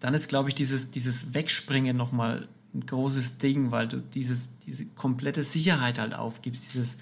dann 0.00 0.14
ist, 0.14 0.28
glaube 0.28 0.48
ich, 0.48 0.54
dieses, 0.54 0.90
dieses 0.90 1.34
Wegspringen 1.34 1.96
nochmal 1.96 2.48
ein 2.74 2.86
großes 2.86 3.38
Ding, 3.38 3.70
weil 3.70 3.88
du 3.88 3.98
dieses, 3.98 4.58
diese 4.60 4.86
komplette 4.86 5.42
Sicherheit 5.42 5.98
halt 5.98 6.14
aufgibst, 6.14 6.72
dieses, 6.72 6.98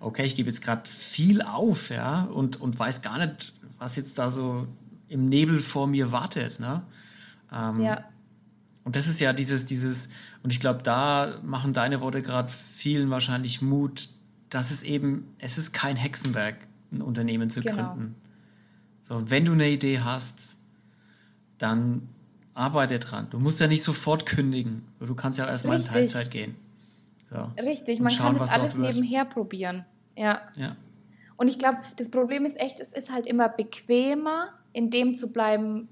okay, 0.00 0.24
ich 0.24 0.34
gebe 0.34 0.48
jetzt 0.48 0.62
gerade 0.62 0.88
viel 0.88 1.42
auf, 1.42 1.90
ja, 1.90 2.24
und, 2.24 2.60
und 2.60 2.78
weiß 2.78 3.02
gar 3.02 3.18
nicht, 3.18 3.54
was 3.78 3.96
jetzt 3.96 4.18
da 4.18 4.30
so 4.30 4.66
im 5.08 5.28
Nebel 5.28 5.60
vor 5.60 5.86
mir 5.86 6.12
wartet, 6.12 6.60
ne? 6.60 6.82
Ähm, 7.52 7.80
ja. 7.80 8.04
Und 8.84 8.96
das 8.96 9.06
ist 9.06 9.20
ja 9.20 9.32
dieses, 9.32 9.64
dieses, 9.64 10.08
und 10.42 10.52
ich 10.52 10.60
glaube, 10.60 10.82
da 10.82 11.38
machen 11.42 11.72
deine 11.72 12.00
Worte 12.00 12.22
gerade 12.22 12.52
vielen 12.52 13.10
wahrscheinlich 13.10 13.60
Mut, 13.60 14.10
dass 14.50 14.70
es 14.70 14.82
eben, 14.82 15.28
es 15.38 15.58
ist 15.58 15.72
kein 15.72 15.96
Hexenwerk, 15.96 16.56
ein 16.92 17.02
Unternehmen 17.02 17.50
zu 17.50 17.60
genau. 17.60 17.94
gründen. 17.94 18.14
So, 19.08 19.30
wenn 19.30 19.46
du 19.46 19.52
eine 19.52 19.70
Idee 19.70 20.00
hast, 20.00 20.58
dann 21.56 22.10
arbeite 22.52 22.98
dran. 22.98 23.28
Du 23.30 23.38
musst 23.38 23.58
ja 23.58 23.66
nicht 23.66 23.82
sofort 23.82 24.26
kündigen. 24.26 24.86
Du 25.00 25.14
kannst 25.14 25.38
ja 25.38 25.46
auch 25.46 25.50
erstmal 25.50 25.78
in 25.80 25.86
Teilzeit 25.86 26.30
gehen. 26.30 26.56
So. 27.30 27.50
Richtig, 27.58 28.00
man 28.00 28.10
schauen, 28.10 28.36
kann 28.36 28.38
das 28.38 28.50
alles 28.50 28.76
nebenher 28.76 29.24
probieren. 29.24 29.86
Ja. 30.14 30.42
ja. 30.56 30.76
Und 31.38 31.48
ich 31.48 31.58
glaube, 31.58 31.78
das 31.96 32.10
Problem 32.10 32.44
ist 32.44 32.60
echt, 32.60 32.80
es 32.80 32.92
ist 32.92 33.10
halt 33.10 33.26
immer 33.26 33.48
bequemer, 33.48 34.48
in 34.74 34.90
dem 34.90 35.14
zu 35.14 35.32
bleiben, 35.32 35.88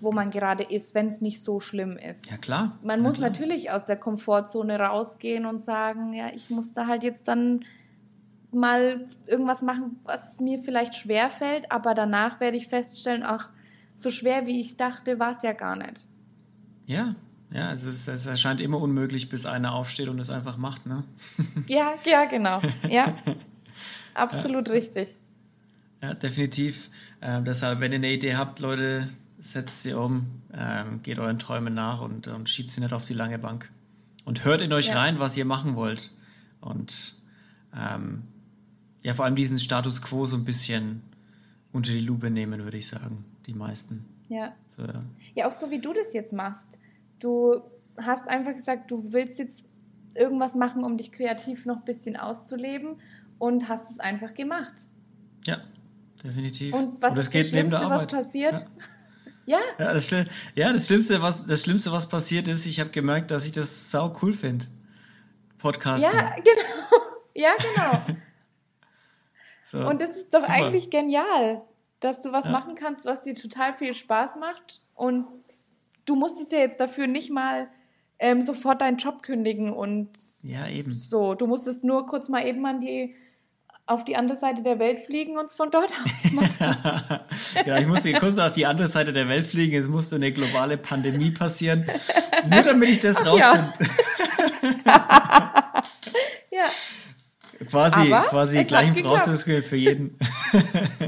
wo 0.00 0.10
man 0.10 0.30
gerade 0.30 0.64
ist, 0.64 0.92
wenn 0.96 1.06
es 1.06 1.20
nicht 1.20 1.44
so 1.44 1.60
schlimm 1.60 1.96
ist. 1.96 2.28
Ja, 2.28 2.36
klar. 2.36 2.76
Man 2.82 2.98
ja, 2.98 3.06
muss 3.06 3.18
klar. 3.18 3.30
natürlich 3.30 3.70
aus 3.70 3.84
der 3.84 3.96
Komfortzone 3.96 4.76
rausgehen 4.76 5.46
und 5.46 5.60
sagen, 5.60 6.14
ja, 6.14 6.32
ich 6.34 6.50
muss 6.50 6.72
da 6.72 6.88
halt 6.88 7.04
jetzt 7.04 7.28
dann 7.28 7.64
mal 8.52 9.06
irgendwas 9.26 9.62
machen, 9.62 9.98
was 10.04 10.40
mir 10.40 10.58
vielleicht 10.58 10.94
schwer 10.94 11.30
fällt, 11.30 11.70
aber 11.70 11.94
danach 11.94 12.40
werde 12.40 12.56
ich 12.56 12.68
feststellen, 12.68 13.22
ach, 13.24 13.50
so 13.94 14.10
schwer 14.10 14.46
wie 14.46 14.60
ich 14.60 14.76
dachte, 14.76 15.18
war 15.18 15.30
es 15.30 15.42
ja 15.42 15.52
gar 15.52 15.76
nicht. 15.76 16.04
Ja, 16.86 17.16
ja, 17.50 17.72
es, 17.72 17.84
ist, 17.84 18.08
es 18.08 18.26
erscheint 18.26 18.60
immer 18.60 18.80
unmöglich, 18.80 19.28
bis 19.28 19.46
einer 19.46 19.72
aufsteht 19.72 20.08
und 20.08 20.18
es 20.18 20.30
einfach 20.30 20.56
macht, 20.56 20.86
ne? 20.86 21.04
ja, 21.66 21.94
ja, 22.04 22.24
genau. 22.24 22.60
Ja, 22.88 23.16
absolut 24.14 24.68
ja. 24.68 24.74
richtig. 24.74 25.16
Ja, 26.02 26.14
definitiv. 26.14 26.90
Ähm, 27.22 27.44
deshalb, 27.44 27.80
wenn 27.80 27.92
ihr 27.92 27.96
eine 27.96 28.12
Idee 28.12 28.36
habt, 28.36 28.60
Leute, 28.60 29.08
setzt 29.38 29.82
sie 29.82 29.94
um, 29.94 30.26
ähm, 30.52 31.02
geht 31.02 31.18
euren 31.18 31.38
Träumen 31.38 31.74
nach 31.74 32.00
und, 32.00 32.28
und 32.28 32.48
schiebt 32.48 32.70
sie 32.70 32.80
nicht 32.80 32.92
auf 32.92 33.04
die 33.04 33.14
lange 33.14 33.38
Bank. 33.38 33.70
Und 34.24 34.44
hört 34.44 34.60
in 34.60 34.72
euch 34.72 34.88
ja. 34.88 34.98
rein, 34.98 35.20
was 35.20 35.36
ihr 35.36 35.44
machen 35.44 35.76
wollt. 35.76 36.12
Und 36.60 37.16
ähm, 37.74 38.24
ja, 39.06 39.14
vor 39.14 39.24
allem 39.24 39.36
diesen 39.36 39.60
Status 39.60 40.02
quo 40.02 40.26
so 40.26 40.36
ein 40.36 40.44
bisschen 40.44 41.00
unter 41.72 41.92
die 41.92 42.00
Lupe 42.00 42.28
nehmen, 42.28 42.64
würde 42.64 42.76
ich 42.76 42.88
sagen, 42.88 43.24
die 43.46 43.54
meisten. 43.54 44.04
Ja. 44.28 44.52
So, 44.66 44.82
ja. 44.82 45.04
ja, 45.36 45.46
auch 45.46 45.52
so 45.52 45.70
wie 45.70 45.78
du 45.80 45.92
das 45.92 46.12
jetzt 46.12 46.32
machst. 46.32 46.80
Du 47.20 47.62
hast 47.96 48.26
einfach 48.26 48.52
gesagt, 48.52 48.90
du 48.90 49.12
willst 49.12 49.38
jetzt 49.38 49.62
irgendwas 50.16 50.56
machen, 50.56 50.82
um 50.82 50.96
dich 50.96 51.12
kreativ 51.12 51.66
noch 51.66 51.76
ein 51.76 51.84
bisschen 51.84 52.16
auszuleben 52.16 52.96
und 53.38 53.68
hast 53.68 53.92
es 53.92 54.00
einfach 54.00 54.34
gemacht. 54.34 54.74
Ja, 55.46 55.60
definitiv. 56.24 56.74
Und 56.74 57.00
was 57.00 57.12
und 57.12 57.18
ist 57.18 57.32
das 57.32 57.48
Schlimmste, 57.48 57.78
was 57.88 58.06
passiert? 58.08 58.66
Ja. 59.46 59.58
Ja. 59.78 59.84
Ja 59.84 59.92
das, 59.92 60.10
ja, 60.56 60.72
das 60.72 60.86
Schlimmste, 60.88 61.22
was, 61.22 61.46
das 61.46 61.62
Schlimmste, 61.62 61.92
was 61.92 62.08
passiert 62.08 62.48
ist, 62.48 62.66
ich 62.66 62.80
habe 62.80 62.90
gemerkt, 62.90 63.30
dass 63.30 63.46
ich 63.46 63.52
das 63.52 63.92
sau 63.92 64.12
cool 64.20 64.32
finde. 64.32 64.66
Podcasten. 65.58 66.12
Ja, 66.12 66.34
genau. 66.34 67.06
Ja, 67.38 67.50
genau. 67.58 68.18
So, 69.66 69.78
und 69.78 70.00
das 70.00 70.16
ist 70.16 70.32
doch 70.32 70.38
super. 70.38 70.52
eigentlich 70.52 70.90
genial, 70.90 71.60
dass 71.98 72.22
du 72.22 72.30
was 72.30 72.44
ja. 72.44 72.52
machen 72.52 72.76
kannst, 72.76 73.04
was 73.04 73.22
dir 73.22 73.34
total 73.34 73.74
viel 73.74 73.94
Spaß 73.94 74.36
macht. 74.36 74.80
Und 74.94 75.26
du 76.04 76.14
musstest 76.14 76.52
ja 76.52 76.58
jetzt 76.58 76.78
dafür 76.78 77.08
nicht 77.08 77.30
mal 77.30 77.66
ähm, 78.20 78.42
sofort 78.42 78.80
deinen 78.80 78.96
Job 78.96 79.24
kündigen 79.24 79.72
und 79.72 80.10
ja, 80.44 80.68
eben. 80.68 80.92
so. 80.92 81.34
Du 81.34 81.48
musstest 81.48 81.82
nur 81.82 82.06
kurz 82.06 82.28
mal 82.28 82.46
eben 82.46 82.64
an 82.64 82.80
die 82.80 83.16
auf 83.88 84.04
die 84.04 84.16
andere 84.16 84.36
Seite 84.38 84.62
der 84.62 84.78
Welt 84.78 85.00
fliegen 85.00 85.36
und 85.36 85.46
es 85.46 85.54
von 85.54 85.72
dort 85.72 85.90
aus 86.04 86.32
machen. 86.32 87.20
ja, 87.66 87.78
ich 87.78 87.86
musste 87.88 88.12
kurz 88.14 88.38
auf 88.38 88.52
die 88.52 88.66
andere 88.66 88.86
Seite 88.86 89.12
der 89.12 89.28
Welt 89.28 89.46
fliegen. 89.46 89.76
Es 89.76 89.88
musste 89.88 90.14
eine 90.14 90.30
globale 90.30 90.76
Pandemie 90.76 91.32
passieren. 91.32 91.86
Nur 92.48 92.62
damit 92.62 92.88
ich 92.88 93.00
das 93.00 93.26
rausfinde. 93.26 93.72
Ja. 94.84 95.82
ja. 96.52 96.64
Quasi, 97.68 98.12
Aber 98.12 98.26
quasi 98.28 98.64
gleichen 98.64 98.96
Voraussetzungen 98.96 99.62
für 99.62 99.76
jeden. 99.76 100.16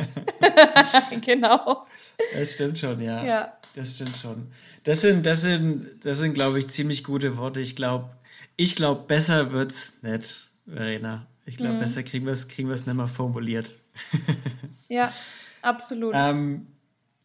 genau. 1.21 1.87
Das 2.33 2.55
stimmt 2.55 2.79
schon, 2.79 3.01
ja. 3.01 3.25
ja. 3.25 3.53
Das 3.75 3.97
stimmt 3.97 4.17
schon. 4.17 4.49
Das 4.85 5.03
sind, 5.03 5.27
das 5.27 5.43
sind, 5.43 6.05
das 6.05 6.19
sind, 6.19 6.35
glaube 6.35 6.59
ich, 6.59 6.69
ziemlich 6.69 7.05
gute 7.05 7.37
Worte. 7.37 7.61
Ich 7.61 7.77
glaube, 7.77 8.11
ich 8.57 8.75
glaube, 8.75 9.05
besser 9.07 9.53
wird's 9.53 10.03
nicht, 10.03 10.49
Verena. 10.67 11.27
Ich 11.45 11.57
glaube, 11.57 11.75
mhm. 11.75 11.81
besser 11.81 12.03
kriegen 12.03 12.27
wir 12.27 12.33
es 12.33 12.49
kriegen 12.49 12.69
nicht 12.69 12.87
mehr 12.87 13.07
formuliert. 13.07 13.75
ja, 14.89 15.13
absolut. 15.63 16.13
Ähm, 16.15 16.67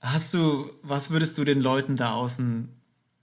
hast 0.02 0.34
du, 0.34 0.72
was 0.82 1.10
würdest 1.12 1.38
du 1.38 1.44
den 1.44 1.62
Leuten 1.62 1.96
da 1.96 2.14
außen 2.14 2.70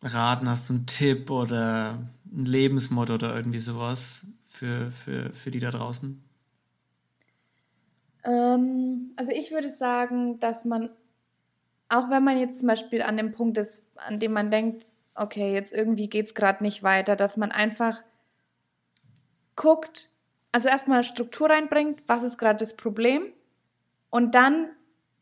raten? 0.02 0.48
Hast 0.48 0.68
du 0.68 0.74
einen 0.74 0.86
Tipp 0.86 1.30
oder 1.30 1.98
ein 2.32 2.44
Lebensmotto 2.44 3.14
oder 3.14 3.34
irgendwie 3.34 3.60
sowas 3.60 4.26
für, 4.60 4.90
für, 4.90 5.32
für 5.32 5.50
die 5.50 5.58
da 5.58 5.70
draußen? 5.70 6.22
Ähm, 8.24 9.12
also 9.16 9.32
ich 9.32 9.50
würde 9.52 9.70
sagen, 9.70 10.38
dass 10.38 10.66
man, 10.66 10.90
auch 11.88 12.10
wenn 12.10 12.22
man 12.22 12.38
jetzt 12.38 12.60
zum 12.60 12.68
Beispiel 12.68 13.00
an 13.00 13.16
dem 13.16 13.32
Punkt 13.32 13.56
ist, 13.56 13.86
an 13.96 14.20
dem 14.20 14.32
man 14.32 14.50
denkt, 14.50 14.84
okay, 15.14 15.54
jetzt 15.54 15.72
irgendwie 15.72 16.08
geht 16.08 16.26
es 16.26 16.34
gerade 16.34 16.62
nicht 16.62 16.82
weiter, 16.82 17.16
dass 17.16 17.38
man 17.38 17.52
einfach 17.52 18.02
guckt, 19.56 20.10
also 20.52 20.68
erstmal 20.68 21.04
Struktur 21.04 21.48
reinbringt, 21.48 22.02
was 22.06 22.22
ist 22.22 22.36
gerade 22.36 22.58
das 22.58 22.76
Problem 22.76 23.32
und 24.10 24.34
dann 24.34 24.68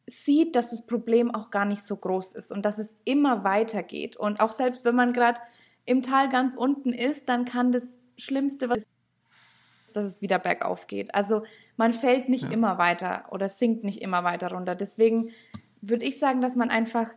sieht, 0.07 0.57
dass 0.57 0.71
das 0.71 0.87
Problem 0.87 1.33
auch 1.33 1.51
gar 1.51 1.65
nicht 1.65 1.85
so 1.85 1.97
groß 1.97 2.33
ist 2.33 2.51
und 2.51 2.65
dass 2.65 2.79
es 2.79 2.97
immer 3.05 3.45
weitergeht. 3.45 4.17
Und 4.17 4.41
auch 4.41 4.53
selbst 4.53 4.87
wenn 4.87 4.95
man 4.95 5.13
gerade 5.13 5.41
im 5.85 6.03
Tal 6.03 6.31
ganz 6.31 6.55
unten 6.55 6.95
ist, 6.95 7.29
dann 7.29 7.45
kann 7.45 7.73
das 7.73 8.07
Schlimmste, 8.17 8.71
was 8.71 8.85
dass 9.97 10.05
es 10.05 10.23
wieder 10.23 10.39
bergauf 10.39 10.87
geht. 10.87 11.15
Also 11.15 11.45
man 11.77 11.93
fällt 11.93 12.29
nicht 12.29 12.45
ja. 12.45 12.51
immer 12.51 12.79
weiter 12.79 13.27
oder 13.31 13.49
sinkt 13.49 13.85
nicht 13.85 14.03
immer 14.03 14.25
weiter 14.25 14.51
runter. 14.51 14.75
Deswegen 14.75 15.31
würde 15.81 16.05
ich 16.05 16.19
sagen, 16.19 16.41
dass 16.41 16.57
man 16.57 16.71
einfach 16.71 17.11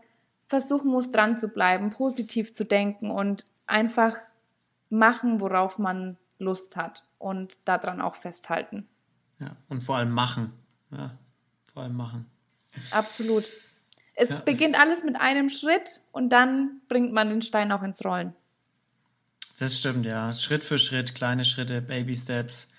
versuchen 0.46 0.92
muss, 0.92 1.10
dran 1.10 1.38
zu 1.38 1.48
bleiben, 1.48 1.90
positiv 1.90 2.52
zu 2.52 2.66
denken 2.66 3.10
und 3.10 3.46
einfach 3.68 4.18
machen, 4.90 5.40
worauf 5.40 5.80
man 5.80 6.18
Lust 6.40 6.76
hat 6.76 7.04
und 7.18 7.58
daran 7.66 8.02
auch 8.02 8.16
festhalten. 8.16 8.88
Ja, 9.40 9.56
und 9.70 9.84
vor 9.84 9.98
allem 9.98 10.12
machen. 10.12 10.54
Ja, 10.92 11.18
vor 11.74 11.84
allem 11.84 11.96
machen. 11.96 12.30
Absolut. 12.92 13.46
Es 14.14 14.30
ja. 14.30 14.42
beginnt 14.46 14.80
alles 14.80 15.04
mit 15.04 15.16
einem 15.16 15.50
Schritt 15.50 16.02
und 16.12 16.30
dann 16.30 16.82
bringt 16.90 17.14
man 17.14 17.30
den 17.30 17.42
Stein 17.42 17.72
auch 17.72 17.82
ins 17.82 18.04
Rollen. 18.04 18.34
Das 19.60 19.78
stimmt, 19.78 20.06
ja. 20.06 20.34
Schritt 20.34 20.64
für 20.64 20.78
Schritt, 20.78 21.16
kleine 21.16 21.46
Schritte, 21.46 21.82
Baby 21.82 22.16
Steps. 22.16 22.70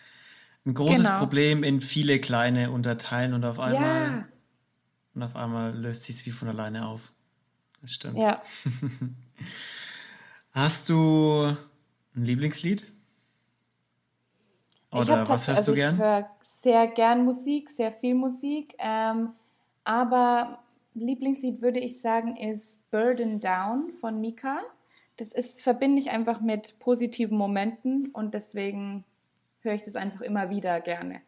Ein 0.65 0.75
großes 0.75 1.05
genau. 1.05 1.19
Problem 1.19 1.65
in 1.65 1.81
viele 1.81 2.21
kleine 2.21 2.71
unterteilen 2.71 3.35
und 3.35 3.45
auf 3.45 3.59
einmal 3.59 4.07
ja. 4.07 4.29
und 5.15 5.23
auf 5.23 5.35
einmal 5.35 5.77
löst 5.77 6.05
sich 6.05 6.17
es 6.17 6.27
wie 6.27 6.31
von 6.31 6.49
alleine 6.49 6.87
auf. 6.87 7.13
Das 7.81 7.93
stimmt. 7.93 8.19
Ja. 8.19 8.41
Hast 10.53 10.89
du 10.89 11.57
ein 12.15 12.23
Lieblingslied? 12.23 12.93
Oder 14.93 15.27
was 15.27 15.49
hörst 15.49 15.61
also 15.61 15.73
du 15.73 15.77
gern? 15.77 15.95
Ich 15.95 16.01
höre 16.01 16.31
sehr 16.43 16.87
gern 16.87 17.25
Musik, 17.25 17.71
sehr 17.71 17.93
viel 17.93 18.15
Musik. 18.15 18.75
Ähm, 18.79 19.31
aber 19.85 20.63
Lieblingslied 20.95 21.63
würde 21.63 21.81
ich 21.81 22.01
sagen 22.01 22.37
ist 22.37 22.89
Burden 22.91 23.41
Down 23.41 23.93
von 24.01 24.21
Mika. 24.21 24.61
Das 25.17 25.33
ist, 25.33 25.63
verbinde 25.63 26.01
ich 26.01 26.11
einfach 26.11 26.41
mit 26.41 26.79
positiven 26.79 27.37
Momenten 27.37 28.07
und 28.11 28.35
deswegen 28.35 29.05
höre 29.61 29.75
ich 29.75 29.83
das 29.83 29.97
einfach 29.97 30.21
immer 30.23 30.51
wieder 30.51 30.81
gerne. 30.81 31.21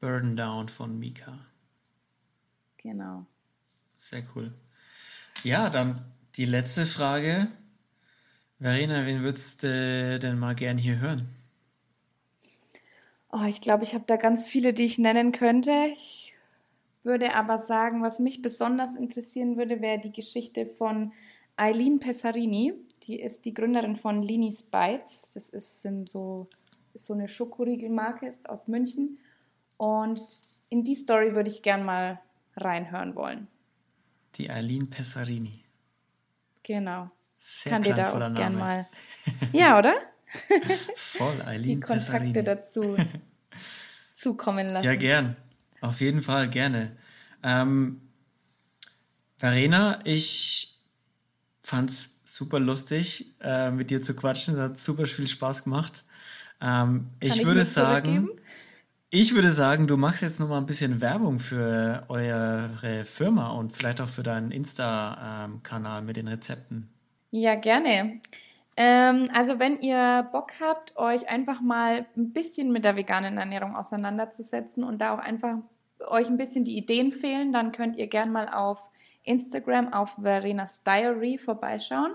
Burden 0.00 0.36
Down 0.36 0.68
von 0.68 0.98
Mika. 0.98 1.38
Genau. 2.78 3.26
Sehr 3.96 4.22
cool. 4.34 4.52
Ja, 5.42 5.70
dann 5.70 6.04
die 6.36 6.44
letzte 6.44 6.86
Frage. 6.86 7.48
Verena, 8.60 9.06
wen 9.06 9.22
würdest 9.22 9.62
du 9.62 10.18
denn 10.18 10.38
mal 10.38 10.54
gern 10.54 10.78
hier 10.78 10.98
hören? 10.98 11.28
Oh, 13.30 13.44
ich 13.46 13.60
glaube, 13.60 13.84
ich 13.84 13.94
habe 13.94 14.04
da 14.06 14.16
ganz 14.16 14.46
viele, 14.46 14.72
die 14.72 14.84
ich 14.84 14.98
nennen 14.98 15.32
könnte. 15.32 15.72
Ich 15.92 16.34
würde 17.02 17.34
aber 17.34 17.58
sagen, 17.58 18.02
was 18.02 18.18
mich 18.18 18.42
besonders 18.42 18.96
interessieren 18.96 19.56
würde, 19.56 19.80
wäre 19.80 20.00
die 20.00 20.12
Geschichte 20.12 20.66
von 20.66 21.12
Eileen 21.58 22.00
Pesarini. 22.00 22.72
Die 23.02 23.20
ist 23.20 23.44
die 23.44 23.54
Gründerin 23.54 23.96
von 23.96 24.22
Linis 24.22 24.62
Bites. 24.62 25.32
Das 25.34 25.48
ist, 25.48 25.82
sind 25.82 26.08
so, 26.08 26.48
ist 26.94 27.06
so 27.06 27.14
eine 27.14 27.28
Schokoriegelmarke 27.28 28.30
aus 28.44 28.68
München. 28.68 29.18
Und 29.76 30.22
in 30.68 30.84
die 30.84 30.94
Story 30.94 31.34
würde 31.34 31.50
ich 31.50 31.62
gern 31.62 31.84
mal 31.84 32.20
reinhören 32.56 33.14
wollen. 33.14 33.48
Die 34.36 34.50
Eileen 34.50 34.88
Pessarini. 34.88 35.64
Genau. 36.62 37.10
Sehr 37.38 37.72
Kann 37.72 37.82
dir 37.82 37.94
da 37.94 38.12
auch 38.12 38.34
gern 38.34 38.56
mal. 38.56 38.86
Ja, 39.52 39.78
oder? 39.78 39.94
Voll, 40.96 41.40
Eileen 41.42 41.80
Die 41.80 41.80
Kontakte 41.80 42.12
Pessarini. 42.12 42.44
dazu 42.44 42.96
zukommen 44.14 44.66
lassen. 44.72 44.84
Ja, 44.84 44.94
gern. 44.96 45.36
Auf 45.80 46.00
jeden 46.00 46.22
Fall, 46.22 46.50
gerne. 46.50 46.96
Ähm, 47.42 48.02
Verena, 49.38 50.00
ich 50.04 50.77
fand's 51.68 52.20
super 52.24 52.58
lustig, 52.58 53.34
äh, 53.42 53.70
mit 53.70 53.90
dir 53.90 54.00
zu 54.00 54.14
quatschen. 54.16 54.54
Es 54.54 54.60
hat 54.60 54.78
super 54.78 55.06
viel 55.06 55.26
Spaß 55.26 55.64
gemacht. 55.64 56.04
Ähm, 56.60 57.08
ich, 57.20 57.40
ich 57.40 57.46
würde 57.46 57.62
sagen, 57.62 58.30
ich 59.10 59.34
würde 59.34 59.50
sagen, 59.50 59.86
du 59.86 59.96
machst 59.96 60.22
jetzt 60.22 60.40
noch 60.40 60.48
mal 60.48 60.58
ein 60.58 60.66
bisschen 60.66 61.00
Werbung 61.00 61.38
für 61.38 62.04
eure 62.08 63.04
Firma 63.04 63.50
und 63.50 63.76
vielleicht 63.76 64.00
auch 64.00 64.08
für 64.08 64.22
deinen 64.22 64.50
Insta-Kanal 64.50 66.02
mit 66.02 66.16
den 66.16 66.28
Rezepten. 66.28 66.88
Ja, 67.30 67.54
gerne. 67.54 68.20
Ähm, 68.76 69.28
also 69.34 69.58
wenn 69.58 69.80
ihr 69.80 70.26
Bock 70.32 70.52
habt, 70.60 70.96
euch 70.96 71.28
einfach 71.28 71.60
mal 71.60 72.06
ein 72.16 72.32
bisschen 72.32 72.72
mit 72.72 72.84
der 72.84 72.96
veganen 72.96 73.36
Ernährung 73.36 73.76
auseinanderzusetzen 73.76 74.84
und 74.84 75.00
da 75.00 75.14
auch 75.14 75.18
einfach 75.18 75.56
euch 76.06 76.28
ein 76.28 76.38
bisschen 76.38 76.64
die 76.64 76.78
Ideen 76.78 77.12
fehlen, 77.12 77.52
dann 77.52 77.72
könnt 77.72 77.96
ihr 77.96 78.06
gerne 78.06 78.30
mal 78.30 78.48
auf 78.48 78.78
Instagram 79.28 79.92
auf 79.92 80.16
Verenas 80.20 80.82
Diary 80.82 81.38
vorbeischauen. 81.38 82.14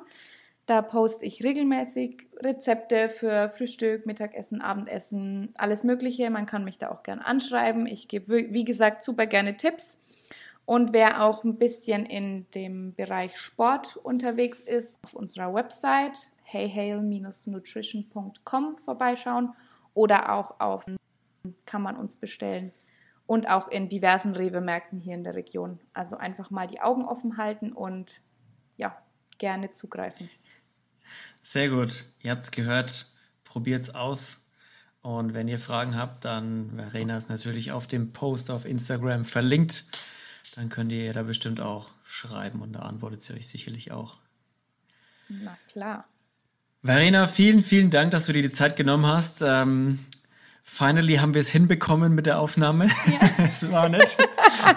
Da 0.66 0.82
poste 0.82 1.26
ich 1.26 1.44
regelmäßig 1.44 2.30
Rezepte 2.38 3.10
für 3.10 3.50
Frühstück, 3.50 4.06
Mittagessen, 4.06 4.62
Abendessen, 4.62 5.52
alles 5.56 5.84
Mögliche. 5.84 6.30
Man 6.30 6.46
kann 6.46 6.64
mich 6.64 6.78
da 6.78 6.90
auch 6.90 7.04
gern 7.04 7.20
anschreiben. 7.20 7.86
Ich 7.86 8.08
gebe, 8.08 8.54
wie 8.54 8.64
gesagt, 8.64 9.02
super 9.02 9.26
gerne 9.26 9.58
Tipps. 9.58 10.00
Und 10.66 10.94
wer 10.94 11.22
auch 11.24 11.44
ein 11.44 11.58
bisschen 11.58 12.06
in 12.06 12.50
dem 12.52 12.96
Bereich 12.96 13.36
Sport 13.38 13.98
unterwegs 13.98 14.62
ist, 14.62 14.96
auf 15.04 15.14
unserer 15.14 15.54
Website 15.54 16.32
heyhail-nutrition.com 16.44 18.78
vorbeischauen 18.78 19.54
oder 19.94 20.34
auch 20.34 20.62
auf 20.62 20.86
kann 21.66 21.82
man 21.82 21.98
uns 21.98 22.16
bestellen 22.16 22.72
und 23.26 23.48
auch 23.48 23.68
in 23.68 23.90
diversen 23.90 24.36
Rewe-Märkten 24.36 25.00
hier 25.00 25.16
in 25.16 25.24
der 25.24 25.36
Region. 25.36 25.80
Also 25.94 26.18
einfach 26.18 26.50
mal 26.50 26.68
die 26.68 26.82
Augen 26.82 27.06
offen 27.06 27.38
halten 27.38 27.72
und 27.72 28.22
ja, 28.78 28.98
gerne 29.38 29.72
zugreifen. 29.72 30.30
Sehr 31.42 31.70
gut. 31.70 32.06
Ihr 32.22 32.32
habt 32.32 32.46
es 32.46 32.52
gehört. 32.52 33.08
Probiert 33.44 33.84
es 33.84 33.96
aus. 33.96 34.46
Und 35.02 35.34
wenn 35.34 35.50
ihr 35.50 35.60
Fragen 35.60 35.98
habt, 35.98 36.24
dann 36.26 36.72
Verena 36.76 37.18
ist 37.18 37.30
natürlich 37.30 37.72
auf 37.72 37.88
dem 37.88 38.14
Post 38.14 38.50
auf 38.50 38.66
Instagram 38.66 39.26
verlinkt. 39.26 39.86
Dann 40.56 40.70
könnt 40.70 40.92
ihr 40.92 41.12
da 41.14 41.24
bestimmt 41.24 41.60
auch 41.60 41.92
schreiben 42.04 42.62
und 42.62 42.74
da 42.74 42.80
antwortet 42.80 43.22
sie 43.22 43.34
euch 43.34 43.48
sicherlich 43.48 43.92
auch. 43.92 44.20
Na 45.28 45.58
klar. 45.68 46.06
Verena, 46.84 47.28
vielen, 47.28 47.62
vielen 47.62 47.90
Dank, 47.90 48.12
dass 48.12 48.26
du 48.26 48.34
dir 48.34 48.42
die 48.42 48.52
Zeit 48.52 48.76
genommen 48.76 49.06
hast. 49.06 49.42
Ähm, 49.42 50.00
finally 50.64 51.18
haben 51.18 51.34
wir 51.34 51.42
es 51.42 51.50
hinbekommen 51.50 52.16
mit 52.16 52.26
der 52.26 52.40
Aufnahme. 52.40 52.88
Ja. 52.88 53.30
es 53.48 53.70
war 53.70 53.90
nicht, 53.90 54.18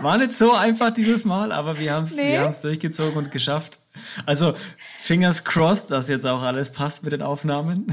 war 0.02 0.18
nicht 0.18 0.32
so 0.32 0.52
einfach 0.52 0.92
dieses 0.92 1.24
Mal, 1.24 1.52
aber 1.52 1.78
wir 1.78 1.92
haben 1.92 2.04
es 2.04 2.16
nee. 2.16 2.38
durchgezogen 2.62 3.16
und 3.16 3.30
geschafft. 3.30 3.78
Also 4.26 4.54
fingers 4.94 5.44
crossed, 5.44 5.90
dass 5.90 6.08
jetzt 6.08 6.26
auch 6.26 6.42
alles 6.42 6.70
passt 6.72 7.02
mit 7.04 7.12
den 7.12 7.22
Aufnahmen. 7.22 7.86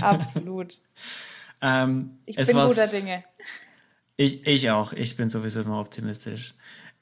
Absolut. 0.00 0.78
ähm, 1.62 2.18
ich 2.26 2.36
bin 2.36 2.56
guter 2.56 2.88
Dinge. 2.88 3.22
Ich, 4.16 4.46
ich 4.46 4.70
auch. 4.70 4.92
Ich 4.92 5.16
bin 5.16 5.30
sowieso 5.30 5.62
immer 5.62 5.80
optimistisch. 5.80 6.54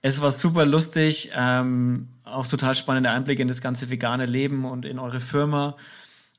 Es 0.03 0.21
war 0.21 0.31
super 0.31 0.67
lustig, 0.67 1.33
ähm, 1.35 2.09
auch 2.25 2.47
total 2.47 2.75
spannende 2.75 3.11
Einblicke 3.11 3.43
in 3.43 3.49
das 3.49 3.63
ganze 3.63 3.91
vegane 3.91 4.27
Leben 4.27 4.67
und 4.67 4.85
in 4.85 4.99
eure 4.99 5.19
Firma. 5.19 5.77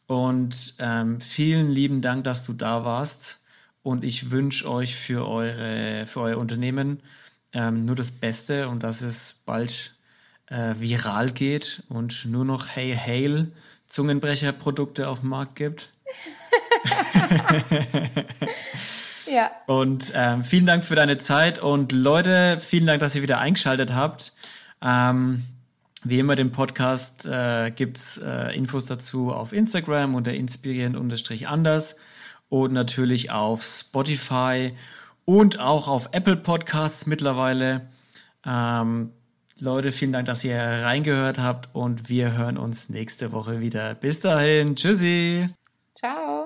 Und 0.06 0.76
ähm, 0.80 1.20
vielen 1.20 1.70
lieben 1.70 2.02
Dank, 2.02 2.24
dass 2.24 2.46
du 2.46 2.54
da 2.54 2.86
warst. 2.86 3.44
Und 3.84 4.04
ich 4.04 4.32
wünsche 4.32 4.70
euch 4.70 4.96
für, 4.96 5.28
eure, 5.28 6.06
für 6.06 6.22
euer 6.22 6.38
Unternehmen 6.38 7.02
ähm, 7.54 7.86
nur 7.86 7.96
das 7.96 8.12
Beste 8.12 8.68
und 8.68 8.84
dass 8.84 9.02
es 9.02 9.42
bald 9.46 9.96
äh, 10.48 10.76
viral 10.78 11.32
geht 11.32 11.84
und 11.90 12.26
nur 12.26 12.46
noch 12.46 12.68
Hey 12.68 12.96
Hail 12.96 13.52
Zungenbrecherprodukte 13.88 15.08
auf 15.08 15.22
dem 15.22 15.30
Markt 15.30 15.56
gibt. 15.56 15.92
ja. 19.32 19.50
Und 19.66 20.12
ähm, 20.14 20.44
vielen 20.44 20.66
Dank 20.66 20.84
für 20.84 20.96
deine 20.96 21.18
Zeit 21.18 21.60
und 21.60 21.94
Leute, 21.94 22.60
vielen 22.60 22.86
Dank, 22.86 23.00
dass 23.00 23.16
ihr 23.16 23.22
wieder 23.22 23.40
eingeschaltet 23.40 23.94
habt. 23.94 24.34
Ähm, 24.82 25.44
wie 26.04 26.20
immer, 26.20 26.36
den 26.36 26.52
Podcast 26.52 27.26
äh, 27.26 27.72
gibt 27.72 27.98
es 27.98 28.18
äh, 28.18 28.56
Infos 28.56 28.86
dazu 28.86 29.34
auf 29.34 29.54
Instagram 29.54 30.16
unter 30.16 30.34
inspirierend-anders 30.34 31.96
und 32.50 32.74
natürlich 32.74 33.32
auf 33.32 33.64
Spotify 33.64 34.74
und 35.26 35.60
auch 35.60 35.88
auf 35.88 36.10
Apple 36.14 36.38
Podcasts 36.38 37.06
mittlerweile. 37.06 37.88
Ähm, 38.46 39.12
Leute, 39.60 39.92
vielen 39.92 40.14
Dank, 40.14 40.28
dass 40.28 40.44
ihr 40.44 40.58
reingehört 40.58 41.40
habt 41.40 41.70
und 41.74 42.10
wir 42.10 42.38
hören 42.38 42.58
uns 42.58 42.90
nächste 42.90 43.32
Woche 43.32 43.60
wieder. 43.60 43.96
Bis 43.96 44.20
dahin, 44.20 44.76
tschüssi. 44.76 45.50
Ciao. 45.96 46.37